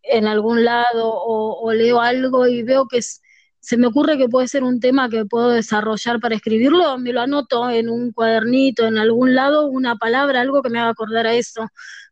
en 0.03 0.27
algún 0.27 0.65
lado 0.65 1.13
o, 1.13 1.73
leo 1.73 2.01
algo 2.01 2.47
y 2.47 2.63
veo 2.63 2.87
que 2.87 3.01
se 3.03 3.77
me 3.77 3.87
ocurre 3.87 4.17
que 4.17 4.29
puede 4.29 4.49
ser 4.49 4.65
un 4.65 4.81
tema 4.81 5.11
que 5.11 5.27
puedo 5.27 5.51
desarrollar 5.51 6.19
para 6.21 6.35
escribirlo, 6.35 6.99
me 6.99 7.13
lo 7.13 7.21
anoto 7.21 7.69
en 7.71 7.91
un 7.91 8.13
cuadernito, 8.13 8.87
en 8.87 8.97
algún 8.97 9.35
lado, 9.35 9.67
una 9.67 9.97
palabra, 9.97 10.41
algo 10.41 10.63
que 10.63 10.71
me 10.71 10.79
haga 10.79 10.91
acordar 10.91 11.27
a 11.27 11.35
eso, 11.35 11.69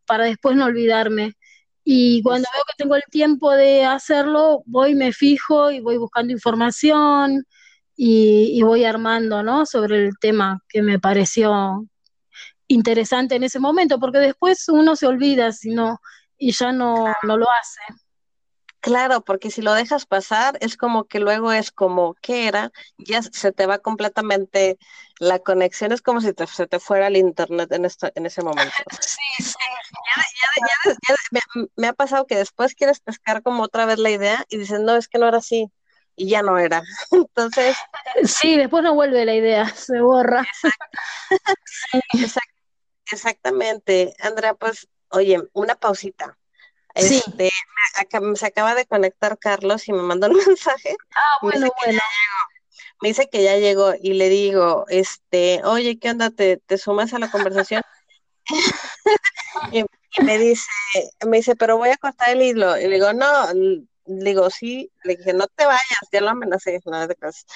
para 0.07 0.25
después 0.25 0.57
no 0.57 0.67
olvidarme. 0.67 1.38
Y 1.91 2.23
cuando 2.23 2.47
veo 2.53 2.65
que 2.67 2.75
tengo 2.77 2.97
el 2.97 3.03
tiempo 3.11 3.51
de 3.51 3.83
hacerlo, 3.87 4.63
voy, 4.67 4.95
me 4.95 5.11
fijo 5.11 5.71
y 5.71 5.81
voy 5.81 5.97
buscando 5.97 6.35
información 6.35 7.47
y, 7.97 8.61
voy 8.63 8.85
armando, 8.85 9.43
¿no? 9.43 9.65
Sobre 9.65 10.05
el 10.05 10.19
tema 10.21 10.63
que 10.69 10.83
me 10.83 10.99
pareció 10.99 11.87
interesante 12.67 13.37
en 13.37 13.45
ese 13.45 13.59
momento, 13.59 13.99
porque 13.99 14.19
después 14.19 14.69
uno 14.69 14.97
se 14.97 15.07
olvida 15.07 15.51
si 15.53 15.71
no, 15.71 15.99
y 16.37 16.53
ya 16.53 16.73
no, 16.73 17.07
no 17.23 17.39
lo 17.39 17.47
hace. 17.51 17.81
Claro, 18.81 19.23
porque 19.23 19.51
si 19.51 19.61
lo 19.61 19.75
dejas 19.75 20.07
pasar, 20.07 20.57
es 20.61 20.77
como 20.77 21.05
que 21.05 21.19
luego 21.19 21.53
es 21.53 21.73
como, 21.73 22.15
¿qué 22.23 22.47
era? 22.47 22.71
Ya 22.97 23.23
se 23.23 23.53
te 23.53 23.67
va 23.67 23.79
completamente 23.79 24.79
la 25.19 25.41
conexión, 25.41 25.91
es 25.91 26.01
como 26.01 26.21
si 26.21 26.33
se 26.53 26.67
te 26.69 26.79
fuera 26.79 27.09
el 27.09 27.17
internet 27.17 27.73
en, 27.73 27.87
en 28.15 28.27
ese 28.27 28.43
momento. 28.43 28.73
Sí, 29.01 29.43
sí. 29.43 29.55
me, 31.77 31.89
ha 31.89 31.93
pasado 31.93 32.27
que 32.27 32.37
después 32.37 32.75
quieres 32.75 33.01
pescar 33.01 33.43
como 33.43 33.63
otra 33.65 33.85
vez 33.85 33.99
la 33.99 34.11
idea 34.11 34.45
y 34.49 34.59
dices, 34.59 34.81
no, 34.81 34.97
es 34.97 35.09
que 35.09 35.19
no 35.19 35.27
era 35.27 35.39
así, 35.39 35.71
y 36.15 36.29
ya 36.29 36.43
no 36.43 36.59
era. 36.59 36.83
Entonces. 37.11 37.77
Sí, 38.25 38.57
después 38.57 38.83
no 38.85 38.95
vuelve 38.95 39.25
la 39.25 39.35
idea, 39.35 39.69
se 39.75 40.01
borra. 40.01 40.47
exactamente. 43.11 44.15
Andrea, 44.21 44.55
pues, 44.55 44.89
oye, 45.11 45.43
una 45.53 45.75
pausita. 45.75 46.39
Este, 46.95 47.51
se 48.35 48.47
acaba 48.47 48.75
de 48.75 48.87
conectar 48.87 49.39
Carlos 49.39 49.89
y 49.89 49.93
me 49.93 50.03
mandó 50.03 50.29
un 50.29 50.37
mensaje. 50.47 50.97
Ah, 51.15 51.39
bueno, 51.43 51.69
bueno. 51.85 52.01
Me 53.01 53.11
dice 53.11 53.29
que 53.31 53.43
ya 53.45 53.57
llegó 53.57 53.95
y 54.01 54.15
le 54.15 54.29
digo, 54.29 54.85
este, 54.89 55.63
oye, 55.65 55.99
¿qué 55.99 56.11
onda? 56.11 56.31
¿Te, 56.31 56.57
te 56.57 56.79
sumas 56.79 57.15
a 57.15 57.21
la 57.21 57.31
conversación? 57.31 57.83
y, 59.73 59.85
me 60.23 60.39
dice, 60.39 60.67
me 61.25 61.37
dice, 61.37 61.55
pero 61.55 61.77
voy 61.77 61.91
a 61.91 61.97
cortar 61.97 62.31
el 62.31 62.43
hilo. 62.43 62.77
Y 62.77 62.89
le 62.89 62.95
digo, 62.95 63.13
no, 63.13 63.53
le 63.53 64.31
digo, 64.31 64.51
sí, 64.51 64.91
le 65.05 65.17
dije, 65.17 65.33
no 65.33 65.47
te 65.47 65.65
vayas, 65.67 66.09
ya 66.11 66.21
lo 66.21 66.31
amenacé, 66.31 66.81
no 66.87 67.07
de 67.07 67.15
casa. 67.15 67.47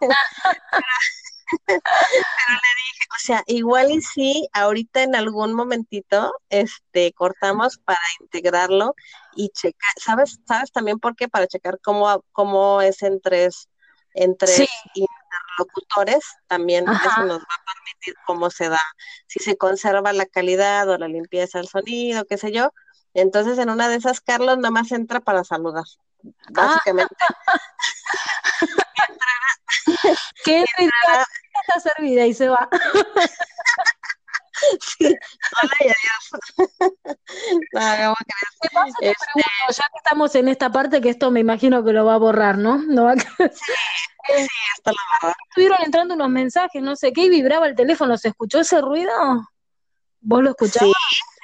Pero 1.66 1.78
le 1.78 2.70
dije, 2.76 3.06
o 3.10 3.18
sea, 3.18 3.42
igual 3.46 3.90
y 3.90 4.00
sí, 4.00 4.48
ahorita 4.52 5.02
en 5.02 5.14
algún 5.14 5.54
momentito, 5.54 6.32
este, 6.48 7.12
cortamos 7.12 7.78
para 7.78 8.00
integrarlo 8.20 8.94
y 9.34 9.50
checar, 9.50 9.92
¿sabes? 9.96 10.40
¿Sabes 10.46 10.72
también 10.72 10.98
por 10.98 11.16
qué? 11.16 11.28
Para 11.28 11.46
checar 11.46 11.78
cómo, 11.82 12.24
cómo 12.32 12.80
es 12.82 13.02
en 13.02 13.20
tres, 13.20 13.68
en 14.14 14.36
tres 14.36 14.68
interlocutores, 14.94 16.24
también 16.46 16.84
eso 16.88 17.24
nos 17.24 17.40
va 17.40 17.54
a 17.54 17.64
permitir 17.74 18.14
cómo 18.26 18.50
se 18.50 18.68
da, 18.68 18.82
si 19.26 19.40
se 19.40 19.56
conserva 19.56 20.12
la 20.12 20.26
calidad 20.26 20.88
o 20.88 20.98
la 20.98 21.08
limpieza 21.08 21.58
del 21.58 21.68
sonido, 21.68 22.24
qué 22.24 22.38
sé 22.38 22.52
yo. 22.52 22.72
Entonces, 23.14 23.58
en 23.58 23.70
una 23.70 23.88
de 23.88 23.96
esas, 23.96 24.20
Carlos 24.20 24.56
nada 24.58 24.70
más 24.70 24.92
entra 24.92 25.20
para 25.20 25.44
saludar, 25.44 25.84
básicamente. 26.50 27.16
que 30.44 30.58
entre 30.58 30.84
y 30.84 30.84
diga, 30.84 31.26
está 31.66 31.80
servida 31.94 32.26
y 32.26 32.34
se 32.34 32.48
va. 32.48 32.68
Sí, 34.98 35.06
hola 35.06 35.72
y 35.80 35.84
adiós. 35.84 36.68
No, 37.72 37.80
hagamos 37.80 38.18
que 38.18 38.24
¿Qué 38.60 38.68
pasa? 38.74 38.92
Te 39.00 39.10
Este, 39.10 39.24
pregunto, 39.32 39.48
ya 39.70 39.84
que 39.90 39.96
estamos 40.04 40.34
en 40.34 40.48
esta 40.48 40.70
parte, 40.70 41.00
que 41.00 41.08
esto 41.08 41.30
me 41.30 41.40
imagino 41.40 41.82
que 41.82 41.92
lo 41.92 42.04
va 42.04 42.14
a 42.14 42.18
borrar, 42.18 42.58
¿no? 42.58 42.76
No 42.76 43.04
va 43.04 43.12
a 43.12 43.16
quedar- 43.16 43.50
Eh, 44.28 44.46
hasta 44.74 44.92
la 44.92 44.98
verdad. 45.22 45.36
Estuvieron 45.48 45.78
entrando 45.82 46.14
unos 46.14 46.28
mensajes, 46.28 46.82
no 46.82 46.94
sé 46.94 47.12
qué, 47.14 47.22
y 47.22 47.28
vibraba 47.30 47.66
el 47.68 47.74
teléfono. 47.74 48.18
¿Se 48.18 48.28
escuchó 48.28 48.60
ese 48.60 48.82
ruido? 48.82 49.10
¿Vos 50.20 50.42
lo 50.42 50.50
escuchabas? 50.50 50.92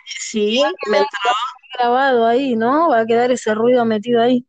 Sí, 0.05 0.59
sí, 0.59 0.91
me 0.91 0.99
entró 0.99 1.31
grabado 1.79 2.27
ahí, 2.27 2.57
¿no? 2.57 2.89
Va 2.89 3.01
a 3.01 3.07
quedar 3.07 3.31
ese 3.31 3.55
ruido 3.55 3.85
metido 3.85 4.23
ahí. 4.23 4.47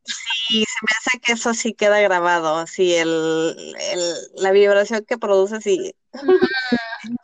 y 0.50 0.64
se 0.66 0.78
me 0.82 0.90
hace 0.98 1.20
que 1.20 1.34
eso 1.34 1.54
sí 1.54 1.74
queda 1.74 2.00
grabado, 2.00 2.66
sí, 2.68 2.94
el, 2.96 3.76
el, 3.92 4.02
la 4.36 4.52
vibración 4.52 5.06
que 5.06 5.18
produce, 5.18 5.62
sí. 5.62 5.94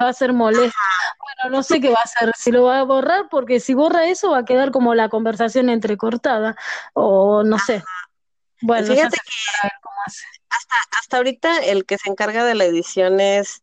Va 0.01 0.09
a 0.09 0.13
ser 0.13 0.33
molesto. 0.33 0.77
Bueno, 1.19 1.57
no 1.57 1.63
sé 1.63 1.81
qué 1.81 1.89
va 1.89 1.99
a 1.99 2.03
hacer, 2.03 2.31
si 2.37 2.51
lo 2.51 2.63
va 2.63 2.79
a 2.79 2.83
borrar, 2.83 3.27
porque 3.29 3.59
si 3.59 3.73
borra 3.73 4.07
eso 4.07 4.31
va 4.31 4.39
a 4.39 4.45
quedar 4.45 4.71
como 4.71 4.93
la 4.95 5.09
conversación 5.09 5.69
entrecortada, 5.69 6.55
o 6.93 7.43
no 7.43 7.57
sé. 7.59 7.83
Bueno, 8.61 8.87
Fíjate 8.87 9.17
cómo 9.81 9.95
hace. 10.05 10.25
hasta, 10.49 10.75
hasta 10.97 11.17
ahorita 11.17 11.57
el 11.57 11.85
que 11.85 11.97
se 11.97 12.09
encarga 12.09 12.45
de 12.45 12.55
la 12.55 12.65
edición 12.65 13.19
es, 13.19 13.61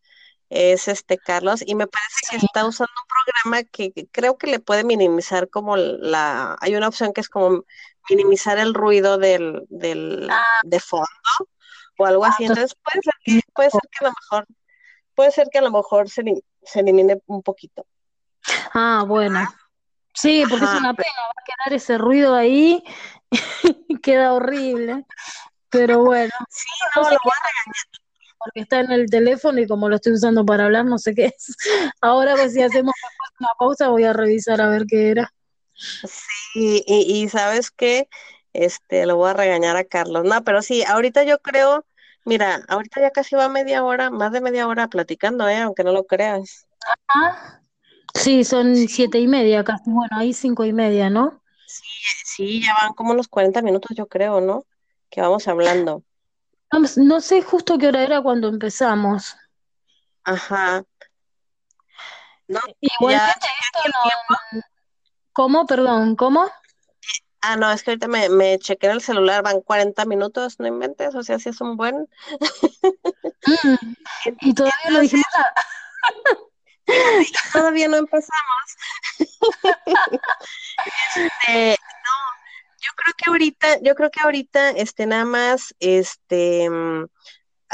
es 0.50 0.88
este 0.88 1.16
Carlos, 1.16 1.62
y 1.64 1.74
me 1.74 1.86
parece 1.86 2.26
que 2.28 2.36
está 2.44 2.66
usando 2.66 2.92
un 3.02 3.08
programa 3.42 3.68
que, 3.70 3.92
que 3.92 4.06
creo 4.08 4.36
que 4.36 4.48
le 4.48 4.58
puede 4.60 4.84
minimizar 4.84 5.48
como 5.48 5.76
la, 5.76 6.56
hay 6.60 6.74
una 6.74 6.88
opción 6.88 7.12
que 7.12 7.20
es 7.20 7.28
como 7.28 7.64
minimizar 8.08 8.58
el 8.58 8.74
ruido 8.74 9.16
del, 9.16 9.64
del, 9.68 10.28
de 10.64 10.80
fondo 10.80 11.06
o 11.98 12.04
algo 12.06 12.24
así. 12.24 12.44
entonces- 12.44 12.74
puede 12.82 13.00
ser 13.02 13.14
que, 13.24 13.40
puede 13.54 13.70
ser 13.70 13.80
que 13.90 14.04
a 14.04 14.08
lo 14.08 14.14
mejor, 14.20 14.46
puede 15.14 15.30
ser 15.30 15.48
que 15.52 15.58
a 15.58 15.62
lo 15.62 15.70
mejor 15.70 16.08
se, 16.10 16.22
se 16.62 16.80
elimine 16.80 17.20
un 17.26 17.42
poquito. 17.42 17.86
Ah, 18.74 19.04
bueno. 19.06 19.48
Sí, 20.12 20.44
porque 20.50 20.64
es 20.64 20.70
una 20.72 20.92
pena, 20.94 21.12
va 21.20 21.30
a 21.40 21.44
quedar 21.44 21.76
ese 21.76 21.96
ruido 21.96 22.34
ahí, 22.34 22.82
queda 24.02 24.32
horrible. 24.34 25.06
Pero 25.68 26.02
bueno, 26.02 26.32
Sí, 26.48 26.66
no 26.96 27.02
no, 27.02 27.08
sé 27.08 27.14
lo 27.14 27.20
voy 27.22 27.32
a 27.32 28.09
porque 28.42 28.60
está 28.60 28.80
en 28.80 28.90
el 28.90 29.10
teléfono 29.10 29.60
y 29.60 29.66
como 29.66 29.88
lo 29.88 29.96
estoy 29.96 30.14
usando 30.14 30.44
para 30.44 30.64
hablar, 30.64 30.86
no 30.86 30.98
sé 30.98 31.14
qué 31.14 31.26
es. 31.26 31.56
Ahora, 32.00 32.34
pues, 32.34 32.54
si 32.54 32.62
hacemos 32.62 32.94
una 33.38 33.48
pausa, 33.58 33.88
voy 33.88 34.04
a 34.04 34.12
revisar 34.12 34.60
a 34.60 34.68
ver 34.68 34.86
qué 34.86 35.10
era. 35.10 35.32
Y, 36.54 36.82
y, 36.86 37.22
y 37.22 37.28
sabes 37.28 37.70
qué, 37.70 38.08
este, 38.52 39.06
lo 39.06 39.16
voy 39.16 39.30
a 39.30 39.34
regañar 39.34 39.76
a 39.76 39.84
Carlos. 39.84 40.24
No, 40.24 40.42
pero 40.42 40.62
sí, 40.62 40.82
ahorita 40.82 41.24
yo 41.24 41.38
creo, 41.38 41.84
mira, 42.24 42.64
ahorita 42.68 43.00
ya 43.00 43.10
casi 43.10 43.36
va 43.36 43.48
media 43.48 43.84
hora, 43.84 44.10
más 44.10 44.32
de 44.32 44.40
media 44.40 44.66
hora 44.66 44.88
platicando, 44.88 45.48
¿eh? 45.48 45.58
Aunque 45.58 45.84
no 45.84 45.92
lo 45.92 46.04
creas. 46.04 46.66
Ah, 47.14 47.60
sí, 48.14 48.44
son 48.44 48.74
siete 48.74 49.18
y 49.18 49.28
media 49.28 49.64
casi. 49.64 49.90
Bueno, 49.90 50.16
ahí 50.16 50.32
cinco 50.32 50.64
y 50.64 50.72
media, 50.72 51.10
¿no? 51.10 51.42
Sí, 52.24 52.62
ya 52.64 52.74
van 52.80 52.94
como 52.94 53.12
unos 53.12 53.28
40 53.28 53.62
minutos, 53.62 53.96
yo 53.96 54.06
creo, 54.06 54.40
¿no? 54.40 54.64
Que 55.10 55.20
vamos 55.20 55.46
hablando. 55.46 56.02
No, 56.72 56.80
no 56.96 57.20
sé 57.20 57.42
justo 57.42 57.78
qué 57.78 57.88
hora 57.88 58.02
era 58.02 58.22
cuando 58.22 58.48
empezamos. 58.48 59.36
Ajá. 60.24 60.84
No, 62.48 62.60
Igualmente 62.80 63.46
ya 63.46 63.78
esto 63.78 63.90
no. 64.52 64.62
¿Cómo? 65.32 65.66
Perdón, 65.66 66.16
¿cómo? 66.16 66.50
Ah, 67.42 67.56
no, 67.56 67.70
es 67.72 67.82
que 67.82 67.92
ahorita 67.92 68.08
me, 68.08 68.28
me 68.28 68.58
chequé 68.58 68.86
en 68.86 68.92
el 68.92 69.00
celular, 69.00 69.42
van 69.42 69.62
40 69.62 70.04
minutos, 70.04 70.58
no 70.58 70.66
inventes, 70.66 71.14
o 71.14 71.22
sea, 71.22 71.38
sí 71.38 71.48
es 71.48 71.60
un 71.60 71.76
buen. 71.76 72.06
Mm, 73.46 73.76
y 74.42 74.54
todavía 74.54 74.90
no 74.90 75.00
dijimos 75.00 75.26
nada. 75.34 75.54
Todavía 77.52 77.88
no 77.88 77.96
empezamos. 77.96 78.76
Este, 81.14 81.76
yo 82.80 82.92
creo 82.96 83.14
que 83.16 83.30
ahorita, 83.30 83.80
yo 83.82 83.94
creo 83.94 84.10
que 84.10 84.20
ahorita, 84.22 84.70
este, 84.70 85.06
nada 85.06 85.24
más, 85.24 85.74
este, 85.80 86.68
mm, 86.70 87.06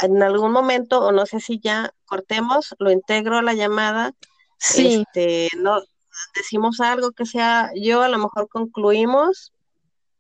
en 0.03 0.23
algún 0.23 0.53
momento, 0.53 1.01
o 1.01 1.13
no 1.13 1.27
sé 1.27 1.41
si 1.41 1.59
ya 1.61 1.93
cortemos, 2.05 2.75
lo 2.79 2.91
integro 2.91 3.39
a 3.39 3.43
la 3.43 3.55
llamada, 3.55 4.13
Sí, 4.59 5.05
este, 5.07 5.49
no, 5.59 5.81
decimos 6.35 6.81
algo 6.81 7.13
que 7.13 7.27
sea, 7.27 7.71
yo 7.75 8.03
a 8.03 8.09
lo 8.09 8.19
mejor 8.19 8.49
concluimos, 8.49 9.53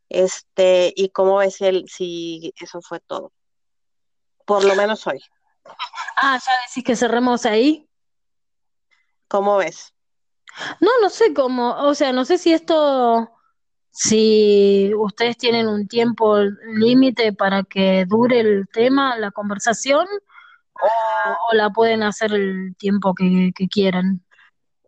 este, 0.08 0.92
y 0.94 1.08
cómo 1.08 1.38
ves 1.38 1.60
el, 1.62 1.88
si 1.88 2.52
eso 2.60 2.80
fue 2.80 3.00
todo, 3.00 3.32
por 4.44 4.64
lo 4.64 4.74
menos 4.76 5.06
hoy, 5.06 5.20
ah, 6.16 6.38
ya 6.44 6.52
decís 6.68 6.84
que 6.84 6.96
cerremos 6.96 7.46
ahí. 7.46 7.88
¿cómo 9.28 9.56
ves? 9.56 9.92
No, 10.80 10.90
no 11.02 11.10
sé 11.10 11.34
cómo, 11.34 11.74
o 11.76 11.94
sea, 11.94 12.12
no 12.12 12.24
sé 12.24 12.38
si 12.38 12.52
esto, 12.52 13.30
si 13.98 14.92
ustedes 14.94 15.38
tienen 15.38 15.68
un 15.68 15.88
tiempo 15.88 16.36
límite 16.74 17.32
para 17.32 17.62
que 17.62 18.04
dure 18.06 18.40
el 18.40 18.68
tema, 18.70 19.16
la 19.16 19.30
conversación, 19.30 20.06
o, 20.74 20.86
o 21.50 21.54
la 21.54 21.70
pueden 21.70 22.02
hacer 22.02 22.32
el 22.34 22.76
tiempo 22.76 23.14
que, 23.14 23.52
que 23.54 23.68
quieran. 23.68 24.22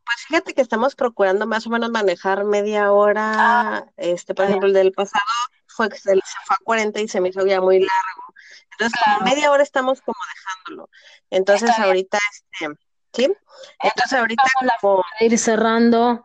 Pues 0.05 0.27
fíjate 0.27 0.53
que 0.55 0.61
estamos 0.61 0.95
procurando 0.95 1.47
más 1.47 1.67
o 1.67 1.71
menos 1.71 1.91
manejar 1.91 2.45
media 2.45 2.93
hora, 2.93 3.87
este, 3.97 4.35
por 4.35 4.45
está 4.45 4.51
ejemplo, 4.51 4.69
el 4.69 4.75
del 4.75 4.93
pasado 4.93 5.25
fue, 5.67 5.89
se, 5.91 6.13
fue 6.45 6.57
a 6.57 6.65
40 6.65 7.01
y 7.01 7.09
se 7.09 7.21
me 7.23 7.31
hizo 7.31 7.47
ya 7.47 7.61
muy 7.63 7.79
largo. 7.81 8.35
Entonces, 8.73 9.01
como 9.05 9.19
Claro. 9.19 9.35
media 9.35 9.51
hora 9.51 9.63
estamos 9.63 10.01
como 10.03 10.19
dejándolo. 10.35 10.91
Entonces, 11.31 11.71
Está 11.71 11.83
bien. 11.83 11.89
ahorita, 11.89 12.19
este, 12.33 12.75
¿sí? 13.15 13.35
Entonces, 13.83 14.19
ahorita 14.19 14.43
Vamos 14.61 14.67
la 14.75 14.79
como, 14.81 15.05
ir 15.21 15.39
cerrando 15.39 16.23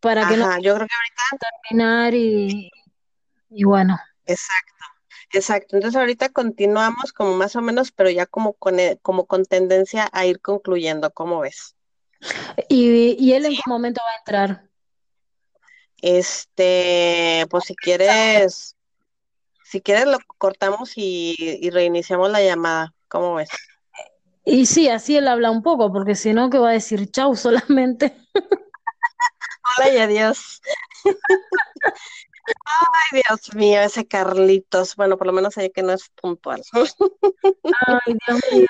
para 0.00 0.26
que 0.28 0.36
no 0.36 0.44
yo 0.60 0.74
creo 0.74 0.86
que 0.86 0.94
ahorita, 0.94 1.46
terminar 1.68 2.14
y, 2.14 2.70
y 3.50 3.64
bueno. 3.64 3.98
exacto, 4.26 4.84
exacto. 5.32 5.76
Entonces, 5.76 5.98
ahorita 5.98 6.28
continuamos 6.30 7.12
como 7.12 7.34
más 7.34 7.56
o 7.56 7.62
menos, 7.62 7.92
pero 7.92 8.10
ya 8.10 8.26
como 8.26 8.52
con, 8.54 8.78
eh, 8.78 8.98
como 9.02 9.26
con 9.26 9.44
tendencia 9.44 10.08
a 10.12 10.26
ir 10.26 10.40
concluyendo, 10.40 11.10
¿cómo 11.10 11.40
ves? 11.40 11.74
¿Y, 12.68 13.16
y 13.18 13.32
él 13.32 13.46
en 13.46 13.52
qué 13.52 13.62
momento 13.66 14.00
va 14.04 14.12
a 14.12 14.18
entrar? 14.18 14.68
Este, 16.00 17.44
pues 17.50 17.64
si 17.64 17.74
quieres, 17.74 18.76
si 19.64 19.80
quieres 19.80 20.06
lo 20.06 20.18
cortamos 20.38 20.92
y, 20.96 21.34
y 21.38 21.70
reiniciamos 21.70 22.30
la 22.30 22.42
llamada, 22.42 22.94
¿cómo 23.08 23.34
ves? 23.34 23.48
Y 24.44 24.66
sí, 24.66 24.88
así 24.88 25.16
él 25.16 25.28
habla 25.28 25.50
un 25.50 25.62
poco, 25.62 25.92
porque 25.92 26.14
si 26.14 26.32
no, 26.32 26.48
que 26.50 26.58
va 26.58 26.70
a 26.70 26.72
decir 26.72 27.10
chau 27.10 27.36
solamente. 27.36 28.14
Hola 29.76 29.92
y 29.92 29.98
adiós. 29.98 30.60
Ay, 32.64 33.22
Dios 33.28 33.54
mío, 33.54 33.80
ese 33.80 34.06
Carlitos. 34.06 34.96
Bueno, 34.96 35.16
por 35.18 35.26
lo 35.26 35.32
menos 35.32 35.56
ahí 35.58 35.70
que 35.70 35.82
no 35.82 35.92
es 35.92 36.08
puntual. 36.10 36.62
Ay, 36.72 38.16
Dios 38.26 38.40
mío. 38.52 38.66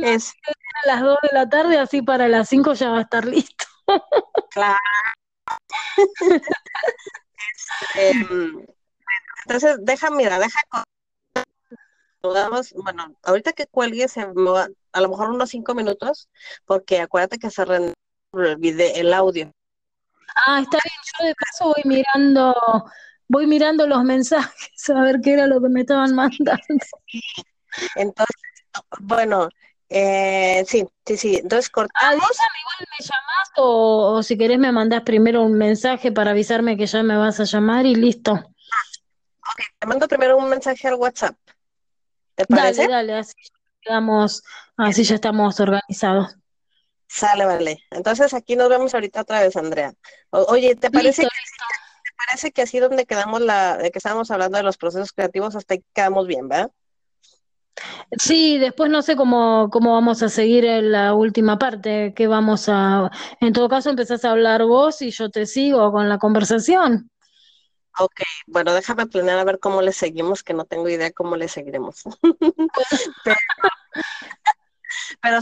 La 0.00 0.10
Es 0.14 0.32
a 0.84 0.86
las 0.86 1.02
2 1.02 1.18
de 1.22 1.28
la 1.32 1.48
tarde, 1.48 1.78
así 1.78 2.02
para 2.02 2.28
las 2.28 2.48
5 2.48 2.74
ya 2.74 2.90
va 2.90 2.98
a 2.98 3.02
estar 3.02 3.24
listo. 3.24 3.64
claro. 4.50 4.78
Em, 7.96 8.64
entonces, 9.44 9.78
deja, 9.80 10.10
mira, 10.10 10.38
deja. 10.38 10.60
bueno, 12.74 13.16
ahorita 13.22 13.52
que 13.52 13.66
cuelgue, 13.66 14.08
se 14.08 14.26
me 14.26 14.50
va- 14.50 14.68
a 14.92 15.00
lo 15.00 15.08
mejor 15.08 15.30
unos 15.30 15.50
cinco 15.50 15.74
minutos, 15.74 16.28
porque 16.64 17.00
acuérdate 17.00 17.38
que 17.38 17.50
se 17.50 17.64
rende 17.64 17.94
el 18.32 19.12
audio. 19.12 19.50
Ah, 20.46 20.60
está 20.60 20.78
bien, 20.84 21.00
yo 21.18 21.26
de 21.26 21.34
paso 21.34 21.64
voy 21.74 21.82
mirando, 21.84 22.54
voy 23.26 23.46
mirando 23.46 23.86
los 23.86 24.04
mensajes 24.04 24.90
a 24.90 25.02
ver 25.02 25.20
qué 25.22 25.32
era 25.34 25.46
lo 25.46 25.60
que 25.60 25.68
me 25.68 25.80
estaban 25.80 26.14
mandando. 26.14 26.52
Entonces, 27.96 28.36
bueno, 29.00 29.48
eh, 29.88 30.64
sí, 30.66 30.84
sí, 31.04 31.16
sí. 31.16 31.36
Entonces 31.36 31.68
Ah, 31.70 31.72
cortamos. 31.72 32.14
dígame, 32.14 32.58
igual 32.60 32.88
me 32.98 33.04
llamás 33.04 33.48
o, 33.56 34.14
o 34.16 34.22
si 34.22 34.38
querés 34.38 34.58
me 34.58 34.72
mandás 34.72 35.02
primero 35.02 35.42
un 35.42 35.54
mensaje 35.54 36.12
para 36.12 36.30
avisarme 36.32 36.76
que 36.76 36.86
ya 36.86 37.02
me 37.02 37.16
vas 37.16 37.40
a 37.40 37.44
llamar 37.44 37.86
y 37.86 37.94
listo. 37.94 38.32
Ok, 38.32 39.60
te 39.78 39.86
mando 39.86 40.06
primero 40.08 40.36
un 40.36 40.48
mensaje 40.48 40.88
al 40.88 40.94
WhatsApp. 40.94 41.36
¿Te 42.34 42.46
Dale, 42.48 42.56
parece? 42.60 42.86
dale, 42.86 43.14
así 43.14 43.34
quedamos, 43.80 44.42
así 44.76 45.04
ya 45.04 45.14
estamos 45.16 45.58
organizados. 45.60 46.36
Sale, 47.08 47.46
vale. 47.46 47.78
Entonces 47.90 48.34
aquí 48.34 48.54
nos 48.54 48.68
vemos 48.68 48.94
ahorita 48.94 49.22
otra 49.22 49.40
vez, 49.40 49.56
Andrea. 49.56 49.94
O- 50.30 50.44
oye, 50.52 50.76
¿te 50.76 50.90
parece, 50.90 51.22
Listo, 51.22 51.34
que, 51.34 51.40
listo. 51.40 51.64
te 52.04 52.10
parece 52.26 52.52
que 52.52 52.62
así 52.62 52.78
donde 52.78 53.06
quedamos 53.06 53.40
la, 53.40 53.76
de 53.78 53.90
que 53.90 53.98
estábamos 53.98 54.30
hablando 54.30 54.58
de 54.58 54.64
los 54.64 54.76
procesos 54.76 55.12
creativos, 55.12 55.56
hasta 55.56 55.74
ahí 55.74 55.82
quedamos 55.94 56.26
bien, 56.26 56.48
¿verdad? 56.48 56.70
Sí, 58.18 58.58
después 58.58 58.90
no 58.90 59.02
sé 59.02 59.16
cómo, 59.16 59.68
cómo 59.70 59.92
vamos 59.94 60.22
a 60.22 60.28
seguir 60.28 60.64
en 60.64 60.92
la 60.92 61.14
última 61.14 61.58
parte, 61.58 62.12
que 62.14 62.26
vamos 62.26 62.68
a, 62.68 63.10
en 63.40 63.52
todo 63.52 63.68
caso 63.68 63.90
empezás 63.90 64.24
a 64.24 64.30
hablar 64.30 64.64
vos 64.64 65.00
y 65.02 65.10
yo 65.10 65.30
te 65.30 65.46
sigo 65.46 65.92
con 65.92 66.08
la 66.08 66.18
conversación. 66.18 67.10
Ok, 68.00 68.20
bueno, 68.46 68.72
déjame 68.74 69.06
planear 69.06 69.38
a 69.38 69.44
ver 69.44 69.58
cómo 69.58 69.82
le 69.82 69.92
seguimos, 69.92 70.42
que 70.42 70.54
no 70.54 70.64
tengo 70.64 70.88
idea 70.88 71.10
cómo 71.12 71.36
le 71.36 71.48
seguiremos. 71.48 72.02
pero, 73.24 73.36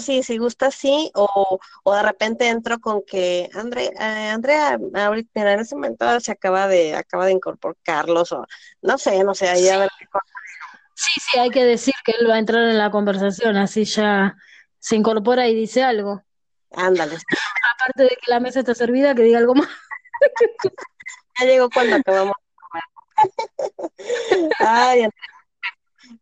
sí, 0.00 0.22
si 0.22 0.38
gusta, 0.38 0.70
sí, 0.70 1.10
o, 1.14 1.58
de 1.94 2.02
repente 2.02 2.48
entro 2.48 2.78
con 2.78 3.02
que 3.06 3.48
André, 3.54 3.86
eh, 3.98 4.30
Andrea, 4.30 4.78
ahorita 4.94 5.52
en 5.52 5.60
ese 5.60 5.74
momento 5.74 6.20
se 6.20 6.32
acaba 6.32 6.68
de, 6.68 6.94
acaba 6.94 7.26
de 7.26 7.32
incorporar 7.32 7.76
Carlos, 7.82 8.32
o 8.32 8.46
no 8.82 8.98
sé, 8.98 9.22
no 9.24 9.34
sé, 9.34 9.48
ahí 9.48 9.68
a 9.68 9.78
ver 9.78 9.90
qué 9.98 10.06
cosa. 10.06 10.24
Sí, 10.94 11.20
sí, 11.20 11.38
hay 11.38 11.50
que 11.50 11.64
decir 11.64 11.94
que 12.04 12.12
él 12.18 12.28
va 12.28 12.36
a 12.36 12.38
entrar 12.38 12.62
en 12.62 12.78
la 12.78 12.90
conversación, 12.90 13.56
así 13.56 13.84
ya 13.84 14.36
se 14.78 14.96
incorpora 14.96 15.46
y 15.48 15.54
dice 15.54 15.82
algo. 15.82 16.22
Ándale. 16.72 17.16
Aparte 17.74 18.02
de 18.04 18.08
que 18.08 18.30
la 18.30 18.40
mesa 18.40 18.60
está 18.60 18.74
servida, 18.74 19.14
que 19.14 19.22
diga 19.22 19.38
algo 19.38 19.54
más. 19.54 19.68
ya 21.38 21.46
llegó 21.46 21.68
cuando 21.70 21.96
acabamos 21.96 22.34
Ay, 24.58 25.08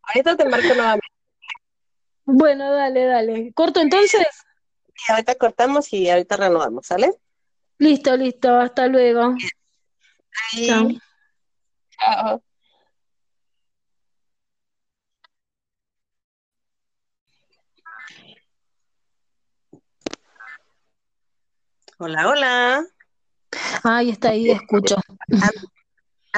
ahorita 0.03 0.37
te 0.37 0.45
marco 0.45 0.67
nuevamente. 0.67 1.14
Bueno, 2.25 2.73
dale, 2.73 3.05
dale. 3.05 3.53
¿Corto 3.53 3.79
entonces? 3.79 4.27
Y 5.07 5.11
ahorita 5.11 5.35
cortamos 5.35 5.91
y 5.93 6.09
ahorita 6.09 6.37
renovamos, 6.37 6.87
¿sale? 6.87 7.13
Listo, 7.77 8.15
listo. 8.17 8.55
Hasta 8.55 8.87
luego. 8.87 9.35
Chao. 10.65 10.89
Chao. 11.99 12.43
Hola, 21.97 22.27
hola. 22.27 22.85
Ay, 23.83 24.09
está 24.09 24.29
ahí, 24.29 24.51
escucho. 24.51 24.95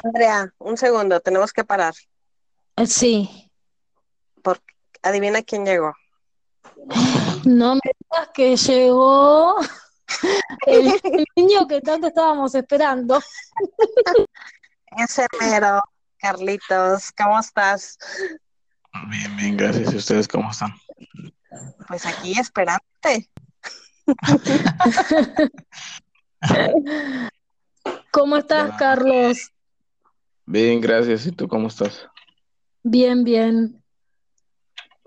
Andrea, 0.03 0.53
un 0.59 0.77
segundo, 0.77 1.19
tenemos 1.19 1.51
que 1.51 1.63
parar. 1.63 1.95
Sí. 2.85 3.49
Porque, 4.43 4.76
adivina 5.09 5.41
quién 5.41 5.65
llegó. 5.65 5.93
No 7.45 7.75
me 7.75 7.81
digas 7.99 8.29
que 8.33 8.55
llegó 8.55 9.55
el 10.65 11.25
niño 11.35 11.67
que 11.67 11.81
tanto 11.81 12.07
estábamos 12.07 12.55
esperando. 12.55 13.19
Ese 14.97 15.27
mero, 15.39 15.81
Carlitos, 16.17 17.11
¿cómo 17.11 17.39
estás? 17.39 17.97
Bien, 19.09 19.35
bien, 19.37 19.57
gracias. 19.57 19.93
¿Y 19.93 19.97
ustedes 19.97 20.27
cómo 20.27 20.51
están? 20.51 20.73
Pues 21.87 22.05
aquí 22.05 22.37
esperándote. 22.37 23.29
¿Cómo 28.11 28.37
estás, 28.37 28.77
Carlos? 28.77 29.51
Bien, 30.45 30.79
gracias. 30.81 31.25
¿Y 31.27 31.31
tú 31.31 31.47
cómo 31.47 31.67
estás? 31.67 32.07
Bien, 32.83 33.23
bien. 33.23 33.83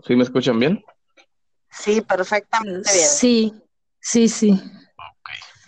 ¿Sí 0.07 0.17
me 0.17 0.23
escuchan 0.23 0.59
bien? 0.59 0.85
Sí, 1.71 2.01
perfectamente 2.01 2.93
bien. 2.93 3.09
Sí, 3.09 3.63
sí, 4.01 4.29
sí. 4.29 4.61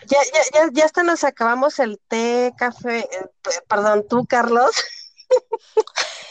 Ya, 0.06 0.18
ya, 0.34 0.40
ya, 0.52 0.68
ya 0.72 0.84
hasta 0.84 1.02
nos 1.02 1.22
acabamos 1.22 1.78
el 1.78 2.00
té, 2.08 2.52
café, 2.56 3.00
eh, 3.00 3.28
perdón, 3.68 4.04
tú, 4.08 4.26
Carlos. 4.26 4.74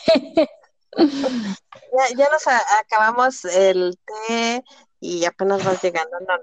ya, 0.98 2.16
ya 2.18 2.30
nos 2.30 2.48
acabamos 2.80 3.46
el 3.46 3.98
té 4.06 4.64
y 5.00 5.24
apenas 5.26 5.64
vas 5.64 5.82
llegando. 5.82 6.20
No, 6.20 6.38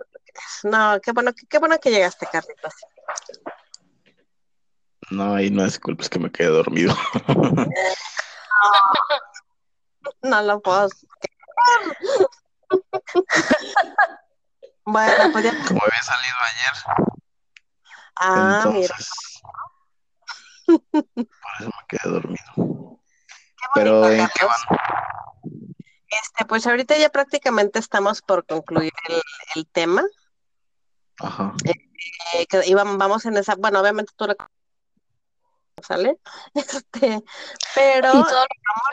no, 0.65 0.95
no 0.95 1.01
qué 1.01 1.13
bueno, 1.13 1.33
qué, 1.49 1.59
bueno 1.59 1.79
que 1.79 1.91
llegaste, 1.91 2.27
Carlitos. 2.27 2.75
No, 5.11 5.35
ahí 5.35 5.51
no 5.51 5.65
es 5.65 5.79
culpa, 5.79 6.03
es 6.03 6.09
que 6.09 6.19
me 6.19 6.31
quedé 6.31 6.49
dormido. 6.49 6.95
no, 10.23 10.43
lo 10.43 10.61
puedo. 10.61 10.89
Bueno, 14.85 15.33
pues 15.33 15.45
ya. 15.45 15.53
Como 15.67 15.81
había 15.83 16.03
salido 16.03 16.37
ayer. 16.45 16.73
Ah, 18.17 18.65
mira. 18.73 18.97
Por 20.67 20.77
eso 21.61 21.67
me 21.67 21.87
quedé 21.89 22.11
dormido. 22.11 23.01
Pero 23.75 24.09
¿en 24.09 24.29
qué 24.29 24.45
van? 24.45 24.79
Este, 26.23 26.45
pues 26.47 26.67
ahorita 26.67 26.97
ya 26.97 27.11
prácticamente 27.11 27.79
estamos 27.79 28.23
por 28.23 28.47
concluir 28.47 28.93
el, 29.55 29.67
tema. 29.69 30.03
Ajá. 31.21 31.53
Eh, 31.65 32.47
que 32.47 32.75
vamos 32.75 33.27
en 33.27 33.37
esa, 33.37 33.55
bueno, 33.57 33.81
obviamente 33.81 34.13
tú 34.17 34.27
¿sale? 35.83 36.19
Este, 36.55 37.23
pero... 37.75 38.09
Y 38.09 38.23
todos 38.23 38.47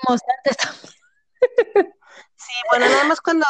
lo 0.08 0.14
antes 0.14 0.58
también. 0.58 1.94
sí, 2.46 2.54
bueno, 2.70 2.88
nada 2.88 3.04
más 3.06 3.22
cuando, 3.22 3.46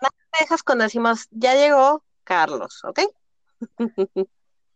nada 0.00 0.12
más 0.12 0.40
dejas 0.40 0.62
cuando 0.62 0.84
decimos, 0.84 1.26
ya 1.30 1.54
llegó 1.54 2.04
Carlos, 2.24 2.82
¿ok? 2.84 3.00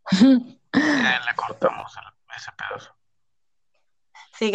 le 0.03 1.35
cortamos 1.37 1.93
ese 2.37 2.53
pedazo. 2.53 2.95
Sí, 4.37 4.53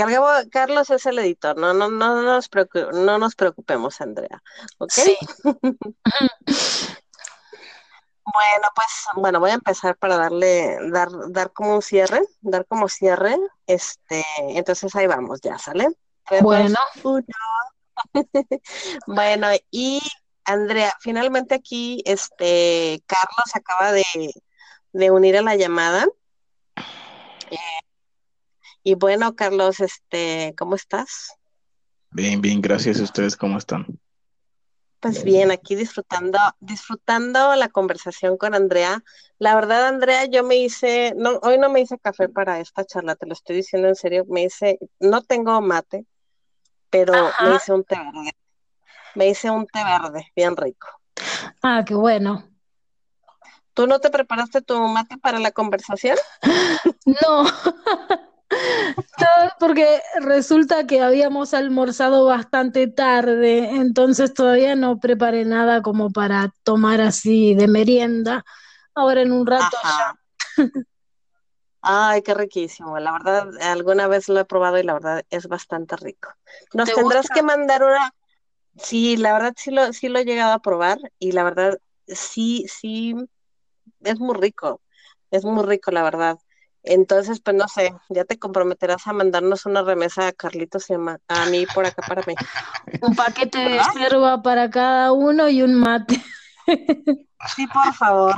Carlos 0.52 0.90
es 0.90 1.06
el 1.06 1.20
editor, 1.20 1.58
no, 1.58 1.74
no, 1.74 1.90
no, 1.90 2.22
nos, 2.22 2.50
no 2.94 3.18
nos 3.18 3.36
preocupemos, 3.36 4.02
Andrea, 4.02 4.42
¿ok? 4.78 4.92
Sí. 4.92 5.18
Bueno, 8.32 8.68
pues 8.76 8.88
bueno, 9.16 9.40
voy 9.40 9.50
a 9.50 9.56
empezar 9.56 9.98
para 9.98 10.16
darle, 10.18 10.78
dar, 10.92 11.10
dar 11.30 11.52
como 11.52 11.74
un 11.76 11.82
cierre, 11.82 12.22
dar 12.42 12.66
como 12.68 12.88
cierre, 12.88 13.36
este, 13.66 14.24
entonces 14.50 14.96
ahí 14.96 15.08
vamos, 15.08 15.42
ya, 15.42 15.58
¿sale? 15.58 15.88
bueno. 16.42 16.78
bueno, 19.08 19.47
y 19.72 20.02
Andrea, 20.45 20.95
finalmente 21.00 21.56
aquí, 21.56 22.02
este, 22.06 23.04
Carlos 23.06 23.54
acaba 23.54 23.91
de, 23.91 25.12
unir 25.12 25.38
a 25.38 25.41
la 25.41 25.56
llamada. 25.56 26.08
Eh, 27.52 27.58
y 28.84 28.95
bueno, 28.95 29.36
Carlos, 29.36 29.80
este, 29.80 30.54
¿cómo 30.58 30.76
estás? 30.76 31.34
Bien, 32.12 32.41
bien, 32.41 32.62
gracias. 32.62 33.00
a 33.00 33.04
ustedes 33.04 33.38
cómo 33.38 33.58
están? 33.58 33.86
Pues 35.00 35.24
bien, 35.24 35.50
aquí 35.50 35.76
disfrutando, 35.76 36.38
disfrutando 36.60 37.56
la 37.56 37.70
conversación 37.70 38.36
con 38.36 38.54
Andrea. 38.54 39.02
La 39.38 39.56
verdad, 39.56 39.88
Andrea, 39.88 40.26
yo 40.26 40.43
me 40.43 40.58
hice, 40.58 41.14
no, 41.16 41.39
hoy 41.41 41.58
no 41.58 41.70
me 41.70 41.80
hice 41.80 41.97
café 41.97 42.28
para 42.28 42.60
esta 42.60 42.84
charla, 42.84 43.16
te 43.16 43.26
lo 43.26 43.32
estoy 43.32 43.56
diciendo 43.56 43.88
en 43.88 43.95
serio, 43.95 44.26
me 44.28 44.43
hice, 44.43 44.78
no 45.00 45.22
tengo 45.22 45.62
mate, 45.62 46.06
pero 46.90 47.14
me 47.42 47.56
hice 47.56 47.74
un 47.74 47.84
té 47.84 47.96
verde. 47.96 48.32
Me 49.16 49.30
hice 49.30 49.50
un 49.50 49.66
té 49.68 49.84
verde, 49.84 50.32
bien 50.36 50.56
rico. 50.56 50.88
Ah, 51.62 51.84
qué 51.86 51.96
bueno. 51.96 52.48
¿Tú 53.74 53.88
no 53.88 54.00
te 54.00 54.10
preparaste 54.10 54.62
tu 54.62 54.78
mate 54.88 55.18
para 55.18 55.40
la 55.40 55.52
conversación? 55.52 56.18
no. 57.06 57.46
porque 59.60 60.02
resulta 60.22 60.88
que 60.88 61.02
habíamos 61.02 61.54
almorzado 61.54 62.26
bastante 62.26 62.88
tarde, 62.88 63.70
entonces 63.76 64.34
todavía 64.34 64.76
no 64.76 65.00
preparé 65.00 65.46
nada 65.46 65.82
como 65.82 66.10
para 66.10 66.54
tomar 66.64 67.02
así 67.02 67.56
de 67.56 67.68
merienda. 67.68 68.44
Ahora 68.96 69.22
en 69.22 69.32
un 69.32 69.46
rato 69.46 69.78
ya. 69.84 70.16
Ay, 71.82 72.22
qué 72.22 72.34
riquísimo. 72.34 73.00
La 73.00 73.14
verdad, 73.14 73.50
alguna 73.62 74.08
vez 74.08 74.28
lo 74.28 74.40
he 74.40 74.46
probado 74.46 74.78
y 74.80 74.84
la 74.84 74.94
verdad 74.94 75.24
es 75.30 75.48
bastante 75.48 75.96
rico. 75.96 76.30
Nos 76.74 76.94
tendrás 76.94 77.30
que 77.30 77.42
mandar 77.42 77.84
una. 77.84 78.14
Sí, 78.78 79.18
la 79.18 79.34
verdad 79.34 79.54
sí 79.58 79.72
lo, 79.72 79.92
sí 79.94 80.10
lo 80.10 80.20
he 80.20 80.26
llegado 80.26 80.54
a 80.54 80.62
probar 80.62 81.00
y 81.18 81.32
la 81.32 81.44
verdad 81.44 81.80
sí, 82.08 82.66
sí, 82.70 83.16
es 84.02 84.20
muy 84.20 84.36
rico. 84.36 84.82
Es 85.32 85.46
muy 85.46 85.64
rico, 85.66 85.92
la 85.92 86.04
verdad. 86.04 86.38
Entonces, 86.84 87.40
pues 87.42 87.56
no 87.56 87.68
sé, 87.68 87.94
ya 88.10 88.24
te 88.24 88.40
comprometerás 88.40 89.06
a 89.06 89.14
mandarnos 89.14 89.66
una 89.66 89.84
remesa 89.84 90.28
a 90.28 90.32
Carlitos 90.32 90.90
y 90.90 90.94
a, 90.94 91.46
mí 91.52 91.66
por 91.74 91.86
acá 91.86 92.02
para 92.08 92.24
mí. 92.26 92.36
Un 93.02 93.16
paquete 93.16 93.58
de 93.58 93.82
yerba 93.96 94.42
para 94.42 94.70
cada 94.70 95.12
uno 95.12 95.50
y 95.50 95.62
un 95.62 95.76
mate. 95.76 96.22
Sí, 97.56 97.66
por 97.68 97.94
favor. 97.94 98.36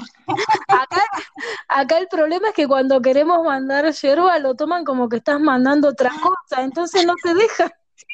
Acá, 1.68 1.98
el 1.98 2.08
problema 2.08 2.50
es 2.50 2.54
que 2.54 2.68
cuando 2.68 3.02
queremos 3.02 3.44
mandar 3.44 3.92
yerba 3.92 4.38
lo 4.40 4.54
toman 4.56 4.86
como 4.86 5.10
que 5.10 5.18
estás 5.18 5.40
mandando 5.40 5.90
otra 5.90 6.12
cosa, 6.22 6.62
entonces 6.62 7.04
no 7.06 7.16
te 7.22 7.34
deja. 7.34 7.72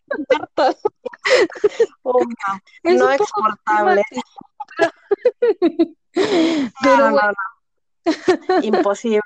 no, 2.83 3.11
exportable. 3.11 4.01
Pero, 6.81 7.11
no, 7.11 7.19
Imposible. 8.61 9.21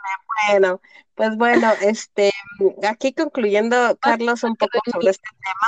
Bueno, 0.50 0.82
pues 1.14 1.38
bueno, 1.38 1.72
este, 1.82 2.32
aquí 2.88 3.14
concluyendo, 3.14 3.96
Carlos, 3.98 4.44
un 4.44 4.56
poco 4.56 4.80
sobre 4.92 5.12
este 5.12 5.30
tema. 5.44 5.68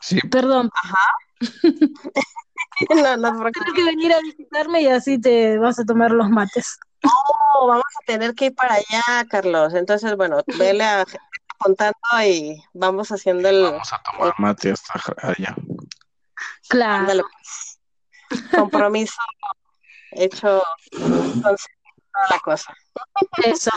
Sí. 0.00 0.18
Perdón. 0.28 0.70
Ajá. 0.74 1.14
no, 2.94 3.16
no, 3.16 3.50
Tienes 3.50 3.74
que 3.74 3.84
venir 3.84 4.12
a 4.12 4.20
visitarme 4.20 4.82
y 4.82 4.88
así 4.88 5.20
te 5.20 5.58
vas 5.58 5.78
a 5.78 5.84
tomar 5.84 6.10
los 6.10 6.28
mates. 6.28 6.78
Oh, 7.04 7.66
vamos 7.68 7.84
a 7.84 8.06
tener 8.06 8.34
que 8.34 8.46
ir 8.46 8.54
para 8.54 8.74
allá, 8.74 9.26
Carlos. 9.30 9.74
Entonces, 9.74 10.16
bueno, 10.16 10.42
vele 10.58 10.84
a 10.84 11.04
apuntando 11.58 11.96
y 12.24 12.62
vamos 12.72 13.10
haciendo 13.10 13.48
el. 13.48 13.62
Vamos 13.62 13.92
a 13.92 14.02
tomar 14.02 14.34
mate 14.38 14.72
hasta 14.72 15.00
allá. 15.22 15.56
Claro. 16.68 17.22
Pues. 17.32 17.78
Compromiso 18.50 19.20
hecho 20.12 20.62
con 20.90 21.56
la 22.30 22.38
cosa. 22.40 22.74
Eso. 23.44 23.70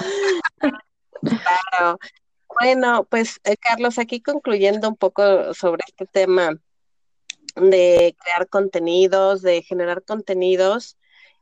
Claro. 1.21 1.99
Bueno, 2.59 3.03
pues 3.03 3.39
eh, 3.43 3.57
Carlos, 3.57 3.99
aquí 3.99 4.21
concluyendo 4.21 4.89
un 4.89 4.95
poco 4.95 5.53
sobre 5.53 5.83
este 5.87 6.05
tema 6.05 6.51
de 7.59 8.15
crear 8.21 8.47
contenidos, 8.47 9.41
de 9.41 9.61
generar 9.61 10.03
contenidos, 10.03 10.97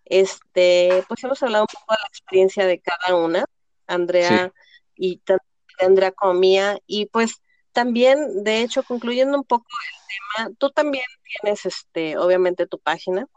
este, 0.05 1.03
pues 1.07 1.23
hemos 1.23 1.41
hablado 1.43 1.63
un 1.63 1.79
poco 1.79 1.93
de 1.93 1.99
la 2.01 2.07
experiencia 2.07 2.65
de 2.65 2.79
cada 2.79 3.15
una, 3.15 3.45
Andrea 3.87 4.53
y 4.95 5.17
tanto 5.17 5.45
de 5.79 5.85
Andrea 5.85 6.11
como 6.11 6.33
mía, 6.33 6.79
y 6.87 7.05
pues 7.07 7.41
también, 7.71 8.43
de 8.43 8.61
hecho, 8.61 8.83
concluyendo 8.83 9.37
un 9.37 9.43
poco 9.43 9.67
el 9.69 10.45
tema, 10.47 10.55
tú 10.57 10.71
también 10.71 11.05
tienes, 11.41 11.65
este, 11.65 12.17
obviamente, 12.17 12.65
tu 12.67 12.79
página. 12.79 13.27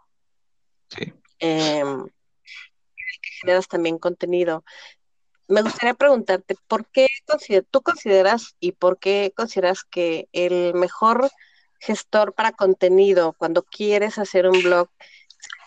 Sí. 0.89 1.12
em, 1.39 2.07
que 3.22 3.31
generas 3.41 3.68
también 3.68 3.99
contenido. 3.99 4.64
Me 5.49 5.62
gustaría 5.62 5.95
preguntarte, 5.95 6.55
¿por 6.68 6.87
qué 6.87 7.07
consider- 7.26 7.66
tú 7.70 7.83
consideras 7.83 8.57
y 8.61 8.72
por 8.72 8.99
qué 8.99 9.33
consideras 9.37 9.85
que 9.85 10.28
el 10.33 10.74
mejor 10.74 11.31
gestor 11.81 12.33
para 12.35 12.53
contenido 12.53 13.33
cuando 13.33 13.62
quieres 13.62 14.18
hacer 14.18 14.47
un 14.47 14.62
blog 14.62 14.89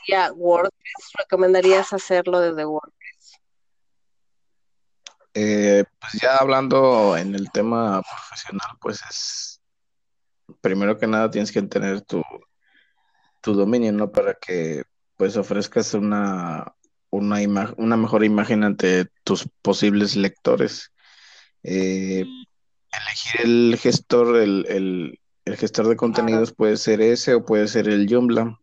sería 0.06 0.32
WordPress? 0.32 1.12
¿Recomendarías 1.18 1.92
hacerlo 1.94 2.40
desde 2.40 2.66
WordPress? 2.66 3.40
Eh, 5.34 5.84
pues 6.00 6.14
ya 6.22 6.38
hablando 6.38 7.18
en 7.18 7.34
el 7.34 7.52
tema 7.52 8.02
profesional, 8.04 8.78
pues 8.80 9.02
es, 9.10 9.62
primero 10.62 10.98
que 11.00 11.08
nada 11.08 11.32
tienes 11.32 11.52
que 11.52 11.62
tener 11.64 12.02
tu, 12.02 12.22
tu 13.42 13.54
dominio, 13.56 13.92
¿no? 13.92 14.12
Para 14.12 14.36
que 14.36 14.84
pues 15.18 15.36
ofrezcas 15.38 15.94
una, 15.96 16.76
una, 17.10 17.42
ima- 17.42 17.74
una 17.78 17.98
mejor 17.98 18.24
imagen 18.24 18.64
ante 18.64 19.08
tus 19.24 19.50
posibles 19.64 20.16
lectores. 20.16 20.92
Eh, 21.64 22.26
elegir 22.92 23.42
el 23.42 23.78
gestor, 23.82 24.38
el, 24.38 24.66
el- 24.70 25.20
el 25.46 25.58
gestor 25.58 25.88
de 25.88 25.96
contenidos 25.96 26.54
puede 26.54 26.78
ser 26.78 27.02
ese 27.02 27.34
o 27.34 27.46
puede 27.46 27.68
ser 27.68 27.90
el 27.90 28.08
Joomla. 28.10 28.60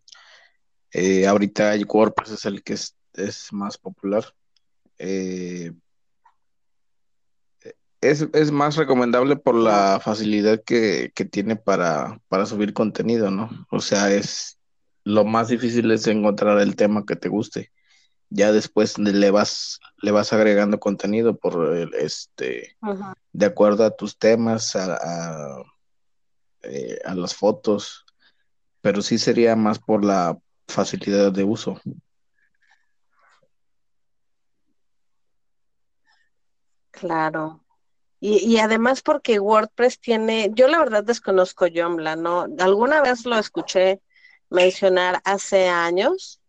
Eh, 0.93 1.27
ahorita 1.27 1.75
el 1.75 1.87
WordPress 1.87 2.33
es 2.33 2.45
el 2.45 2.63
que 2.63 2.75
es, 2.75 2.97
es 3.15 3.53
más 3.53 3.79
popular. 3.79 4.25
Eh, 4.99 5.73
es, 8.01 8.27
es 8.33 8.51
más 8.51 8.77
recomendable 8.77 9.37
por 9.37 9.55
la 9.55 10.01
facilidad 10.03 10.63
que, 10.65 11.13
que 11.15 11.25
tiene 11.25 11.57
para, 11.57 12.21
para 12.29 12.47
subir 12.47 12.73
contenido, 12.73 13.31
¿no? 13.31 13.51
O 13.71 13.81
sea, 13.81 14.11
es 14.13 14.59
lo 15.05 15.25
más 15.25 15.49
difícil 15.49 15.91
es 15.91 16.07
encontrar 16.07 16.59
el 16.61 16.77
tema 16.77 17.05
que 17.05 17.17
te 17.17 17.29
guste. 17.29 17.73
Ya 18.31 18.53
después 18.53 18.97
le 18.99 19.31
vas, 19.31 19.81
le 19.99 20.13
vas 20.13 20.33
agregando 20.33 20.79
contenido 20.79 21.37
por 21.37 21.77
el, 21.77 21.93
este, 21.95 22.77
de 23.33 23.47
acuerdo 23.47 23.85
a 23.85 23.91
tus 23.91 24.19
temas, 24.19 24.77
a, 24.77 24.95
a, 24.95 25.63
eh, 26.63 26.99
a 27.05 27.15
las 27.15 27.35
fotos, 27.35 28.05
pero 28.81 29.03
sí 29.03 29.19
sería 29.19 29.57
más 29.57 29.79
por 29.79 30.05
la 30.05 30.39
facilidad 30.69 31.33
de 31.33 31.45
uso. 31.45 31.81
Claro. 36.91 37.65
Y, 38.21 38.39
y 38.47 38.59
además 38.59 39.01
porque 39.01 39.41
WordPress 39.41 39.99
tiene, 39.99 40.51
yo 40.55 40.69
la 40.69 40.79
verdad 40.79 41.03
desconozco 41.03 41.67
Joomla, 41.75 42.17
¿no? 42.17 42.47
Alguna 42.59 43.01
vez 43.01 43.25
lo 43.25 43.39
escuché 43.39 44.03
mencionar 44.51 45.23
hace 45.25 45.69
años, 45.69 46.41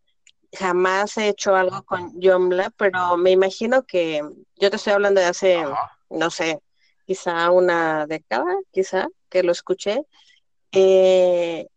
jamás 0.52 1.18
he 1.18 1.30
hecho 1.30 1.56
algo 1.56 1.84
con 1.84 2.20
Joomla, 2.22 2.72
pero 2.72 3.16
me 3.16 3.32
imagino 3.32 3.84
que 3.84 4.22
yo 4.58 4.70
te 4.70 4.76
estoy 4.76 4.94
hablando 4.94 5.22
de 5.22 5.28
hace, 5.28 5.64
no 6.10 6.30
sé, 6.30 6.60
quizá 7.06 7.52
una 7.52 8.06
década, 8.06 8.54
quizá, 8.72 9.08
que 9.32 9.42
lo 9.42 9.52
escuché. 9.52 10.04
Eh, 10.72 11.68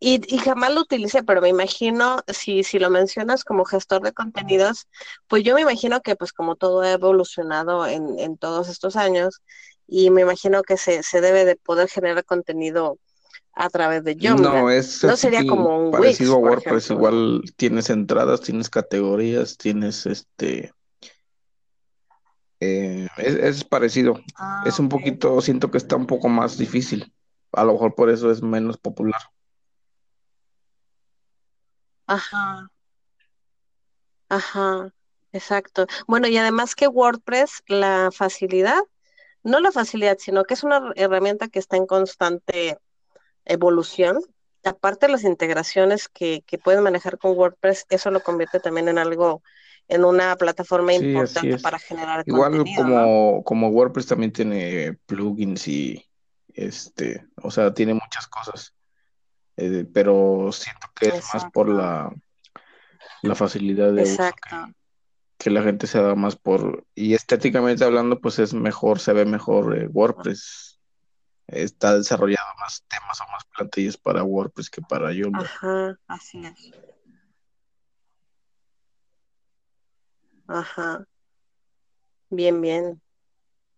y, 0.00 0.34
y 0.34 0.38
jamás 0.38 0.72
lo 0.72 0.80
utilicé, 0.80 1.22
pero 1.22 1.42
me 1.42 1.48
imagino, 1.48 2.22
si, 2.26 2.64
si 2.64 2.78
lo 2.78 2.88
mencionas 2.88 3.44
como 3.44 3.66
gestor 3.66 4.02
de 4.02 4.12
contenidos, 4.12 4.88
pues 5.28 5.44
yo 5.44 5.54
me 5.54 5.60
imagino 5.60 6.00
que 6.00 6.16
pues 6.16 6.32
como 6.32 6.56
todo 6.56 6.80
ha 6.80 6.92
evolucionado 6.92 7.86
en, 7.86 8.18
en 8.18 8.38
todos 8.38 8.68
estos 8.68 8.96
años, 8.96 9.42
y 9.86 10.10
me 10.10 10.22
imagino 10.22 10.62
que 10.62 10.78
se, 10.78 11.02
se 11.02 11.20
debe 11.20 11.44
de 11.44 11.56
poder 11.56 11.88
generar 11.88 12.24
contenido 12.24 12.98
a 13.52 13.68
través 13.68 14.02
de 14.04 14.16
Joomla. 14.18 14.60
No, 14.62 14.70
es 14.70 15.04
No 15.04 15.16
sería 15.16 15.46
como 15.46 15.86
un 15.86 15.90
parecido 15.90 16.36
Wix, 16.36 16.46
a 16.46 16.50
WordPress, 16.50 16.90
igual 16.90 17.42
tienes 17.56 17.90
entradas, 17.90 18.40
tienes 18.40 18.70
categorías, 18.70 19.58
tienes 19.58 20.06
este, 20.06 20.72
eh, 22.60 23.08
es, 23.16 23.34
es 23.34 23.64
parecido, 23.64 24.20
Ah, 24.36 24.64
es 24.66 24.78
un 24.78 24.88
poquito, 24.88 25.40
siento 25.40 25.70
que 25.70 25.78
está 25.78 25.96
un 25.96 26.06
poco 26.06 26.28
más 26.28 26.58
difícil, 26.58 27.12
a 27.52 27.64
lo 27.64 27.72
mejor 27.72 27.94
por 27.94 28.10
eso 28.10 28.30
es 28.30 28.42
menos 28.42 28.76
popular. 28.78 29.20
Ajá, 32.06 32.70
ajá, 34.28 34.92
exacto. 35.32 35.86
Bueno, 36.06 36.28
y 36.28 36.36
además 36.36 36.74
que 36.74 36.88
WordPress, 36.88 37.62
la 37.68 38.10
facilidad, 38.12 38.80
no 39.42 39.60
la 39.60 39.72
facilidad, 39.72 40.18
sino 40.18 40.44
que 40.44 40.54
es 40.54 40.64
una 40.64 40.92
herramienta 40.96 41.48
que 41.48 41.58
está 41.58 41.76
en 41.76 41.86
constante 41.86 42.78
evolución. 43.44 44.20
Aparte 44.64 45.06
de 45.06 45.12
las 45.12 45.24
integraciones 45.24 46.08
que, 46.08 46.42
que 46.46 46.58
puedes 46.58 46.82
manejar 46.82 47.18
con 47.18 47.36
WordPress, 47.36 47.86
eso 47.88 48.10
lo 48.10 48.20
convierte 48.22 48.60
también 48.60 48.88
en 48.88 48.98
algo, 48.98 49.42
en 49.90 50.04
una 50.04 50.36
plataforma 50.36 50.92
Sí, 50.92 51.04
importante 51.04 51.58
para 51.58 51.78
generar 51.78 52.22
Igual 52.26 52.52
contenido, 52.52 52.84
¿no? 52.84 52.90
como, 52.90 53.44
como 53.44 53.68
WordPress 53.68 54.06
también 54.06 54.32
tiene 54.32 54.98
plugins 55.06 55.68
y 55.68 56.06
este, 56.54 57.26
o 57.42 57.50
sea, 57.50 57.74
tiene 57.74 57.94
muchas 57.94 58.26
cosas, 58.26 58.74
eh, 59.56 59.84
pero 59.92 60.50
siento 60.52 60.88
que 60.94 61.08
es 61.08 61.24
más 61.34 61.44
por 61.52 61.68
la, 61.68 62.12
la 63.22 63.34
facilidad 63.34 63.92
de 63.92 64.02
uso 64.02 64.22
que 65.40 65.50
la 65.50 65.62
gente 65.62 65.86
se 65.86 66.00
da 66.00 66.14
más 66.14 66.36
por, 66.36 66.84
y 66.94 67.14
estéticamente 67.14 67.82
hablando, 67.82 68.20
pues 68.20 68.38
es 68.38 68.52
mejor, 68.52 69.00
se 69.00 69.14
ve 69.14 69.24
mejor 69.24 69.76
eh, 69.76 69.88
WordPress. 69.88 70.78
Está 71.46 71.96
desarrollado 71.96 72.46
más 72.60 72.84
temas 72.86 73.20
o 73.22 73.24
más 73.32 73.44
plantillas 73.56 73.96
para 73.96 74.22
WordPress 74.22 74.68
que 74.68 74.82
para 74.82 75.08
Joomla. 75.08 75.40
Ajá, 75.40 75.98
así 76.06 76.44
es. 76.44 76.70
Ajá, 80.50 81.06
bien, 82.30 82.60
bien. 82.60 83.00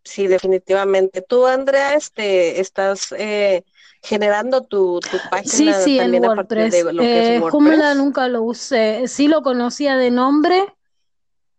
Sí, 0.04 0.26
definitivamente. 0.26 1.22
Tú, 1.22 1.46
Andrea, 1.46 1.94
este, 1.94 2.60
estás 2.60 3.12
eh, 3.18 3.64
generando 4.02 4.62
tu, 4.64 5.00
tu 5.00 5.18
Sí, 5.20 5.28
página 5.30 5.74
sí, 5.74 5.98
en 5.98 5.98
también 6.04 6.24
a 6.24 6.30
partir 6.30 6.70
de 6.70 6.84
WordPress. 6.84 6.94
lo 6.94 7.10
que 7.10 7.20
es 7.20 7.28
Eh, 7.28 7.40
Joomla 7.50 7.94
WordPress. 7.94 7.96
nunca 7.96 8.28
lo 8.28 8.42
usé. 8.42 9.08
Sí 9.08 9.28
lo 9.28 9.42
conocía 9.42 9.96
de 9.96 10.10
nombre, 10.10 10.74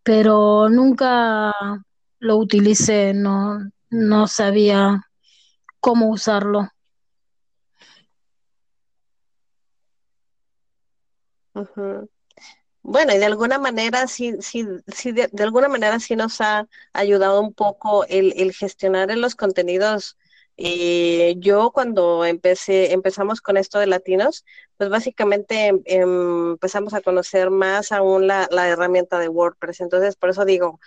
pero 0.03 0.69
nunca 0.69 1.53
lo 2.19 2.37
utilicé. 2.37 3.13
No, 3.13 3.59
no 3.89 4.27
sabía 4.27 5.01
cómo 5.81 6.09
usarlo. 6.09 6.69
Ujú. 11.55 12.09
Bueno, 12.83 13.13
y 13.13 13.17
de 13.17 13.25
alguna 13.25 13.59
manera 13.59 14.07
sí, 14.07 14.35
sí, 14.41 14.65
sí, 14.87 15.13
de, 15.13 15.29
alguna 15.41 15.69
manera 15.69 15.99
sí 16.01 16.15
nos 16.17 16.41
ha 16.41 16.67
ayudado 16.91 17.39
un 17.41 17.53
poco 17.53 18.05
el, 18.07 18.51
gestionar 18.53 19.09
los 19.17 19.35
contenidos. 19.35 20.17
Eh, 20.57 21.35
yo 21.37 21.71
cuando 21.71 22.25
empecé, 22.25 22.91
empezamos 22.91 23.39
con 23.41 23.55
esto 23.57 23.79
de 23.79 23.87
latinos, 23.87 24.45
pues 24.77 24.89
básicamente 24.89 25.67
em- 25.67 25.81
em- 25.85 26.51
empezamos 26.51 26.93
a 26.93 27.01
conocer 27.01 27.49
más 27.51 27.91
aún 27.93 28.27
la, 28.27 28.47
herramienta 28.67 29.17
de 29.17 29.29
WordPress. 29.29 29.79
Entonces, 29.81 30.15
por 30.17 30.29
eso 30.29 30.43
digo, 30.45 30.79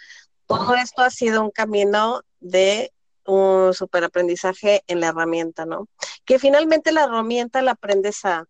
todo 0.46 0.74
esto 0.76 1.02
ha 1.02 1.10
sido 1.10 1.42
un 1.42 1.50
camino 1.50 2.22
de 2.40 2.92
un 3.26 3.74
superaprendizaje 3.74 4.82
en 4.88 5.00
la 5.00 5.08
herramienta, 5.08 5.66
¿no? 5.66 5.88
Que 6.26 6.38
finalmente 6.38 6.92
la 6.92 7.04
herramienta 7.04 7.62
la 7.62 7.72
aprendes 7.72 8.20
a 8.24 8.46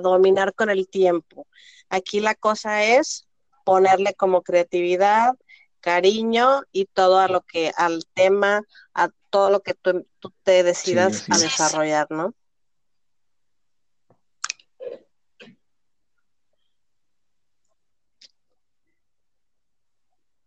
dominar 0.00 0.54
con 0.54 0.70
el 0.70 0.88
tiempo. 0.88 1.46
Aquí 1.88 2.20
la 2.20 2.34
cosa 2.34 2.84
es 2.84 3.26
ponerle 3.64 4.14
como 4.14 4.42
creatividad, 4.42 5.34
cariño 5.80 6.62
y 6.72 6.86
todo 6.86 7.18
a 7.18 7.28
lo 7.28 7.42
que, 7.42 7.72
al 7.76 8.04
tema, 8.14 8.62
a 8.94 9.10
todo 9.30 9.50
lo 9.50 9.60
que 9.60 9.74
tú, 9.74 10.06
tú 10.18 10.32
te 10.42 10.62
decidas 10.62 11.26
a 11.30 11.36
es. 11.36 11.42
desarrollar, 11.42 12.06
¿no? 12.10 12.34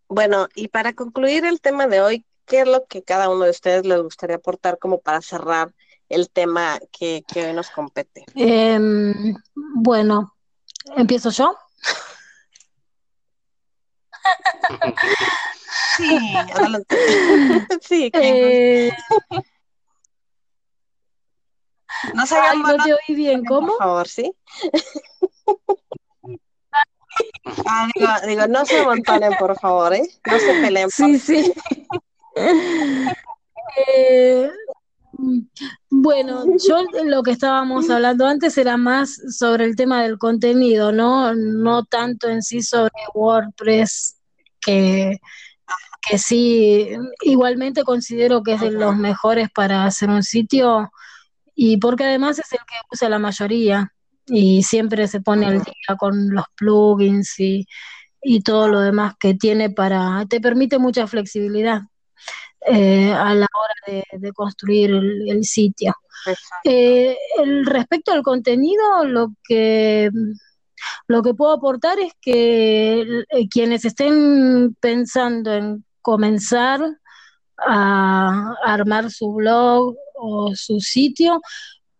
Bueno, 0.09 0.47
y 0.55 0.69
para 0.69 0.93
concluir 0.93 1.45
el 1.45 1.59
tema 1.59 1.87
de 1.87 2.01
hoy, 2.01 2.25
¿qué 2.45 2.61
es 2.61 2.67
lo 2.67 2.85
que 2.85 3.03
cada 3.03 3.29
uno 3.29 3.43
de 3.43 3.51
ustedes 3.51 3.85
les 3.85 4.01
gustaría 4.01 4.37
aportar 4.37 4.79
como 4.79 5.01
para 5.01 5.21
cerrar 5.21 5.73
el 6.09 6.29
tema 6.29 6.79
que, 6.91 7.23
hoy 7.35 7.53
nos 7.53 7.69
compete? 7.69 8.25
Em, 8.35 9.35
bueno, 9.53 10.33
¿empiezo 10.95 11.29
yo? 11.31 11.57
Sí, 15.97 16.35
adelante. 16.53 16.95
Sí, 17.81 18.11
eh... 18.13 18.91
No 22.13 22.25
se 22.25 22.35
Ay, 22.35 22.59
no 22.59 22.83
te 22.83 22.93
oí 22.93 23.15
bien, 23.15 23.43
¿cómo? 23.45 23.69
Por 23.69 23.77
favor, 23.77 24.07
¿sí? 24.07 24.31
Ah, 27.65 27.87
digo, 27.95 28.11
digo, 28.27 28.47
no 28.47 28.65
se 28.65 28.79
amontonen, 28.79 29.33
por 29.39 29.57
favor, 29.59 29.93
¿eh? 29.93 30.03
No 30.25 30.39
se 30.39 30.53
peleen. 30.61 30.89
Sí, 30.91 31.17
sí. 31.17 31.53
eh, 33.87 34.51
bueno, 35.89 36.45
yo 36.67 36.83
lo 37.05 37.23
que 37.23 37.31
estábamos 37.31 37.89
hablando 37.89 38.25
antes 38.25 38.57
era 38.57 38.77
más 38.77 39.19
sobre 39.37 39.65
el 39.65 39.75
tema 39.75 40.03
del 40.03 40.17
contenido, 40.17 40.91
¿no? 40.91 41.33
No 41.33 41.85
tanto 41.85 42.29
en 42.29 42.41
sí 42.41 42.61
sobre 42.61 42.93
WordPress, 43.13 44.17
que, 44.59 45.19
que 46.07 46.17
sí, 46.17 46.89
igualmente 47.21 47.83
considero 47.83 48.43
que 48.43 48.53
es 48.53 48.61
de 48.61 48.71
los 48.71 48.95
mejores 48.95 49.49
para 49.53 49.85
hacer 49.85 50.09
un 50.09 50.23
sitio 50.23 50.91
y 51.55 51.77
porque 51.77 52.05
además 52.05 52.39
es 52.39 52.51
el 52.51 52.59
que 52.59 52.75
usa 52.91 53.09
la 53.09 53.19
mayoría 53.19 53.91
y 54.27 54.63
siempre 54.63 55.07
se 55.07 55.21
pone 55.21 55.47
al 55.47 55.63
día 55.63 55.95
con 55.97 56.29
los 56.29 56.45
plugins 56.55 57.39
y, 57.39 57.65
y 58.21 58.41
todo 58.41 58.67
lo 58.67 58.81
demás 58.81 59.15
que 59.19 59.33
tiene 59.33 59.69
para, 59.69 60.25
te 60.29 60.39
permite 60.41 60.77
mucha 60.79 61.07
flexibilidad. 61.07 61.81
Eh, 62.65 63.11
a 63.11 63.33
la 63.33 63.47
hora 63.53 64.03
de, 64.11 64.33
construir 64.33 64.91
el, 64.91 65.43
sitio. 65.45 65.93
Eh, 66.63 67.15
el, 67.37 67.65
respecto 67.65 68.11
al 68.11 68.23
contenido, 68.23 69.05
lo 69.05 69.29
que, 69.47 70.09
lo 71.07 71.21
que 71.21 71.33
puedo 71.33 71.53
aportar 71.53 71.99
es 71.99 72.13
que 72.19 73.01
eh, 73.29 73.47
quienes 73.49 73.85
estén 73.85 74.75
pensando 74.81 75.53
en 75.53 75.85
comenzar 76.01 76.81
a, 77.57 78.53
armar 78.65 79.11
su 79.11 79.33
blog 79.33 79.95
o 80.15 80.51
su 80.55 80.79
sitio, 80.79 81.41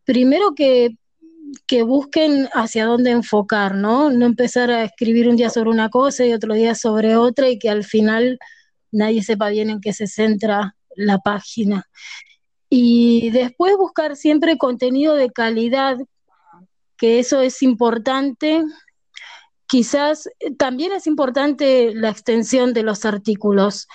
primero 0.04 0.54
que 0.56 0.98
que 1.66 1.82
busquen 1.84 2.50
hacia 2.54 2.86
dónde 2.86 3.12
enfocar, 3.12 3.74
¿no? 3.74 4.10
No 4.10 4.26
empezar 4.26 4.70
a 4.70 4.84
escribir 4.84 5.30
un 5.30 5.38
día 5.38 5.50
sobre 5.50 5.70
una 5.70 5.90
cosa 5.90 6.26
y 6.26 6.34
otro 6.34 6.54
día 6.54 6.76
sobre 6.76 7.16
otra 7.16 7.50
y 7.50 7.58
que 7.58 7.70
al 7.70 7.86
final 7.86 8.38
nadie 8.98 9.24
sepa 9.24 9.50
bien 9.50 9.70
en 9.70 9.82
qué 9.82 9.94
se 9.94 10.08
centra 10.08 10.76
la 10.96 11.20
página. 11.20 11.88
Y 12.70 13.30
después 13.32 13.78
buscar 13.78 14.16
siempre 14.16 14.58
contenido 14.58 15.16
de 15.16 15.32
calidad, 15.32 15.98
que 16.98 17.20
eso 17.20 17.42
es 17.42 17.64
importante. 17.64 18.64
Quizás 19.68 20.28
eh, 20.40 20.54
también 20.56 20.92
es 20.92 21.08
importante 21.08 21.94
la 21.94 22.10
extensión 22.10 22.74
de 22.74 22.84
los 22.84 23.06
artículos, 23.06 23.88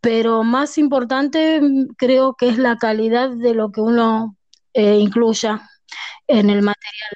pero 0.00 0.42
más 0.42 0.78
importante 0.78 1.60
mm, 1.60 1.88
creo 1.96 2.34
que 2.34 2.48
es 2.48 2.58
la 2.58 2.76
calidad 2.76 3.30
de 3.30 3.54
lo 3.54 3.70
que 3.70 3.80
uno 3.80 4.36
eh, 4.74 4.98
incluya 4.98 5.68
en 6.26 6.50
el 6.50 6.62
material. 6.62 7.12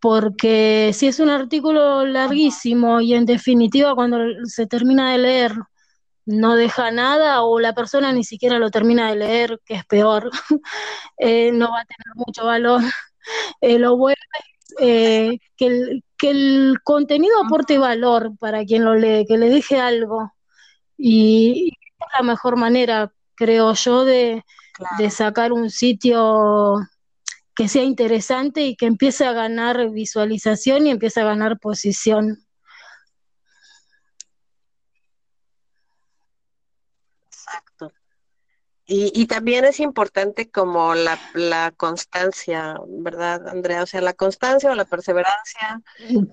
Porque 0.00 0.90
si 0.94 1.06
es 1.06 1.20
un 1.20 1.30
artículo 1.30 2.04
larguísimo 2.04 3.00
y 3.00 3.14
en 3.14 3.26
definitiva 3.26 3.94
cuando 3.94 4.18
se 4.44 4.66
termina 4.66 5.12
de 5.12 5.18
leer 5.18 5.52
no 6.26 6.56
deja 6.56 6.90
nada 6.90 7.42
o 7.42 7.58
la 7.60 7.74
persona 7.74 8.12
ni 8.12 8.24
siquiera 8.24 8.58
lo 8.58 8.70
termina 8.70 9.10
de 9.10 9.16
leer, 9.16 9.60
que 9.64 9.74
es 9.74 9.84
peor, 9.86 10.30
eh, 11.18 11.52
no 11.52 11.70
va 11.70 11.80
a 11.80 11.84
tener 11.84 12.14
mucho 12.14 12.46
valor. 12.46 12.82
Eh, 13.60 13.78
lo 13.78 13.96
bueno 13.96 14.16
es 14.80 14.84
eh, 14.84 15.38
que, 15.56 15.66
el, 15.66 16.04
que 16.18 16.30
el 16.30 16.78
contenido 16.82 17.40
aporte 17.40 17.78
valor 17.78 18.36
para 18.36 18.64
quien 18.64 18.84
lo 18.84 18.96
lee, 18.96 19.24
que 19.28 19.38
le 19.38 19.48
deje 19.48 19.78
algo. 19.78 20.32
Y, 20.98 21.68
es 22.00 22.06
la 22.18 22.24
mejor 22.24 22.56
manera, 22.56 23.12
creo 23.36 23.74
yo, 23.74 24.04
de, 24.04 24.44
de 24.98 25.10
sacar 25.10 25.52
un 25.52 25.70
sitio 25.70 26.80
que 27.54 27.68
sea 27.68 27.84
interesante 27.84 28.62
y 28.62 28.74
que 28.74 28.86
empiece 28.86 29.24
a 29.24 29.32
ganar 29.32 29.90
visualización 29.90 30.86
y 30.88 30.90
empiece 30.90 31.20
a 31.20 31.24
ganar 31.24 31.60
posición. 31.60 32.44
Y, 38.94 39.26
también 39.26 39.64
es 39.64 39.80
importante 39.80 40.50
como 40.50 40.94
la, 40.94 41.18
la, 41.32 41.70
constancia, 41.70 42.78
¿verdad, 42.86 43.48
Andrea? 43.48 43.84
O 43.84 43.86
sea, 43.86 44.02
la 44.02 44.12
constancia 44.12 44.70
o 44.70 44.74
la 44.74 44.84
perseverancia. 44.84 45.80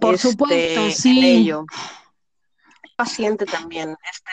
Por 0.01 0.15
este, 0.15 0.31
supuesto, 0.31 0.91
sí. 0.91 1.25
ello. 1.25 1.65
Paciente 2.97 3.45
también. 3.45 3.95
Este, 4.11 4.31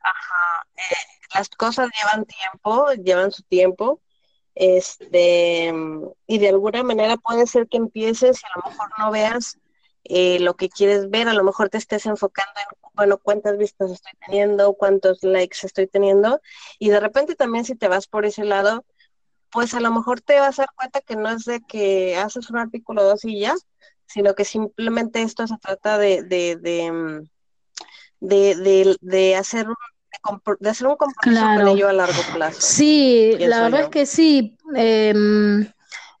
ajá, 0.00 0.66
eh, 0.76 0.96
las 1.34 1.48
cosas 1.48 1.88
llevan 1.98 2.26
tiempo, 2.26 2.92
llevan 2.92 3.32
su 3.32 3.42
tiempo. 3.44 4.02
Este, 4.54 5.72
y 6.26 6.38
de 6.38 6.48
alguna 6.50 6.82
manera 6.82 7.16
puede 7.16 7.46
ser 7.46 7.66
que 7.66 7.78
empieces 7.78 8.42
y 8.42 8.46
a 8.46 8.60
lo 8.60 8.70
mejor 8.70 8.90
no 8.98 9.10
veas 9.10 9.56
eh, 10.04 10.38
lo 10.40 10.54
que 10.54 10.68
quieres 10.68 11.10
ver, 11.10 11.28
a 11.28 11.34
lo 11.34 11.44
mejor 11.44 11.68
te 11.68 11.78
estés 11.78 12.06
enfocando 12.06 12.52
en, 12.56 12.90
bueno, 12.94 13.18
cuántas 13.18 13.56
vistas 13.58 13.90
estoy 13.90 14.12
teniendo, 14.26 14.74
cuántos 14.74 15.22
likes 15.22 15.58
estoy 15.62 15.86
teniendo, 15.86 16.40
y 16.78 16.88
de 16.90 17.00
repente 17.00 17.34
también 17.34 17.64
si 17.64 17.74
te 17.74 17.88
vas 17.88 18.06
por 18.06 18.24
ese 18.24 18.44
lado, 18.44 18.84
pues 19.50 19.74
a 19.74 19.80
lo 19.80 19.92
mejor 19.92 20.20
te 20.20 20.40
vas 20.40 20.58
a 20.58 20.62
dar 20.62 20.74
cuenta 20.74 21.00
que 21.00 21.16
no 21.16 21.28
es 21.30 21.44
de 21.44 21.60
que 21.60 22.16
haces 22.16 22.50
un 22.50 22.58
artículo 22.58 23.02
dos 23.02 23.24
y 23.24 23.40
ya, 23.40 23.54
sino 24.06 24.34
que 24.34 24.44
simplemente 24.44 25.22
esto 25.22 25.46
se 25.46 25.56
trata 25.58 25.98
de, 25.98 26.22
de, 26.22 26.56
de, 26.56 26.90
mm, 26.90 27.28
de, 28.20 29.36
hacer 29.36 29.68
un 29.68 29.76
de 30.58 30.70
hacer 30.70 30.86
un 30.86 30.96
compromiso 30.96 31.44
con 31.44 31.68
ello 31.68 31.88
a 31.88 31.92
largo 31.92 32.22
plazo. 32.34 32.60
Sí, 32.60 33.36
la 33.38 33.62
verdad 33.62 33.82
es 33.82 33.88
que 33.88 34.06
sí. 34.06 34.56
Eh, 34.74 35.14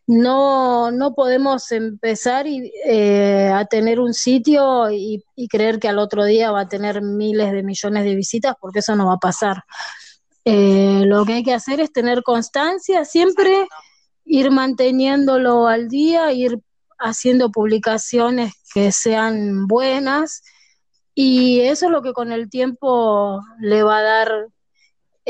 no, 0.08 0.90
no 0.90 1.14
podemos 1.14 1.70
empezar 1.70 2.46
eh, 2.46 3.52
a 3.54 3.66
tener 3.66 4.00
un 4.00 4.14
sitio 4.14 4.90
y, 4.90 5.22
creer 5.50 5.78
que 5.78 5.88
al 5.88 5.98
otro 5.98 6.24
día 6.24 6.50
va 6.50 6.62
a 6.62 6.68
tener 6.68 7.02
miles 7.02 7.52
de 7.52 7.62
millones 7.62 8.04
de 8.04 8.14
visitas, 8.14 8.54
porque 8.58 8.78
eso 8.78 8.96
no 8.96 9.08
va 9.08 9.14
a 9.14 9.18
pasar. 9.18 9.64
Eh, 10.46 11.02
lo 11.04 11.26
que 11.26 11.34
hay 11.34 11.42
que 11.42 11.52
hacer 11.52 11.80
es 11.80 11.92
tener 11.92 12.22
constancia, 12.22 13.04
siempre 13.04 13.68
ir 14.24 14.50
manteniéndolo 14.50 15.66
al 15.66 15.88
día, 15.88 16.32
ir 16.32 16.58
haciendo 16.98 17.50
publicaciones 17.50 18.54
que 18.72 18.92
sean 18.92 19.66
buenas, 19.66 20.42
y 21.14 21.60
eso 21.60 21.86
es 21.86 21.92
lo 21.92 22.00
que 22.00 22.14
con 22.14 22.32
el 22.32 22.48
tiempo 22.48 23.42
le 23.60 23.82
va 23.82 23.98
a 23.98 24.02
dar 24.02 24.48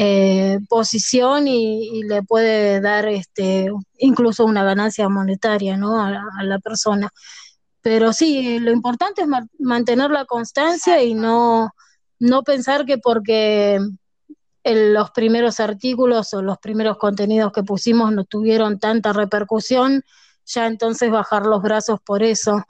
eh, 0.00 0.60
posición 0.68 1.48
y, 1.48 2.04
le 2.04 2.22
puede 2.22 2.80
dar 2.80 3.08
este 3.08 3.68
incluso 3.98 4.44
una 4.44 4.62
ganancia 4.62 5.08
monetaria 5.08 5.76
¿no? 5.76 6.00
a, 6.00 6.22
la 6.44 6.60
persona. 6.60 7.10
Pero 7.82 8.12
sí, 8.12 8.60
lo 8.60 8.70
importante 8.70 9.22
es 9.22 9.28
mantener 9.58 10.12
la 10.12 10.24
constancia 10.24 11.02
y 11.02 11.14
no, 11.14 11.70
no 12.20 12.44
pensar 12.44 12.86
que 12.86 12.98
porque 12.98 13.80
los 14.64 15.10
primeros 15.10 15.58
artículos 15.58 16.32
o 16.32 16.42
los 16.42 16.58
primeros 16.58 16.96
contenidos 16.96 17.52
que 17.52 17.64
pusimos 17.64 18.12
no 18.12 18.24
tuvieron 18.24 18.78
tanta 18.78 19.12
repercusión, 19.12 20.04
ya 20.46 20.68
entonces 20.68 21.10
bajar 21.10 21.44
los 21.44 21.60
brazos 21.60 21.98
por 22.04 22.22
eso. 22.22 22.62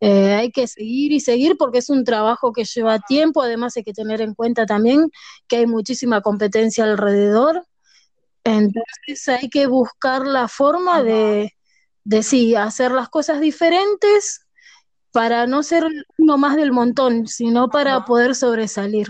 Eh, 0.00 0.34
hay 0.34 0.50
que 0.52 0.66
seguir 0.66 1.12
y 1.12 1.20
seguir 1.20 1.56
porque 1.56 1.78
es 1.78 1.88
un 1.88 2.04
trabajo 2.04 2.52
que 2.52 2.64
lleva 2.64 2.98
tiempo, 2.98 3.42
además 3.42 3.76
hay 3.76 3.82
que 3.84 3.94
tener 3.94 4.20
en 4.20 4.34
cuenta 4.34 4.66
también 4.66 5.10
que 5.48 5.56
hay 5.56 5.66
muchísima 5.66 6.20
competencia 6.20 6.84
alrededor, 6.84 7.64
entonces 8.44 9.28
hay 9.28 9.48
que 9.48 9.66
buscar 9.66 10.26
la 10.26 10.48
forma 10.48 11.02
de, 11.02 11.52
de 12.04 12.22
sí, 12.22 12.54
hacer 12.54 12.92
las 12.92 13.08
cosas 13.08 13.40
diferentes 13.40 14.46
para 15.12 15.46
no 15.46 15.62
ser 15.62 15.88
uno 16.18 16.36
más 16.36 16.56
del 16.56 16.72
montón, 16.72 17.26
sino 17.26 17.70
para 17.70 18.04
poder 18.04 18.34
sobresalir. 18.34 19.08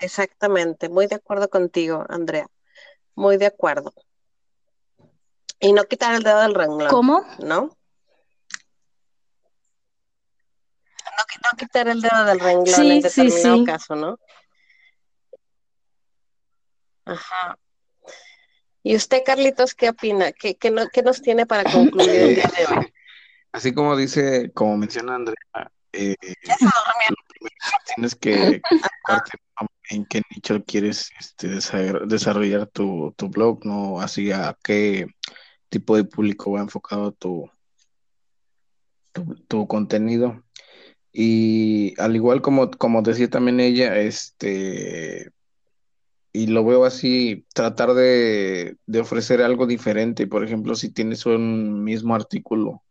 Exactamente, 0.00 0.88
muy 0.88 1.06
de 1.08 1.16
acuerdo 1.16 1.48
contigo, 1.50 2.04
Andrea, 2.08 2.46
muy 3.14 3.36
de 3.36 3.46
acuerdo. 3.46 3.92
Y 5.60 5.72
no 5.72 5.84
quitar 5.84 6.14
el 6.14 6.22
dedo 6.22 6.40
del 6.40 6.54
renglón. 6.54 6.88
¿Cómo? 6.88 7.24
¿No? 7.40 7.76
No, 11.44 11.56
quitar 11.56 11.88
el 11.88 12.00
dedo 12.00 12.24
del 12.24 12.38
renglón 12.38 12.92
en 12.92 13.00
determinado 13.00 13.64
caso, 13.64 13.96
¿no? 13.96 14.18
Ajá. 17.04 17.58
¿Y 18.82 18.94
usted, 18.94 19.22
Carlitos, 19.24 19.74
qué 19.74 19.88
opina? 19.88 20.32
¿Qué, 20.32 20.56
qué, 20.56 20.70
nos 20.70 21.22
tiene 21.22 21.46
para 21.46 21.70
concluir 21.70 22.10
el 22.10 22.34
día 22.36 22.50
de 22.56 22.66
hoy? 22.66 22.92
Así 23.52 23.72
como 23.74 23.96
dice, 23.96 24.52
como 24.52 24.76
menciona 24.76 25.14
Andrea, 25.14 25.36
eh, 25.92 26.14
tienes 27.94 28.14
que 28.14 28.60
en 29.90 30.04
qué 30.04 30.22
nicho 30.30 30.62
quieres 30.64 31.10
este, 31.18 31.48
desarrollar 31.48 32.66
tu, 32.66 33.14
tu 33.16 33.28
blog, 33.28 33.64
¿no? 33.64 34.00
Así 34.00 34.30
a 34.30 34.56
qué 34.62 35.06
tipo 35.68 35.96
de 35.96 36.04
público 36.04 36.52
va 36.52 36.60
enfocado 36.60 37.12
tu, 37.12 37.50
tu, 39.48 39.66
contenido. 39.66 40.42
Y 41.12 42.00
al 42.00 42.16
igual 42.16 42.42
como, 42.42 42.70
como 42.70 43.02
decía 43.02 43.28
también 43.30 43.60
ella, 43.60 43.98
este, 43.98 45.30
y 46.32 46.46
lo 46.46 46.64
veo 46.64 46.84
así, 46.84 47.46
tratar 47.54 47.94
de, 47.94 48.76
ofrecer 49.00 49.42
algo 49.42 49.66
diferente. 49.66 50.26
Por 50.26 50.44
ejemplo, 50.44 50.74
si 50.74 50.90
tienes 50.90 51.26
un 51.26 51.82
mismo 51.82 52.14
artículo, 52.14 52.82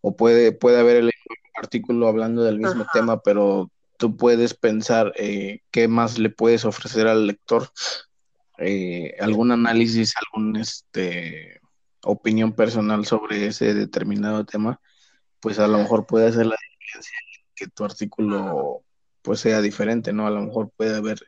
o 0.00 0.16
puede, 0.16 0.52
puede 0.52 0.80
haber 0.80 0.96
el 0.96 1.10
artículo 1.56 2.08
hablando 2.08 2.42
del 2.42 2.58
mismo 2.58 2.86
tema, 2.92 3.20
pero 3.20 3.70
tú 3.98 4.16
puedes 4.16 4.54
pensar 4.54 5.12
eh, 5.16 5.60
qué 5.70 5.88
más 5.88 6.18
le 6.18 6.30
puedes 6.30 6.64
ofrecer 6.64 7.06
al 7.06 7.26
lector, 7.26 7.68
eh, 8.58 9.14
algún 9.20 9.52
análisis, 9.52 10.14
algún 10.16 10.56
este 10.56 11.59
opinión 12.04 12.52
personal 12.52 13.04
sobre 13.06 13.46
ese 13.46 13.74
determinado 13.74 14.44
tema, 14.44 14.80
pues 15.40 15.58
a 15.58 15.68
lo 15.68 15.78
mejor 15.78 16.06
puede 16.06 16.28
hacer 16.28 16.46
la 16.46 16.56
diferencia 16.70 17.18
que 17.54 17.66
tu 17.68 17.84
artículo 17.84 18.82
pues 19.22 19.40
sea 19.40 19.60
diferente, 19.60 20.12
¿no? 20.12 20.26
A 20.26 20.30
lo 20.30 20.40
mejor 20.42 20.70
puede 20.76 20.96
haber 20.96 21.20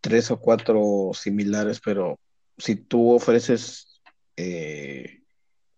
tres 0.00 0.30
o 0.30 0.40
cuatro 0.40 1.10
similares, 1.12 1.80
pero 1.80 2.18
si 2.56 2.76
tú 2.76 3.12
ofreces 3.12 4.00
eh, 4.36 5.22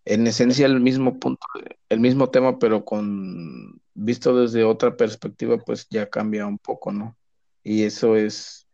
en 0.04 0.26
esencia 0.26 0.66
el 0.66 0.80
mismo 0.80 1.18
punto, 1.18 1.44
el 1.88 2.00
mismo 2.00 2.30
tema, 2.30 2.58
pero 2.58 2.84
con 2.84 3.80
visto 3.94 4.36
desde 4.40 4.64
otra 4.64 4.96
perspectiva, 4.96 5.58
pues 5.58 5.86
ya 5.90 6.08
cambia 6.08 6.46
un 6.46 6.58
poco, 6.58 6.92
¿no? 6.92 7.16
Y 7.62 7.84
eso 7.84 8.16
es 8.16 8.66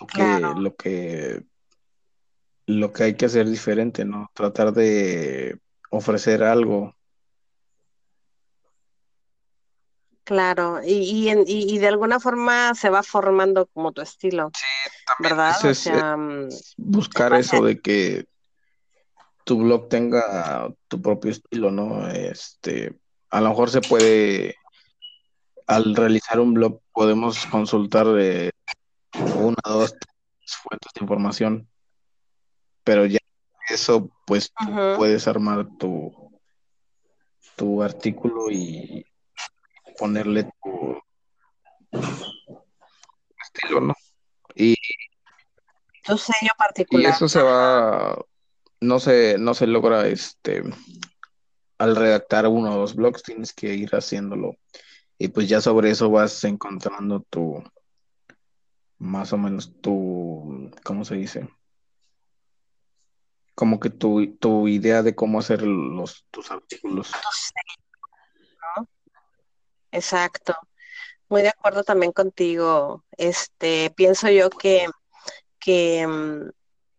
lo 0.00 0.06
que, 0.06 0.40
lo 0.60 0.74
que, 0.76 1.44
lo 2.66 2.92
que 2.92 3.04
hay 3.04 3.14
que 3.14 3.26
hacer 3.26 3.48
diferente, 3.48 4.04
¿no? 4.04 4.30
Tratar 4.34 4.72
de 4.72 5.58
ofrecer 5.90 6.42
algo. 6.42 6.94
Claro, 10.24 10.80
y, 10.84 10.92
y, 10.92 11.34
y, 11.46 11.78
de 11.78 11.88
alguna 11.88 12.20
forma 12.20 12.74
se 12.76 12.88
va 12.90 13.02
formando 13.02 13.66
como 13.66 13.90
tu 13.90 14.02
estilo, 14.02 14.52
¿verdad? 15.18 15.56
Es, 15.66 15.88
eh, 15.88 15.92
mm, 15.92 16.48
buscar 16.76 17.34
eso 17.34 17.64
de 17.64 17.80
que 17.80 18.26
tu 19.44 19.58
blog 19.58 19.88
tenga 19.88 20.72
tu 20.86 21.02
propio 21.02 21.32
estilo, 21.32 21.72
¿no? 21.72 22.08
Este, 22.08 22.94
a 23.30 23.40
lo 23.40 23.48
mejor 23.48 23.70
se 23.70 23.80
puede, 23.80 24.54
al 25.66 25.96
realizar 25.96 26.38
un 26.38 26.54
blog, 26.54 26.80
podemos 26.92 27.44
consultar 27.46 28.06
de 28.06 28.52
una, 29.36 29.56
dos, 29.64 29.92
tres 29.98 30.56
fuentes 30.62 30.92
de 30.94 31.00
información, 31.00 31.68
pero 32.84 33.06
ya 33.06 33.18
eso, 33.68 34.10
pues 34.26 34.52
tú 34.52 34.72
puedes 34.96 35.26
armar 35.28 35.66
tu, 35.78 36.12
tu 37.56 37.82
artículo 37.82 38.50
y 38.50 39.04
ponerle 39.98 40.50
tu 40.62 41.00
estilo, 43.42 43.80
¿no? 43.80 43.94
Y 44.54 44.74
tu 46.04 46.18
sello 46.18 46.50
particular. 46.58 47.04
Y 47.04 47.08
eso 47.08 47.28
se 47.28 47.40
va, 47.40 48.18
no 48.80 48.98
se, 48.98 49.38
no 49.38 49.54
se 49.54 49.66
logra 49.66 50.06
este 50.06 50.62
al 51.78 51.96
redactar 51.96 52.46
uno 52.46 52.74
o 52.74 52.78
dos 52.78 52.94
blogs 52.94 53.24
tienes 53.24 53.52
que 53.52 53.74
ir 53.74 53.90
haciéndolo. 53.90 54.56
Y 55.18 55.28
pues 55.28 55.48
ya 55.48 55.60
sobre 55.60 55.90
eso 55.90 56.10
vas 56.10 56.44
encontrando 56.44 57.26
tu, 57.28 57.60
más 58.98 59.32
o 59.32 59.38
menos 59.38 59.80
tu, 59.80 60.70
¿cómo 60.84 61.04
se 61.04 61.16
dice? 61.16 61.48
Como 63.54 63.80
que 63.80 63.90
tu, 63.90 64.34
tu 64.36 64.68
idea 64.68 65.02
de 65.02 65.14
cómo 65.14 65.38
hacer 65.38 65.62
los, 65.62 66.26
tus 66.30 66.50
artículos. 66.50 67.12
Exacto. 69.90 70.54
Muy 71.28 71.42
de 71.42 71.48
acuerdo 71.48 71.84
también 71.84 72.12
contigo. 72.12 73.04
Este, 73.16 73.90
pienso 73.90 74.30
yo 74.30 74.48
que, 74.50 74.86
que 75.58 76.06
mm, 76.06 76.50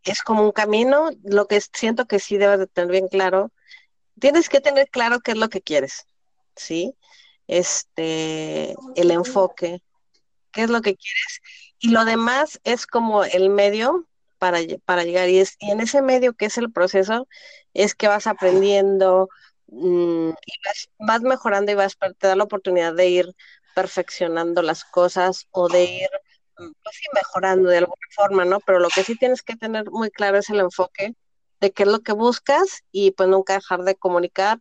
es 0.04 0.22
como 0.22 0.43
un 0.43 0.51
camino. 0.51 1.10
Lo 1.24 1.47
que 1.47 1.60
siento 1.62 2.06
que 2.06 2.20
sí 2.20 2.38
debes 2.38 2.60
de 2.60 2.68
tener 2.68 2.91
bien 2.91 3.08
claro 3.08 3.51
tienes 4.20 4.49
que 4.49 4.62
tener 4.62 4.89
claro 4.89 5.20
qué 5.20 5.32
es 5.32 5.38
lo 5.38 5.49
que 5.49 5.62
quieres, 5.62 6.06
¿sí? 6.56 6.95
Este, 7.47 8.76
el 8.95 9.12
enfoque, 9.12 9.82
qué 10.51 10.64
es 10.64 10.70
lo 10.70 10.82
que 10.82 10.95
quieres. 10.95 11.41
Y 11.80 11.89
lo 11.89 12.06
demás 12.06 12.60
es 12.64 12.88
como 12.88 13.24
el 13.24 13.49
medio 13.49 14.08
para, 14.86 15.04
llegar. 15.04 15.30
Y, 15.30 15.39
es, 15.39 15.56
y 15.60 15.72
en 15.72 15.80
ese 15.80 16.02
medio 16.02 16.34
que 16.34 16.46
es 16.46 16.58
el 16.58 16.70
proceso, 16.70 17.28
es 17.74 17.96
que 17.96 18.10
vas 18.10 18.28
aprendiendo 18.28 19.30
mm, 19.68 20.30
y 20.30 20.54
vas, 21.00 21.22
mejorando 21.22 21.72
y 21.72 21.76
vas, 21.76 21.98
te 22.18 22.28
da 22.28 22.36
la 22.36 22.44
oportunidad 22.44 22.94
de 22.94 23.08
ir 23.08 23.36
perfeccionando 23.74 24.62
las 24.62 24.84
cosas 24.84 25.48
o 25.52 25.70
de 25.70 25.86
ir 25.86 26.10
mm, 26.58 26.72
pues 26.84 26.98
mejorando 27.14 27.70
de 27.70 27.78
alguna 27.78 28.08
forma, 28.12 28.44
¿no? 28.44 28.60
Pero 28.60 28.80
lo 28.80 28.89
que 28.89 29.04
sí 29.04 29.16
tienes 29.16 29.41
que 29.44 29.56
tener 29.56 29.89
muy 29.91 30.12
claro 30.12 30.38
es 30.38 30.50
el 30.50 30.60
enfoque 30.60 31.16
de 31.62 31.72
qué 31.72 31.84
es 31.84 31.89
lo 31.89 32.02
que 32.02 32.12
buscas 32.12 32.84
y 32.91 33.12
pues 33.12 33.30
nunca 33.30 33.54
dejar 33.54 33.84
de 33.84 33.96
comunicar 33.96 34.60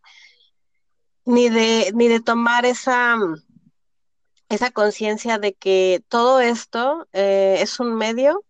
ni 1.25 1.49
de, 1.49 1.91
ni 1.95 2.07
de 2.07 2.21
tomar 2.21 2.67
esa, 2.67 3.17
esa 4.49 4.71
conciencia 4.71 5.39
de 5.39 5.55
que 5.55 6.05
todo 6.09 6.41
esto 6.41 7.09
eh, 7.13 7.57
es 7.61 7.81
un 7.81 7.97
medio. 7.97 8.45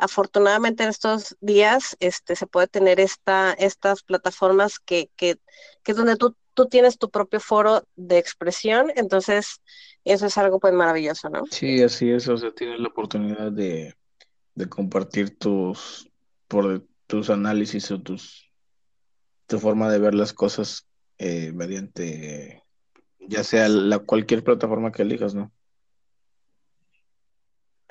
Afortunadamente 0.00 0.82
en 0.82 0.88
estos 0.88 1.36
días 1.40 1.96
este, 2.00 2.34
se 2.36 2.46
puede 2.46 2.66
tener 2.66 3.00
esta, 3.00 3.52
estas 3.52 4.02
plataformas 4.02 4.78
que, 4.78 5.10
que, 5.16 5.36
que 5.82 5.92
es 5.92 5.96
donde 5.96 6.16
tú, 6.16 6.34
tú 6.54 6.66
tienes 6.66 6.98
tu 6.98 7.10
propio 7.10 7.40
foro 7.40 7.84
de 7.96 8.18
expresión, 8.18 8.92
entonces 8.96 9.60
eso 10.04 10.26
es 10.26 10.38
algo 10.38 10.58
pues 10.58 10.72
maravilloso, 10.72 11.28
¿no? 11.28 11.42
Sí, 11.50 11.82
así 11.82 12.10
es, 12.10 12.28
o 12.28 12.36
sea, 12.36 12.52
tienes 12.52 12.80
la 12.80 12.88
oportunidad 12.88 13.52
de, 13.52 13.94
de 14.54 14.68
compartir 14.68 15.38
tus, 15.38 16.10
por, 16.48 16.86
tus 17.06 17.28
análisis 17.30 17.90
o 17.90 18.00
tus 18.00 18.50
tu 19.50 19.58
forma 19.58 19.90
de 19.90 19.98
ver 19.98 20.14
las 20.14 20.32
cosas 20.32 20.86
eh, 21.18 21.52
mediante 21.52 22.62
ya 23.18 23.44
sea 23.44 23.68
la 23.68 23.98
cualquier 23.98 24.42
plataforma 24.42 24.92
que 24.92 25.02
elijas, 25.02 25.34
¿no? 25.34 25.52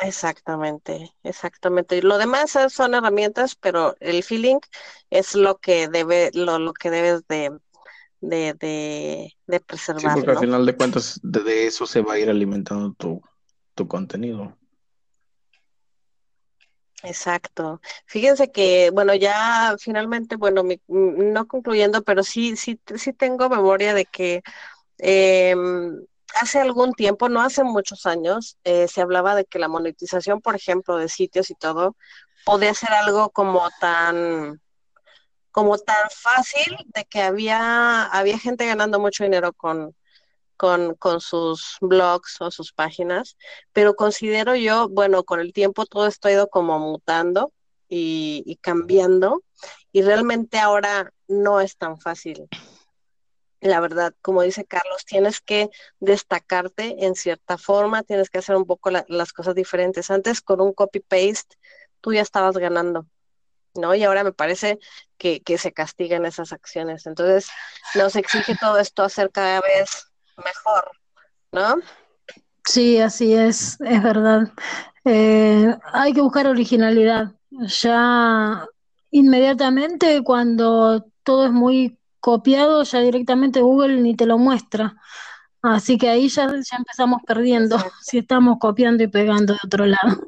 Exactamente, 0.02 1.14
exactamente. 1.24 1.98
Y 1.98 2.02
lo 2.02 2.18
demás 2.18 2.58
son 2.70 2.94
herramientas, 2.94 3.56
pero 3.56 3.96
el 4.00 4.24
feeling 4.24 4.60
es 5.10 5.36
lo 5.36 5.58
que 5.58 5.90
debe, 5.90 6.32
lo, 6.34 6.58
lo 6.58 6.74
que 6.74 6.90
debes 6.90 7.28
de, 7.28 7.52
de, 8.22 8.54
de, 9.46 9.60
preservar. 9.60 10.02
Sí, 10.02 10.08
porque 10.20 10.32
al 10.32 10.40
final 10.40 10.66
de 10.66 10.76
cuentas 10.76 11.20
de, 11.22 11.68
eso 11.68 11.86
se 11.86 12.02
va 12.02 12.14
a 12.14 12.20
ir 12.20 12.30
alimentando 12.30 12.94
tu, 12.94 13.22
tu 13.76 13.88
contenido. 13.88 14.58
Exacto. 17.04 17.82
Fíjense 18.06 18.52
que, 18.52 18.92
bueno, 18.92 19.16
ya 19.16 19.76
finalmente, 19.80 20.36
bueno, 20.36 20.64
mm, 20.64 20.78
no 20.88 21.48
concluyendo, 21.48 22.04
pero 22.04 22.24
sí, 22.24 22.56
sí, 22.56 22.80
sí 22.96 23.14
tengo 23.14 23.50
memoria 23.50 23.94
de 23.94 24.06
que 24.06 24.42
em, 24.98 26.06
hace 26.36 26.60
algún 26.60 26.94
tiempo, 26.94 27.30
no 27.30 27.42
hace 27.42 27.64
muchos 27.64 28.06
años, 28.06 28.58
eh, 28.64 28.88
se 28.88 29.02
hablaba 29.02 29.36
de 29.36 29.46
que 29.46 29.60
la 29.60 29.68
monetización, 29.68 30.42
por 30.42 30.56
ejemplo, 30.56 30.98
de 30.98 31.10
sitios 31.10 31.50
y 31.50 31.56
todo, 31.56 31.96
podía 32.46 32.74
ser 32.74 32.92
algo 32.92 33.30
como 33.30 33.70
tan, 33.80 34.62
como 35.52 35.78
tan 35.78 36.10
fácil 36.10 36.78
de 36.94 37.06
que 37.06 37.22
había, 37.22 38.04
había 38.06 38.40
gente 38.40 38.66
ganando 38.66 39.00
mucho 39.00 39.24
dinero 39.24 39.54
con, 39.54 39.96
con, 40.58 40.96
con 40.96 41.22
sus 41.22 41.78
blogs 41.82 42.42
o 42.42 42.52
sus 42.52 42.74
páginas, 42.74 43.38
pero 43.74 43.96
considero 43.96 44.56
yo, 44.56 44.90
bueno, 44.90 45.24
con 45.24 45.40
el 45.40 45.54
tiempo 45.54 45.86
todo 45.86 46.08
esto 46.08 46.28
ha 46.28 46.32
ido 46.32 46.50
como 46.50 46.80
mutando 46.80 47.54
y, 47.90 48.58
cambiando 48.62 49.44
y 49.92 50.02
realmente 50.02 50.60
ahora 50.60 51.12
no 51.28 51.60
es 51.60 51.78
tan 51.78 52.00
fácil. 52.00 52.48
La 53.62 53.80
verdad, 53.82 54.14
como 54.22 54.42
dice 54.42 54.66
Carlos, 54.66 55.06
tienes 55.06 55.42
que 55.42 55.70
destacarte 56.00 57.06
en 57.06 57.16
cierta 57.16 57.58
forma, 57.58 58.04
tienes 58.04 58.30
que 58.30 58.40
hacer 58.40 58.56
un 58.56 58.66
poco 58.66 58.90
las 58.90 59.34
cosas 59.34 59.56
diferentes. 59.56 60.10
Antes 60.10 60.42
con 60.42 60.62
un 60.62 60.74
copy-paste 60.74 61.58
tú 62.02 62.14
ya 62.14 62.22
estabas 62.22 62.58
ganando, 62.58 63.06
¿no? 63.76 63.94
Y 63.96 64.04
ahora 64.04 64.24
me 64.24 64.32
parece 64.32 64.80
que, 65.18 65.42
que 65.42 65.58
se 65.58 65.74
castigan 65.74 66.26
esas 66.26 66.54
acciones. 66.54 67.06
Entonces, 67.06 67.50
nos 67.96 68.16
exige 68.16 68.56
todo 68.56 68.80
esto 68.80 69.04
hacer 69.04 69.30
cada 69.32 69.60
vez 69.62 70.08
mejor, 70.38 70.92
¿no? 71.52 71.76
Sí, 72.66 73.00
así 73.00 73.34
es, 73.34 73.78
es 73.82 74.04
verdad. 74.04 74.54
Eh, 75.06 75.76
hay 75.92 76.14
que 76.14 76.22
buscar 76.22 76.48
originalidad. 76.48 77.34
Ya 77.50 78.66
inmediatamente 79.12 80.24
cuando 80.24 81.06
todo 81.24 81.46
es 81.48 81.52
muy 81.52 81.99
copiado, 82.20 82.84
ya 82.84 83.00
directamente 83.00 83.62
Google 83.62 84.02
ni 84.02 84.16
te 84.16 84.26
lo 84.26 84.38
muestra. 84.38 84.96
Así 85.62 85.98
que 85.98 86.10
ahí 86.10 86.30
ya, 86.30 86.48
ya 86.48 86.78
empezamos 86.78 87.22
perdiendo, 87.26 87.78
si 88.02 88.20
estamos 88.20 88.58
copiando 88.60 89.04
y 89.04 89.08
pegando 89.08 89.54
de 89.54 89.60
otro 89.64 89.86
lado. 89.86 90.22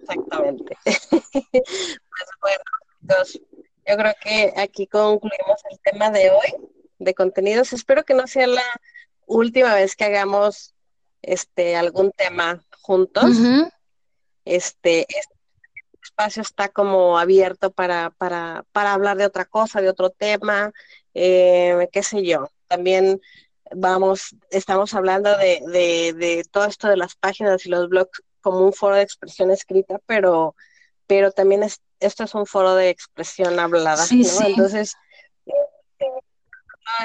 Exactamente. 0.00 0.76
pues 0.84 2.28
bueno, 2.40 2.64
yo 3.86 3.96
creo 3.96 4.14
que 4.22 4.52
aquí 4.56 4.86
concluimos 4.86 5.60
el 5.70 5.78
tema 5.80 6.10
de 6.10 6.30
hoy 6.30 6.68
de 6.98 7.14
contenidos. 7.14 7.72
Espero 7.72 8.04
que 8.04 8.14
no 8.14 8.26
sea 8.26 8.46
la 8.46 8.64
última 9.26 9.74
vez 9.74 9.94
que 9.94 10.04
hagamos 10.04 10.74
este 11.22 11.76
algún 11.76 12.10
tema 12.12 12.64
juntos. 12.82 13.30
Este, 14.44 15.06
este 15.08 15.37
espacio 16.18 16.42
está 16.42 16.68
como 16.68 17.16
abierto 17.16 17.70
para, 17.70 18.10
para, 18.10 18.64
para 18.72 18.92
hablar 18.92 19.16
de 19.16 19.24
otra 19.24 19.44
cosa, 19.44 19.80
de 19.80 19.88
otro 19.88 20.10
tema, 20.10 20.72
eh, 21.14 21.88
qué 21.92 22.02
sé 22.02 22.24
yo. 22.24 22.50
También 22.66 23.20
vamos, 23.70 24.34
estamos 24.50 24.94
hablando 24.94 25.36
de, 25.36 25.62
de, 26.16 26.44
todo 26.50 26.64
esto 26.64 26.88
de 26.88 26.96
las 26.96 27.14
páginas 27.14 27.64
y 27.64 27.68
los 27.68 27.88
blogs 27.88 28.20
como 28.40 28.64
un 28.66 28.72
foro 28.72 28.96
de 28.96 29.02
expresión 29.02 29.52
escrita, 29.52 30.00
pero, 30.06 30.56
pero 31.06 31.30
también 31.30 31.62
es, 31.62 31.80
esto 32.00 32.24
es 32.24 32.34
un 32.34 32.46
foro 32.46 32.74
de 32.74 32.90
expresión 32.90 33.56
hablada, 33.60 34.04
Entonces, 34.10 34.96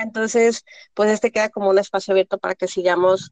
entonces, 0.02 0.66
pues 0.96 1.12
este 1.12 1.32
queda 1.32 1.50
como 1.50 1.70
un 1.70 1.78
espacio 1.78 2.14
abierto 2.14 2.40
para 2.40 2.56
que 2.56 2.68
sigamos 2.68 3.32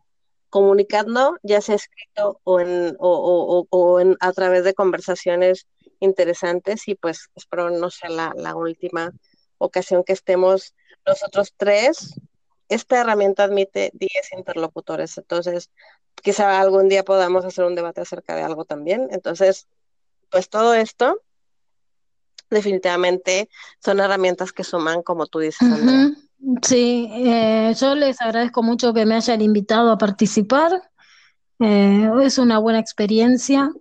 comunicando, 0.52 1.38
ya 1.42 1.62
sea 1.62 1.76
escrito 1.76 2.40
o, 2.44 2.60
en, 2.60 2.96
o, 3.00 3.66
o, 3.70 4.00
en, 4.00 4.18
a 4.20 4.32
través 4.34 4.64
de 4.64 4.76
conversaciones 4.76 5.66
interesantes 6.00 6.88
y 6.88 6.96
pues 6.96 7.30
espero 7.36 7.70
no 7.70 7.90
sea 7.90 8.10
la, 8.10 8.56
última 8.56 9.12
ocasión 9.58 10.04
que 10.04 10.14
estemos 10.14 10.76
nosotros 11.08 11.54
tres. 11.56 12.16
Esta 12.68 13.00
herramienta 13.00 13.46
admite 13.46 13.92
10 13.94 14.12
interlocutores, 14.38 15.18
entonces 15.18 15.72
quizá 16.22 16.60
algún 16.60 16.90
día 16.90 17.04
podamos 17.04 17.46
hacer 17.46 17.66
un 17.66 17.76
debate 17.76 18.02
acerca 18.02 18.36
de 18.36 18.44
algo 18.44 18.66
también. 18.66 19.08
Entonces, 19.12 19.68
pues 20.30 20.50
todo 20.50 20.74
esto 20.74 21.22
definitivamente 22.50 23.50
son 23.84 24.02
herramientas 24.02 24.52
que 24.52 24.66
suman, 24.66 25.02
como 25.02 25.28
tú 25.28 25.40
dices. 25.40 25.68
Sí, 26.64 27.08
eh, 27.12 27.74
yo 27.80 27.96
les 27.96 28.20
agradezco 28.22 28.64
mucho 28.64 28.94
que 28.94 29.06
me 29.06 29.16
hayan 29.16 29.42
invitado 29.42 29.92
a 29.92 29.98
participar. 29.98 30.72
Eh, 31.60 32.10
es 32.24 32.40
una 32.40 32.58
buena 32.58 32.80
experiencia, 32.80 33.72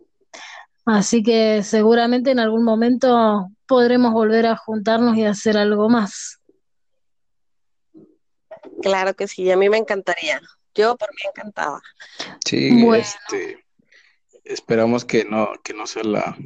así 0.84 1.22
que 1.22 1.62
seguramente 1.62 2.30
en 2.30 2.38
algún 2.38 2.62
momento 2.62 3.48
podremos 3.66 4.12
volver 4.12 4.46
a 4.46 4.56
juntarnos 4.56 5.16
y 5.16 5.24
hacer 5.24 5.56
algo 5.56 5.88
más. 5.88 6.38
Claro 8.82 9.14
que 9.14 9.26
sí, 9.26 9.50
a 9.50 9.56
mí 9.56 9.70
me 9.70 9.78
encantaría. 9.78 10.40
Yo 10.74 10.96
por 10.96 11.08
mí 11.11 11.22
encantada. 11.28 11.80
Sí, 12.44 12.86
este, 12.94 13.64
esperamos 14.44 15.04
que 15.04 15.24
no, 15.24 15.52
que 15.64 15.72
no 15.72 15.86
sea 15.86 16.04
la, 16.04 16.36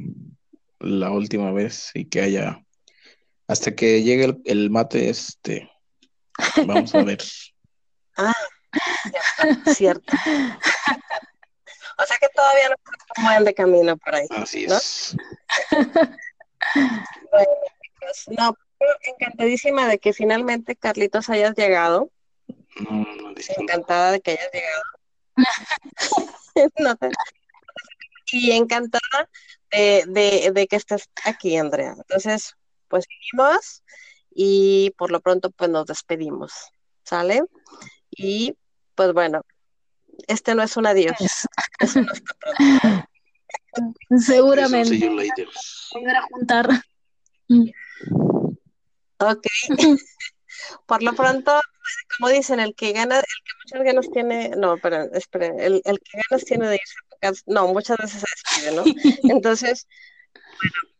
la 0.79 1.11
última 1.11 1.51
vez 1.51 1.91
y 1.93 2.05
que 2.05 2.21
haya 2.21 2.61
hasta 3.47 3.75
que 3.75 4.01
llegue 4.03 4.25
el, 4.25 4.41
el 4.45 4.69
mate, 4.71 5.09
este, 5.09 5.69
Vamos 6.65 6.93
a 6.95 7.03
ver. 7.03 7.19
ah, 8.17 8.33
cierto. 9.73 10.13
o 11.97 12.05
sea 12.05 12.17
que 12.17 12.27
todavía 12.35 12.69
no 12.69 12.75
estamos 12.75 13.45
de 13.45 13.53
camino 13.53 13.97
por 13.97 14.15
ahí. 14.15 14.27
Así 14.31 14.65
es. 14.65 15.15
bueno, 15.71 17.49
pues, 17.99 18.25
no, 18.37 18.57
encantadísima 19.01 19.87
de 19.87 19.99
que 19.99 20.13
finalmente 20.13 20.75
Carlitos 20.75 21.29
hayas 21.29 21.55
llegado. 21.55 22.11
No, 22.79 22.91
no, 22.91 23.33
Encantada 23.57 24.11
de 24.11 24.21
que 24.21 24.31
hayas 24.31 24.49
llegado. 24.51 24.83
y 28.31 28.51
encantada 28.51 29.29
de, 29.71 30.03
de, 30.07 30.51
de 30.53 30.67
que 30.67 30.75
estés 30.75 31.09
aquí, 31.23 31.57
Andrea. 31.57 31.95
Entonces, 31.97 32.55
pues 32.87 33.05
seguimos 33.07 33.83
y 34.35 34.91
por 34.97 35.11
lo 35.11 35.21
pronto 35.21 35.49
pues 35.49 35.69
nos 35.69 35.85
despedimos, 35.85 36.51
¿sale? 37.03 37.41
Y 38.11 38.53
pues 38.93 39.13
bueno, 39.13 39.41
este 40.27 40.53
no 40.53 40.61
es 40.61 40.75
un 40.75 40.85
adiós, 40.85 41.15
es 41.79 41.95
un. 41.95 42.07
Seguramente. 44.19 45.09
Volver 45.09 46.15
a 46.15 46.21
juntar. 46.29 46.69
Ok. 49.19 49.47
por 50.85 51.01
lo 51.01 51.13
pronto, 51.13 51.59
como 52.17 52.29
dicen, 52.29 52.59
el 52.59 52.75
que 52.75 52.91
gana, 52.91 53.17
el 53.19 53.23
que 53.23 53.53
muchas 53.63 53.85
ganas 53.85 54.11
tiene, 54.11 54.49
no, 54.49 54.77
pero 54.77 55.03
esperen, 55.13 55.59
el, 55.59 55.81
el 55.85 55.99
que 55.99 56.19
ganas 56.29 56.45
tiene 56.45 56.67
de 56.67 56.75
irse 56.75 56.95
a 57.21 57.31
no, 57.45 57.67
muchas 57.69 57.97
veces 57.97 58.21
se 58.21 58.27
despide, 58.35 58.75
¿no? 58.75 58.83
Entonces, 59.33 59.87
bueno, 60.33 60.94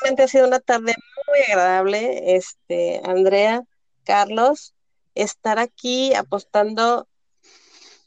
realmente 0.00 0.22
ha 0.22 0.28
sido 0.28 0.46
una 0.46 0.60
tarde 0.60 0.94
muy 1.28 1.40
agradable, 1.48 2.36
este, 2.36 3.00
Andrea, 3.04 3.64
Carlos, 4.04 4.74
estar 5.14 5.58
aquí 5.58 6.14
apostando 6.14 7.08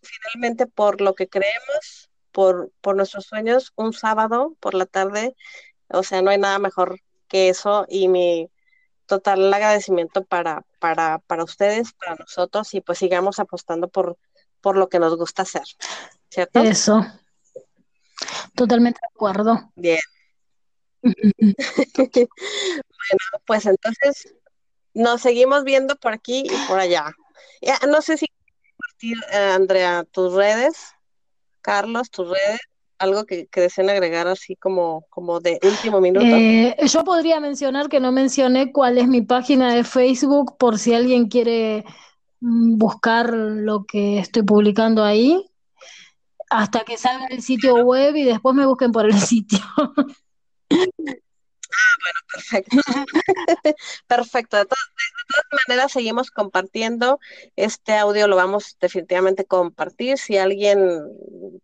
finalmente 0.01 0.67
por 0.67 1.01
lo 1.01 1.15
que 1.15 1.27
creemos, 1.27 2.09
por, 2.31 2.71
por 2.81 2.95
nuestros 2.95 3.25
sueños, 3.25 3.73
un 3.75 3.93
sábado 3.93 4.55
por 4.59 4.73
la 4.73 4.85
tarde, 4.85 5.35
o 5.89 6.03
sea, 6.03 6.21
no 6.21 6.29
hay 6.29 6.37
nada 6.37 6.59
mejor 6.59 6.99
que 7.27 7.49
eso 7.49 7.85
y 7.89 8.07
mi 8.07 8.49
total 9.05 9.53
agradecimiento 9.53 10.23
para, 10.23 10.63
para, 10.79 11.19
para 11.19 11.43
ustedes, 11.43 11.93
para 11.93 12.15
nosotros 12.15 12.73
y 12.73 12.81
pues 12.81 12.99
sigamos 12.99 13.39
apostando 13.39 13.87
por, 13.87 14.17
por 14.61 14.77
lo 14.77 14.89
que 14.89 14.99
nos 14.99 15.15
gusta 15.15 15.43
hacer, 15.43 15.63
¿cierto? 16.29 16.61
Eso. 16.61 17.05
Totalmente 18.55 18.99
de 19.01 19.07
acuerdo. 19.15 19.71
Bien. 19.75 19.99
Bueno, 21.01 21.15
pues 23.45 23.65
entonces 23.65 24.33
nos 24.93 25.21
seguimos 25.21 25.63
viendo 25.63 25.95
por 25.95 26.13
aquí 26.13 26.43
y 26.45 26.67
por 26.67 26.79
allá. 26.79 27.13
Ya, 27.61 27.77
no 27.87 28.01
sé 28.01 28.17
si 28.17 28.27
compartir, 28.75 29.17
eh, 29.31 29.51
Andrea, 29.53 30.03
tus 30.11 30.33
redes, 30.33 30.93
Carlos, 31.61 32.09
tus 32.09 32.29
redes, 32.29 32.59
algo 32.99 33.25
que, 33.25 33.47
que 33.47 33.61
deseen 33.61 33.89
agregar 33.89 34.27
así 34.27 34.55
como, 34.55 35.05
como 35.09 35.39
de 35.39 35.59
último 35.63 36.01
minuto. 36.01 36.25
Eh, 36.25 36.75
yo 36.87 37.03
podría 37.03 37.39
mencionar 37.39 37.89
que 37.89 37.99
no 37.99 38.11
mencioné 38.11 38.71
cuál 38.71 38.97
es 38.97 39.07
mi 39.07 39.21
página 39.21 39.73
de 39.73 39.83
Facebook 39.83 40.57
por 40.57 40.79
si 40.79 40.93
alguien 40.93 41.27
quiere 41.27 41.85
mm, 42.39 42.77
buscar 42.77 43.31
lo 43.33 43.85
que 43.85 44.19
estoy 44.19 44.43
publicando 44.43 45.03
ahí 45.03 45.45
hasta 46.49 46.83
que 46.83 46.97
salga 46.97 47.27
el 47.27 47.41
sitio 47.41 47.75
web 47.83 48.15
y 48.15 48.23
después 48.23 48.55
me 48.55 48.65
busquen 48.65 48.91
por 48.91 49.05
el 49.05 49.13
sitio. 49.19 49.59
Ah, 50.69 51.95
bueno, 52.03 52.19
perfecto. 52.31 52.77
perfecto. 54.07 54.57
De, 54.57 54.65
todas 54.65 54.89
maneras, 55.67 55.91
seguimos 55.91 56.31
compartiendo. 56.31 57.19
Este 57.55 57.93
audio 57.93 58.27
lo 58.27 58.35
vamos 58.35 58.77
definitivamente 58.79 59.43
a 59.43 59.45
compartir. 59.45 60.17
Si 60.17 60.37
alguien 60.37 60.79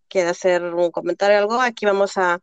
quiere 0.08 0.30
hacer 0.30 0.64
un 0.64 0.92
comentario 0.92 1.38
o 1.38 1.40
algo, 1.40 1.62
aquí 1.62 1.86
vamos 1.86 2.18
a, 2.18 2.42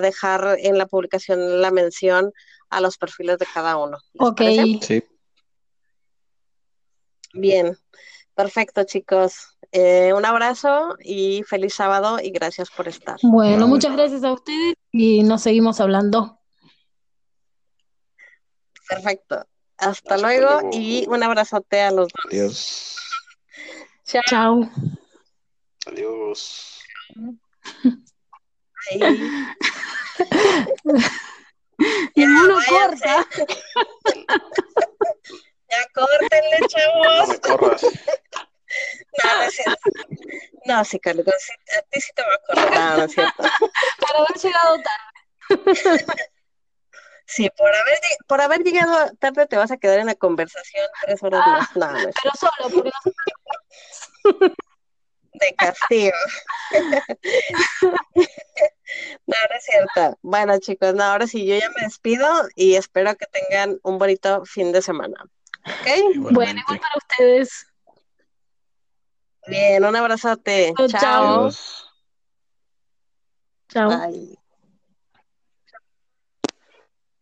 dejar 0.00 0.56
en 0.58 0.78
la 0.78 0.86
publicación 0.86 1.60
la 1.60 1.70
mención 1.70 2.32
a 2.70 2.80
los 2.80 2.96
perfiles 2.96 3.36
de 3.36 3.46
cada 3.52 3.76
uno. 3.76 3.98
Ok. 4.18 4.40
Sí. 4.80 5.04
Bien. 7.34 7.76
Perfecto, 8.34 8.84
chicos. 8.84 9.58
Eh, 9.74 10.12
un 10.12 10.26
abrazo 10.26 10.98
y 11.00 11.42
feliz 11.44 11.74
sábado 11.74 12.18
y 12.22 12.30
gracias 12.30 12.70
por 12.70 12.88
estar. 12.88 13.16
Bueno, 13.22 13.66
muchas 13.66 13.92
gracias 13.92 14.22
a 14.22 14.30
ustedes 14.30 14.74
y 14.92 15.22
nos 15.22 15.42
seguimos 15.42 15.80
hablando. 15.80 16.38
Perfecto. 18.86 19.46
Hasta, 19.78 20.18
luego, 20.18 20.68
y 20.72 21.06
un 21.08 21.22
abrazote 21.22 21.80
a 21.80 21.90
los 21.90 22.08
dos. 22.08 22.26
Adiós. 22.26 22.98
Chao. 24.26 24.68
Adiós. 25.86 26.78
y 32.14 32.24
uno 32.24 32.58
corta. 32.68 33.26
ya 35.70 35.86
córtenle, 35.94 36.58
chavos. 36.68 37.06
No 37.06 37.26
me 37.26 37.40
corras. 37.40 37.86
No, 39.22 39.36
no 39.36 39.42
es 39.42 39.54
cierto. 39.54 39.90
No, 40.64 40.84
sí, 40.84 40.98
Carlos, 41.00 41.26
a 41.26 41.82
ti 41.90 42.00
sí 42.00 42.12
te 42.14 42.22
va 42.22 42.34
a 42.34 42.38
correr. 42.46 42.80
No, 42.80 42.96
no 42.96 43.04
es 43.04 43.12
cierto. 43.12 43.42
Para 43.42 44.18
haber 44.18 44.36
llegado 44.38 44.76
tarde. 44.82 46.22
Sí, 47.26 47.48
por 47.56 47.74
haber, 47.74 47.98
por 48.26 48.40
haber 48.40 48.62
llegado 48.62 49.10
tarde 49.18 49.46
te 49.46 49.56
vas 49.56 49.70
a 49.70 49.78
quedar 49.78 50.00
en 50.00 50.06
la 50.06 50.14
conversación 50.14 50.86
tres 51.02 51.22
horas 51.22 51.46
más. 51.46 51.76
No, 51.76 51.90
no 51.90 51.98
es 51.98 52.14
pero 52.22 52.34
solo, 52.38 52.74
porque 52.74 52.90
no 54.24 54.50
De 55.32 55.54
castigo. 55.56 56.16
no, 57.82 57.90
no 59.26 59.56
es 59.56 59.64
cierto. 59.64 60.18
Bueno, 60.20 60.58
chicos, 60.58 60.94
no, 60.94 61.04
ahora 61.04 61.26
sí, 61.26 61.46
yo 61.46 61.56
ya 61.56 61.70
me 61.70 61.86
despido 61.86 62.28
y 62.54 62.74
espero 62.74 63.16
que 63.16 63.26
tengan 63.26 63.78
un 63.82 63.98
bonito 63.98 64.44
fin 64.44 64.72
de 64.72 64.82
semana. 64.82 65.24
¿Ok? 65.64 66.32
Bueno, 66.32 66.60
igual 66.60 66.80
para 66.80 66.94
ustedes. 66.98 67.66
Bien, 69.46 69.84
un 69.84 69.94
abrazote. 69.96 70.74
Chao, 70.76 71.50
Chao. 73.68 73.90
Bye. 73.90 74.41